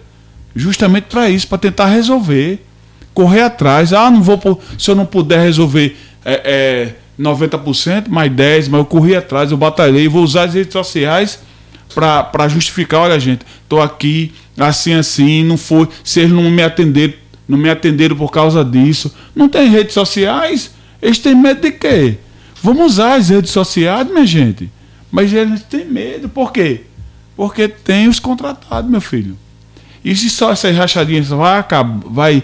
Justamente 0.56 1.04
para 1.04 1.30
isso, 1.30 1.46
para 1.46 1.58
tentar 1.58 1.86
resolver. 1.86 2.66
Correr 3.14 3.42
atrás. 3.42 3.92
Ah, 3.92 4.10
não 4.10 4.20
vou. 4.20 4.60
Se 4.76 4.90
eu 4.90 4.96
não 4.96 5.06
puder 5.06 5.40
resolver 5.40 5.96
é, 6.24 6.42
é, 6.44 6.94
90%, 7.18 8.08
mais 8.08 8.30
10%, 8.32 8.68
mas 8.70 8.80
eu 8.80 8.84
corri 8.84 9.14
atrás, 9.14 9.52
eu 9.52 9.56
batalhei, 9.56 10.08
vou 10.08 10.24
usar 10.24 10.42
as 10.42 10.54
redes 10.54 10.72
sociais 10.72 11.46
para 11.94 12.48
justificar, 12.48 13.00
olha 13.00 13.18
gente, 13.18 13.42
estou 13.62 13.80
aqui 13.80 14.32
assim 14.56 14.94
assim, 14.94 15.44
não 15.44 15.56
foi, 15.56 15.88
eles 16.16 16.30
não 16.30 16.50
me 16.50 16.62
atenderam, 16.62 17.14
não 17.48 17.56
me 17.56 17.70
atenderam 17.70 18.16
por 18.16 18.30
causa 18.30 18.64
disso. 18.64 19.14
Não 19.34 19.48
tem 19.48 19.68
redes 19.70 19.94
sociais? 19.94 20.72
Eles 21.00 21.18
têm 21.18 21.34
medo 21.34 21.60
de 21.60 21.72
quê? 21.72 22.18
Vamos 22.62 22.92
usar 22.92 23.14
as 23.14 23.28
redes 23.28 23.50
sociais, 23.50 24.06
minha 24.08 24.26
gente. 24.26 24.70
Mas 25.10 25.32
eles 25.32 25.62
têm 25.62 25.86
medo, 25.86 26.28
por 26.28 26.52
quê? 26.52 26.82
Porque 27.36 27.68
tem 27.68 28.08
os 28.08 28.18
contratados, 28.18 28.90
meu 28.90 29.00
filho. 29.00 29.36
E 30.04 30.14
se 30.14 30.28
só 30.28 30.52
essas 30.52 30.76
rachadinhas 30.76 31.28
vai, 31.28 31.58
acabar, 31.58 32.00
vai 32.08 32.42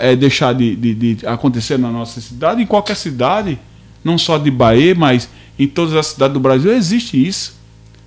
é, 0.00 0.14
deixar 0.14 0.54
de, 0.54 0.76
de, 0.76 0.94
de, 0.94 1.26
acontecer 1.26 1.78
na 1.78 1.90
nossa 1.90 2.20
cidade, 2.20 2.62
em 2.62 2.66
qualquer 2.66 2.96
cidade, 2.96 3.58
não 4.02 4.18
só 4.18 4.38
de 4.38 4.50
Bahia, 4.50 4.94
mas 4.94 5.28
em 5.58 5.66
todas 5.66 5.94
as 5.94 6.08
cidades 6.08 6.34
do 6.34 6.40
Brasil, 6.40 6.72
existe 6.72 7.22
isso. 7.22 7.56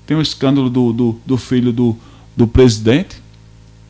Tem 0.08 0.16
o 0.16 0.20
um 0.20 0.24
escândalo 0.24 0.70
do, 0.70 0.94
do, 0.94 1.22
do, 1.26 1.38
filho 1.38 1.74
do, 1.74 1.96
do 2.36 2.48
presidente, 2.48 3.22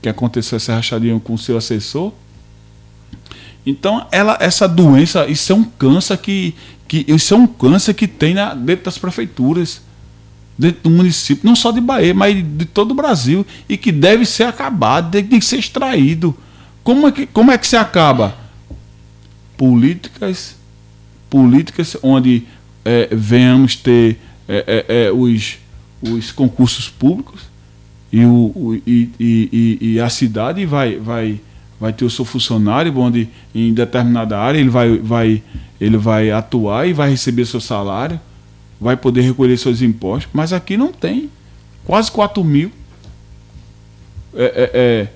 que 0.02 0.10
aconteceu 0.10 0.56
essa 0.56 0.74
rachadinha 0.74 1.18
com 1.20 1.36
o 1.36 1.38
seu 1.38 1.56
assessor. 1.56 2.12
Então, 3.64 4.08
ela, 4.12 4.36
essa 4.42 4.68
doença, 4.68 5.28
isso 5.28 5.52
é 5.52 5.56
um 5.56 5.64
câncer 5.64 6.18
que, 6.18 6.56
que 6.88 7.06
isso 7.08 7.36
é 7.36 7.38
um 7.38 7.46
câncer 7.46 7.94
que 7.94 8.08
tem 8.08 8.34
na, 8.34 8.56
dentro 8.56 8.86
das 8.86 8.98
prefeituras, 8.98 9.82
dentro 10.58 10.84
do 10.84 10.90
município, 10.90 11.48
não 11.48 11.56
só 11.56 11.72
de 11.72 11.80
Bahia, 11.80 12.16
mas 12.16 12.36
de 12.36 12.66
todo 12.66 12.92
o 12.92 12.96
Brasil, 12.96 13.46
e 13.70 13.78
que 13.78 13.92
deve 13.92 14.26
ser 14.26 14.46
acabado, 14.46 15.12
tem 15.12 15.40
que 15.40 15.46
ser 15.46 15.60
extraído. 15.60 16.36
Como 16.84 17.08
é 17.08 17.12
que, 17.12 17.28
como 17.28 17.52
é 17.52 17.58
que 17.60 17.68
se 17.68 17.78
acaba? 17.78 18.36
Políticas, 19.56 20.56
políticas 21.30 21.96
onde 22.02 22.44
é, 22.84 23.10
venhamos 23.12 23.76
ter 23.76 24.18
é, 24.48 24.86
é, 24.88 25.12
os 25.12 25.58
os 26.02 26.32
concursos 26.32 26.90
públicos 26.90 27.42
e, 28.12 28.24
o, 28.26 28.52
o 28.56 28.82
e, 28.86 29.12
e, 29.20 29.78
e, 29.82 30.00
a 30.00 30.10
cidade 30.10 30.66
vai, 30.66 30.98
vai, 30.98 31.40
vai 31.80 31.92
ter 31.92 32.06
o 32.06 32.10
seu 32.10 32.24
funcionário, 32.24 32.98
onde 32.98 33.28
em 33.54 33.74
determinada 33.74 34.38
área 34.38 34.60
ele 34.60 34.70
vai, 34.70 34.98
vai, 34.98 35.44
ele 35.80 35.98
vai 35.98 36.32
atuar 36.32 36.88
e 36.88 36.94
vai 36.94 37.10
receber 37.10 37.46
seu 37.46 37.60
salário, 37.60 38.20
vai 38.80 38.96
poder 38.96 39.22
recolher 39.22 39.58
seus 39.58 39.82
impostos, 39.82 40.30
mas 40.34 40.54
aqui 40.54 40.78
não 40.78 40.92
tem. 40.92 41.30
Quase 41.86 42.12
4 42.12 42.44
mil 42.44 42.72
é, 44.36 44.44
é, 44.44 44.72
é, 44.74 45.08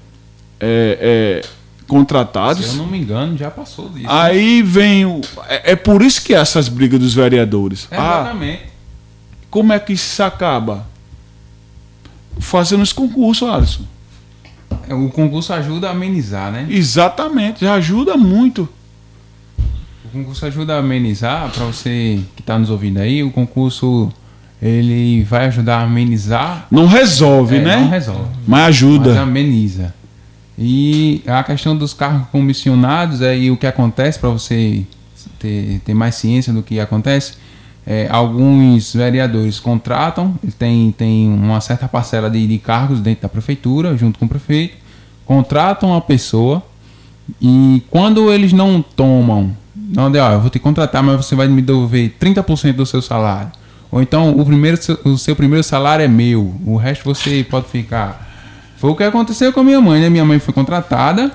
é, 0.59 1.41
é 1.41 1.61
contratados. 1.87 2.65
Se 2.65 2.77
eu 2.77 2.83
não 2.83 2.87
me 2.87 2.97
engano, 2.97 3.37
já 3.37 3.51
passou 3.51 3.89
disso. 3.89 4.09
Aí 4.09 4.61
vem 4.61 5.05
o. 5.05 5.19
É, 5.49 5.73
é 5.73 5.75
por 5.75 6.01
isso 6.01 6.23
que 6.23 6.33
essas 6.33 6.69
brigas 6.69 6.99
dos 6.99 7.13
vereadores. 7.13 7.87
Exatamente. 7.91 8.63
Ah, 8.65 8.70
como 9.51 9.73
é 9.73 9.79
que 9.79 9.93
isso 9.93 10.15
se 10.15 10.23
acaba? 10.23 10.87
Fazendo 12.39 12.81
esse 12.81 12.95
concurso, 12.95 13.45
Alisson. 13.45 13.83
É, 14.87 14.95
o 14.95 15.09
concurso 15.09 15.53
ajuda 15.53 15.89
a 15.89 15.91
amenizar, 15.91 16.51
né? 16.51 16.65
Exatamente, 16.69 17.65
já 17.65 17.73
ajuda 17.73 18.15
muito. 18.15 18.67
O 20.05 20.09
concurso 20.09 20.45
ajuda 20.45 20.75
a 20.75 20.79
amenizar, 20.79 21.51
para 21.51 21.65
você 21.65 22.21
que 22.35 22.41
está 22.41 22.57
nos 22.57 22.69
ouvindo 22.69 22.99
aí, 22.99 23.21
o 23.23 23.29
concurso 23.29 24.11
ele 24.61 25.23
vai 25.23 25.47
ajudar 25.47 25.79
a 25.79 25.83
amenizar. 25.83 26.67
Não 26.71 26.87
resolve, 26.87 27.57
é, 27.57 27.61
né? 27.61 27.77
Não 27.77 27.89
resolve. 27.89 28.29
Mas 28.47 28.67
ajuda. 28.69 29.09
Mas 29.09 29.19
ameniza. 29.19 29.93
E 30.57 31.21
a 31.25 31.43
questão 31.43 31.75
dos 31.75 31.93
cargos 31.93 32.27
comissionados, 32.29 33.21
aí 33.21 33.47
é, 33.47 33.51
o 33.51 33.57
que 33.57 33.67
acontece 33.67 34.17
para 34.17 34.29
você 34.29 34.85
ter, 35.39 35.81
ter 35.83 35.93
mais 35.93 36.15
ciência 36.15 36.53
do 36.53 36.63
que 36.63 36.79
acontece, 36.79 37.33
é, 37.85 38.07
alguns 38.09 38.93
vereadores 38.93 39.59
contratam, 39.59 40.35
tem, 40.57 40.91
tem 40.91 41.27
uma 41.27 41.59
certa 41.61 41.87
parcela 41.87 42.29
de, 42.29 42.45
de, 42.45 42.57
cargos 42.59 42.99
dentro 42.99 43.23
da 43.23 43.29
prefeitura, 43.29 43.97
junto 43.97 44.19
com 44.19 44.25
o 44.25 44.29
prefeito, 44.29 44.77
contratam 45.25 45.95
a 45.95 46.01
pessoa 46.01 46.63
e 47.41 47.81
quando 47.89 48.31
eles 48.31 48.53
não 48.53 48.81
tomam, 48.81 49.55
não, 49.75 50.11
ó, 50.11 50.31
eu 50.31 50.41
vou 50.41 50.49
te 50.49 50.59
contratar, 50.59 51.01
mas 51.01 51.25
você 51.25 51.35
vai 51.35 51.47
me 51.47 51.61
devolver 51.61 52.13
30% 52.19 52.73
do 52.73 52.85
seu 52.85 53.01
salário. 53.01 53.51
Ou 53.91 54.01
então 54.01 54.29
o, 54.37 54.45
primeiro, 54.45 54.77
o 55.03 55.17
seu 55.17 55.35
primeiro 55.35 55.63
salário 55.63 56.03
é 56.03 56.07
meu, 56.07 56.55
o 56.65 56.77
resto 56.77 57.03
você 57.03 57.43
pode 57.49 57.67
ficar. 57.67 58.29
Foi 58.77 58.89
o 58.91 58.95
que 58.95 59.03
aconteceu 59.03 59.51
com 59.51 59.59
a 59.59 59.63
minha 59.63 59.81
mãe, 59.81 60.01
né? 60.01 60.09
Minha 60.09 60.25
mãe 60.25 60.39
foi 60.39 60.53
contratada, 60.53 61.31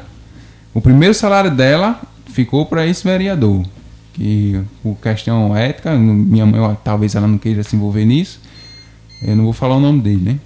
o 0.72 0.80
primeiro 0.80 1.14
salário 1.14 1.50
dela 1.50 2.00
ficou 2.26 2.66
para 2.66 2.86
esse 2.86 3.04
vereador 3.04 3.64
que 4.16 4.58
por 4.82 4.96
questão 4.96 5.54
ética, 5.54 5.94
minha 5.94 6.46
mãe 6.46 6.76
talvez 6.82 7.14
ela 7.14 7.28
não 7.28 7.36
queira 7.36 7.62
se 7.62 7.76
envolver 7.76 8.06
nisso. 8.06 8.40
Eu 9.22 9.36
não 9.36 9.44
vou 9.44 9.52
falar 9.52 9.76
o 9.76 9.80
nome 9.80 10.00
dele, 10.00 10.22
né? 10.32 10.38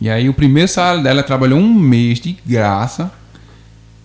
E 0.00 0.10
aí 0.10 0.28
o 0.28 0.34
primeiro 0.34 0.68
salário 0.68 1.02
dela 1.02 1.22
trabalhou 1.22 1.58
um 1.58 1.72
mês 1.72 2.20
de 2.20 2.36
graça 2.44 3.10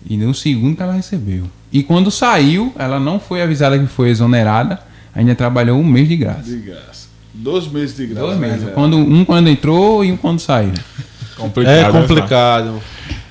e 0.08 0.16
no 0.16 0.34
segundo 0.34 0.76
que 0.76 0.82
ela 0.82 0.94
recebeu. 0.94 1.44
E 1.70 1.82
quando 1.82 2.10
saiu, 2.10 2.72
ela 2.78 2.98
não 2.98 3.20
foi 3.20 3.42
avisada 3.42 3.78
que 3.78 3.86
foi 3.86 4.08
exonerada, 4.08 4.80
ainda 5.14 5.34
trabalhou 5.34 5.78
um 5.78 5.84
mês 5.84 6.08
de 6.08 6.16
graça. 6.16 6.42
De 6.42 6.56
graça. 6.56 7.08
Dois 7.34 7.68
meses 7.68 7.94
de 7.96 8.06
graça. 8.06 8.26
Dois 8.26 8.38
meses. 8.38 8.62
Né, 8.62 8.72
quando, 8.74 8.96
um 8.96 9.24
quando 9.24 9.48
entrou 9.48 10.02
e 10.02 10.10
um 10.10 10.16
quando 10.16 10.40
saiu. 10.40 10.72
Complicado, 11.36 11.76
é 11.76 11.92
complicado. 11.92 12.82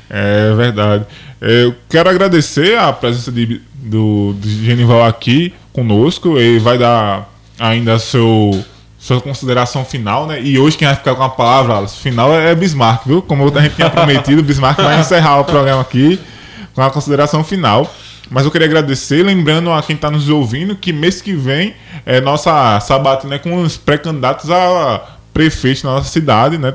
É 0.09 0.55
verdade. 0.55 1.05
Eu 1.39 1.75
quero 1.89 2.09
agradecer 2.09 2.77
a 2.77 2.91
presença 2.91 3.31
de, 3.31 3.61
do, 3.75 4.33
do 4.33 4.49
Genival 4.49 5.05
aqui 5.05 5.53
conosco. 5.71 6.37
Ele 6.37 6.59
vai 6.59 6.77
dar 6.77 7.29
ainda 7.59 7.99
seu, 7.99 8.63
sua 8.97 9.21
consideração 9.21 9.85
final, 9.85 10.25
né? 10.25 10.41
E 10.41 10.57
hoje 10.57 10.77
quem 10.77 10.87
vai 10.87 10.95
ficar 10.95 11.15
com 11.15 11.23
a 11.23 11.29
palavra 11.29 11.87
final 11.87 12.33
é 12.33 12.55
Bismarck, 12.55 13.05
viu? 13.05 13.21
Como 13.21 13.47
a 13.55 13.61
gente 13.61 13.75
tinha 13.75 13.89
prometido, 13.89 14.41
Bismarck 14.41 14.81
vai 14.81 14.99
encerrar 14.99 15.39
o 15.39 15.45
programa 15.45 15.81
aqui 15.81 16.19
com 16.73 16.81
a 16.81 16.89
consideração 16.89 17.43
final. 17.43 17.91
Mas 18.29 18.43
eu 18.43 18.51
queria 18.51 18.67
agradecer, 18.67 19.23
lembrando 19.23 19.71
a 19.71 19.81
quem 19.81 19.95
está 19.95 20.11
nos 20.11 20.27
ouvindo 20.27 20.75
que 20.75 20.91
mês 20.91 21.21
que 21.21 21.33
vem 21.33 21.75
é 22.05 22.19
nossa 22.19 22.79
sabatina 22.81 23.39
com 23.39 23.61
os 23.61 23.77
pré-candidatos 23.77 24.51
a 24.51 25.17
prefeito 25.33 25.85
na 25.85 25.93
nossa 25.93 26.09
cidade, 26.09 26.57
né? 26.57 26.73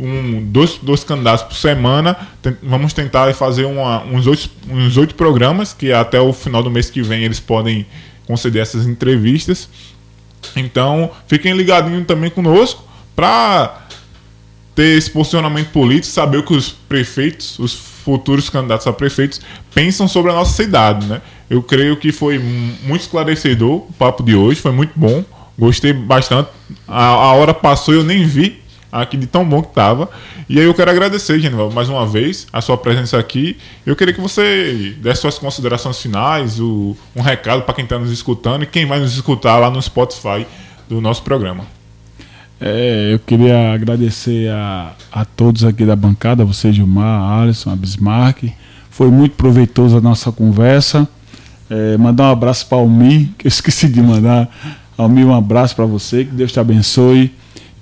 Um, 0.00 0.42
dois, 0.42 0.78
dois 0.82 1.04
candidatos 1.04 1.44
por 1.44 1.54
semana. 1.54 2.16
Tem, 2.40 2.56
vamos 2.62 2.92
tentar 2.92 3.32
fazer 3.34 3.66
uma, 3.66 4.02
uns, 4.04 4.26
oito, 4.26 4.50
uns 4.68 4.96
oito 4.96 5.14
programas, 5.14 5.74
que 5.74 5.92
até 5.92 6.18
o 6.20 6.32
final 6.32 6.62
do 6.62 6.70
mês 6.70 6.90
que 6.90 7.02
vem 7.02 7.22
eles 7.22 7.38
podem 7.38 7.86
conceder 8.26 8.62
essas 8.62 8.86
entrevistas. 8.86 9.68
Então, 10.56 11.10
fiquem 11.26 11.52
ligadinhos 11.52 12.06
também 12.06 12.30
conosco 12.30 12.82
para 13.14 13.86
ter 14.74 14.96
esse 14.96 15.10
posicionamento 15.10 15.68
político, 15.68 16.06
saber 16.06 16.38
o 16.38 16.42
que 16.42 16.54
os 16.54 16.70
prefeitos, 16.70 17.58
os 17.58 17.74
futuros 17.74 18.48
candidatos 18.48 18.86
a 18.86 18.92
prefeitos, 18.92 19.40
pensam 19.74 20.08
sobre 20.08 20.32
a 20.32 20.34
nossa 20.34 20.54
cidade. 20.54 21.06
Né? 21.06 21.20
Eu 21.50 21.62
creio 21.62 21.96
que 21.98 22.12
foi 22.12 22.38
muito 22.38 23.02
esclarecedor 23.02 23.76
o 23.88 23.92
papo 23.98 24.22
de 24.22 24.34
hoje, 24.34 24.60
foi 24.60 24.72
muito 24.72 24.92
bom. 24.96 25.22
Gostei 25.58 25.92
bastante. 25.92 26.48
A, 26.88 27.04
a 27.04 27.32
hora 27.34 27.52
passou 27.52 27.92
e 27.92 27.98
eu 27.98 28.04
nem 28.04 28.24
vi 28.24 28.59
aqui 28.90 29.16
de 29.16 29.26
tão 29.26 29.44
bom 29.44 29.62
que 29.62 29.72
tava. 29.72 30.08
E 30.48 30.58
aí 30.58 30.64
eu 30.64 30.74
quero 30.74 30.90
agradecer, 30.90 31.38
Genival, 31.38 31.70
mais 31.70 31.88
uma 31.88 32.06
vez, 32.06 32.46
a 32.52 32.60
sua 32.60 32.76
presença 32.76 33.18
aqui. 33.18 33.56
Eu 33.86 33.94
queria 33.94 34.12
que 34.12 34.20
você 34.20 34.96
desse 34.98 35.20
suas 35.20 35.38
considerações 35.38 36.00
finais, 36.00 36.58
o, 36.60 36.96
um 37.14 37.22
recado 37.22 37.62
para 37.62 37.74
quem 37.74 37.84
está 37.84 37.98
nos 37.98 38.10
escutando 38.10 38.62
e 38.62 38.66
quem 38.66 38.86
vai 38.86 38.98
nos 38.98 39.14
escutar 39.14 39.58
lá 39.58 39.70
no 39.70 39.80
Spotify 39.80 40.46
do 40.88 41.00
nosso 41.00 41.22
programa. 41.22 41.64
É, 42.60 43.14
eu 43.14 43.18
queria 43.18 43.72
agradecer 43.72 44.50
a, 44.50 44.92
a 45.10 45.24
todos 45.24 45.64
aqui 45.64 45.86
da 45.86 45.96
bancada, 45.96 46.44
você, 46.44 46.72
Gilmar, 46.72 47.40
Alisson, 47.40 47.70
a 47.70 47.76
Bismarck. 47.76 48.52
Foi 48.90 49.10
muito 49.10 49.34
proveitosa 49.34 49.96
a 49.96 50.00
nossa 50.00 50.30
conversa. 50.30 51.08
É, 51.70 51.96
mandar 51.96 52.24
um 52.24 52.32
abraço 52.32 52.66
para 52.66 52.76
o 52.76 52.80
Almi, 52.80 53.32
que 53.38 53.46
eu 53.46 53.48
esqueci 53.48 53.88
de 53.88 54.02
mandar. 54.02 54.48
Almi, 54.98 55.24
um 55.24 55.34
abraço 55.34 55.74
para 55.74 55.86
você, 55.86 56.24
que 56.24 56.32
Deus 56.32 56.52
te 56.52 56.60
abençoe. 56.60 57.32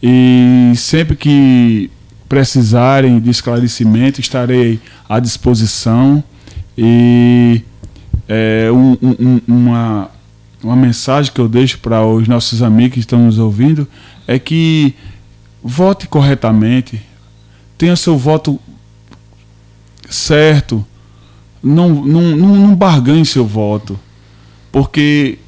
E 0.03 0.73
sempre 0.77 1.17
que 1.17 1.91
precisarem 2.29 3.19
de 3.19 3.31
esclarecimento, 3.31 4.21
estarei 4.21 4.81
à 5.09 5.19
disposição. 5.19 6.23
E 6.77 7.63
é, 8.29 8.69
um, 8.71 8.97
um, 9.03 9.41
uma, 9.49 10.11
uma 10.63 10.77
mensagem 10.77 11.33
que 11.33 11.41
eu 11.41 11.49
deixo 11.49 11.79
para 11.79 12.05
os 12.05 12.29
nossos 12.29 12.63
amigos 12.63 12.95
que 12.95 13.01
estão 13.01 13.25
nos 13.25 13.39
ouvindo 13.39 13.89
é 14.27 14.39
que 14.39 14.95
vote 15.63 16.07
corretamente, 16.07 17.01
tenha 17.77 17.97
seu 17.97 18.17
voto 18.17 18.61
certo, 20.09 20.85
não, 21.63 21.89
não, 21.89 22.37
não, 22.37 22.57
não 22.57 22.75
barganhe 22.75 23.25
seu 23.27 23.47
voto, 23.47 23.99
porque 24.71 25.39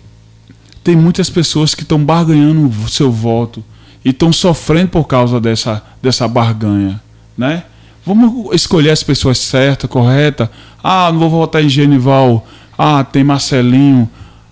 tem 0.82 0.96
muitas 0.96 1.30
pessoas 1.30 1.74
que 1.74 1.82
estão 1.82 2.02
barganhando 2.02 2.66
o 2.66 2.88
seu 2.88 3.12
voto 3.12 3.62
e 4.04 4.10
estão 4.10 4.32
sofrendo 4.32 4.88
por 4.88 5.04
causa 5.06 5.40
dessa, 5.40 5.82
dessa 6.02 6.26
barganha, 6.26 7.00
né? 7.36 7.64
Vamos 8.04 8.54
escolher 8.54 8.90
as 8.90 9.02
pessoas 9.02 9.38
certas, 9.38 9.88
corretas. 9.90 10.48
Ah, 10.82 11.10
não 11.12 11.20
vou 11.20 11.30
votar 11.30 11.62
em 11.62 11.68
Genival. 11.68 12.46
Ah, 12.76 13.04
tem 13.04 13.22
Marcelinho. 13.22 14.08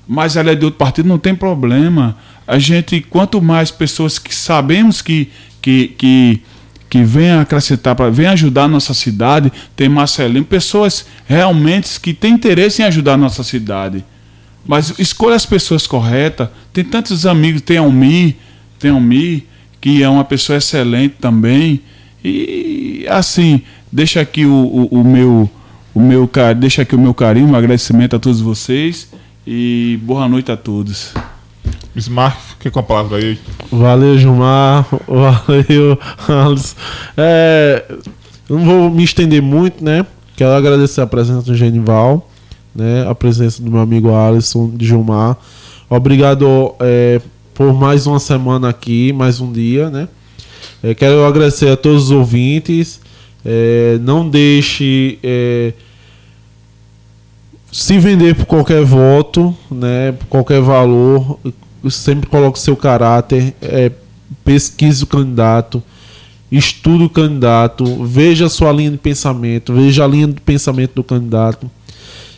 Mas 0.06 0.36
ela 0.36 0.50
é 0.50 0.54
de 0.54 0.64
outro 0.64 0.78
partido, 0.78 1.08
não 1.08 1.18
tem 1.18 1.34
problema 1.34 2.14
a 2.48 2.58
gente, 2.58 3.02
quanto 3.02 3.42
mais 3.42 3.70
pessoas 3.70 4.18
que 4.18 4.34
sabemos 4.34 5.02
que, 5.02 5.30
que, 5.60 5.88
que, 5.88 6.42
que 6.88 7.04
vêm 7.04 7.32
acrescentar, 7.32 7.94
para 7.94 8.10
vêm 8.10 8.26
ajudar 8.28 8.64
a 8.64 8.68
nossa 8.68 8.94
cidade, 8.94 9.52
tem 9.76 9.86
Marcelinho, 9.86 10.46
pessoas 10.46 11.04
realmente 11.26 12.00
que 12.00 12.14
têm 12.14 12.32
interesse 12.32 12.80
em 12.80 12.86
ajudar 12.86 13.12
a 13.12 13.16
nossa 13.18 13.42
cidade. 13.42 14.02
Mas 14.66 14.98
escolha 14.98 15.36
as 15.36 15.44
pessoas 15.44 15.86
corretas. 15.86 16.48
Tem 16.72 16.82
tantos 16.82 17.26
amigos, 17.26 17.60
tem 17.60 17.76
Almir, 17.76 18.36
tem 18.78 18.90
Almir, 18.90 19.44
que 19.80 20.02
é 20.02 20.09
uma 20.09 20.24
pessoa 20.24 20.56
excelente 20.56 21.16
também. 21.20 21.80
E 22.24 23.06
assim, 23.09 23.62
deixa 23.92 24.20
aqui 24.20 24.44
o, 24.44 24.52
o, 24.52 25.00
o 25.00 25.05
meu 25.05 25.50
o 25.94 26.00
meu 26.00 26.30
deixa 26.56 26.82
aqui 26.82 26.94
o 26.94 26.98
meu 26.98 27.12
carinho, 27.12 27.48
um 27.48 27.56
agradecimento 27.56 28.14
a 28.14 28.18
todos 28.18 28.40
vocês 28.40 29.09
e 29.46 29.98
boa 30.02 30.28
noite 30.28 30.52
a 30.52 30.56
todos. 30.56 31.12
Bismarck, 31.94 32.38
fica 32.50 32.70
com 32.70 32.78
a 32.78 32.82
palavra 32.82 33.18
aí. 33.18 33.38
Valeu, 33.72 34.16
Gilmar. 34.16 34.86
Valeu, 35.09 35.98
Alisson. 36.28 36.76
É, 37.16 37.84
não 38.48 38.64
vou 38.64 38.90
me 38.90 39.02
estender 39.02 39.42
muito, 39.42 39.82
né? 39.82 40.06
Quero 40.36 40.52
agradecer 40.52 41.00
a 41.00 41.06
presença 41.06 41.42
do 41.42 41.56
Genival, 41.56 42.30
né? 42.72 43.05
A 43.09 43.14
presença 43.14 43.60
do 43.60 43.70
meu 43.70 43.80
amigo 43.80 44.14
Alisson, 44.14 44.70
de 44.70 44.86
Gilmar. 44.86 45.36
Obrigado 45.90 46.74
é, 46.78 47.20
por 47.59 47.74
mais 47.74 48.06
uma 48.06 48.20
semana 48.20 48.68
aqui, 48.68 49.12
mais 49.12 49.40
um 49.40 49.51
dia, 49.51 49.90
né? 49.90 50.06
É, 50.80 50.94
quero 50.94 51.24
agradecer 51.24 51.68
a 51.68 51.76
todos 51.76 52.05
os 52.05 52.10
ouvintes. 52.12 53.01
É, 53.44 53.98
não 54.01 54.30
deixe 54.30 55.18
é, 55.24 55.72
se 57.72 57.98
vender 57.98 58.36
por 58.36 58.47
qualquer 58.47 58.85
voto, 58.85 59.52
né? 59.68 60.12
Por 60.12 60.26
qualquer 60.26 60.60
valor 60.60 61.40
sempre 61.90 62.30
coloque 62.30 62.60
seu 62.60 62.76
caráter, 62.76 63.52
é, 63.60 63.90
pesquise 64.44 65.02
o 65.02 65.06
candidato, 65.09 65.82
estude 66.52 67.02
o 67.02 67.10
candidato, 67.10 68.05
veja 68.05 68.47
a 68.47 68.48
sua 68.48 68.70
linha 68.70 68.93
de 68.93 68.98
pensamento, 68.98 69.74
veja 69.74 70.05
a 70.05 70.06
linha 70.06 70.28
de 70.28 70.40
pensamento 70.40 70.93
do 70.94 71.02
candidato. 71.02 71.68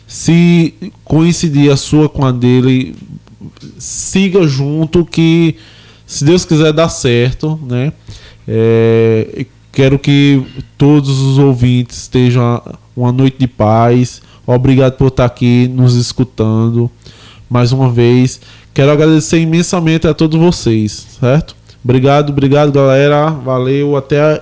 Se 0.06 0.72
coincidir 1.04 1.70
a 1.70 1.76
sua 1.76 2.08
com 2.08 2.24
a 2.24 2.32
dele, 2.32 2.96
siga 3.78 4.46
junto 4.46 5.04
que, 5.04 5.56
se 6.06 6.24
Deus 6.24 6.44
quiser, 6.44 6.72
dar 6.72 6.88
certo, 6.88 7.58
né? 7.62 7.92
É, 8.46 9.46
quero 9.72 9.98
que 9.98 10.42
todos 10.76 11.20
os 11.20 11.38
ouvintes 11.38 11.98
estejam 11.98 12.62
uma 12.96 13.12
noite 13.12 13.36
de 13.38 13.46
paz. 13.46 14.20
Obrigado 14.46 14.96
por 14.96 15.08
estar 15.08 15.24
aqui 15.24 15.68
nos 15.68 15.94
escutando 15.94 16.90
mais 17.48 17.72
uma 17.72 17.90
vez. 17.90 18.40
Quero 18.72 18.90
agradecer 18.90 19.40
imensamente 19.40 20.06
a 20.06 20.14
todos 20.14 20.38
vocês, 20.38 21.06
certo? 21.20 21.56
Obrigado, 21.84 22.30
obrigado, 22.30 22.72
galera. 22.72 23.30
Valeu, 23.30 23.96
até 23.96 24.40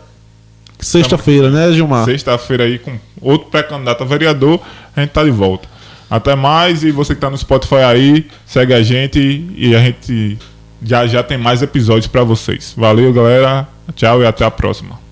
sexta-feira, 0.79 1.51
né, 1.51 1.73
Gilmar? 1.73 2.05
Sexta-feira 2.05 2.65
aí 2.65 2.79
com 2.79 2.99
outro 3.21 3.49
pré-candidato 3.49 4.03
a 4.03 4.07
vereador, 4.07 4.61
a 4.95 5.01
gente 5.01 5.11
tá 5.11 5.25
de 5.25 5.31
volta. 5.31 5.69
Até 6.11 6.35
mais 6.35 6.83
e 6.83 6.91
você 6.91 7.15
que 7.15 7.21
tá 7.21 7.29
no 7.29 7.37
Spotify 7.37 7.77
aí, 7.77 8.27
segue 8.47 8.73
a 8.73 8.83
gente 8.83 9.19
e 9.57 9.75
a 9.75 9.81
gente 9.81 10.39
já 10.83 11.07
já 11.07 11.23
tem 11.23 11.37
mais 11.37 11.63
episódios 11.63 12.07
para 12.07 12.25
vocês. 12.25 12.75
Valeu, 12.77 13.13
galera. 13.13 13.69
Tchau 13.95 14.23
e 14.23 14.27
até 14.27 14.45
a 14.45 14.51
próxima. 14.51 15.08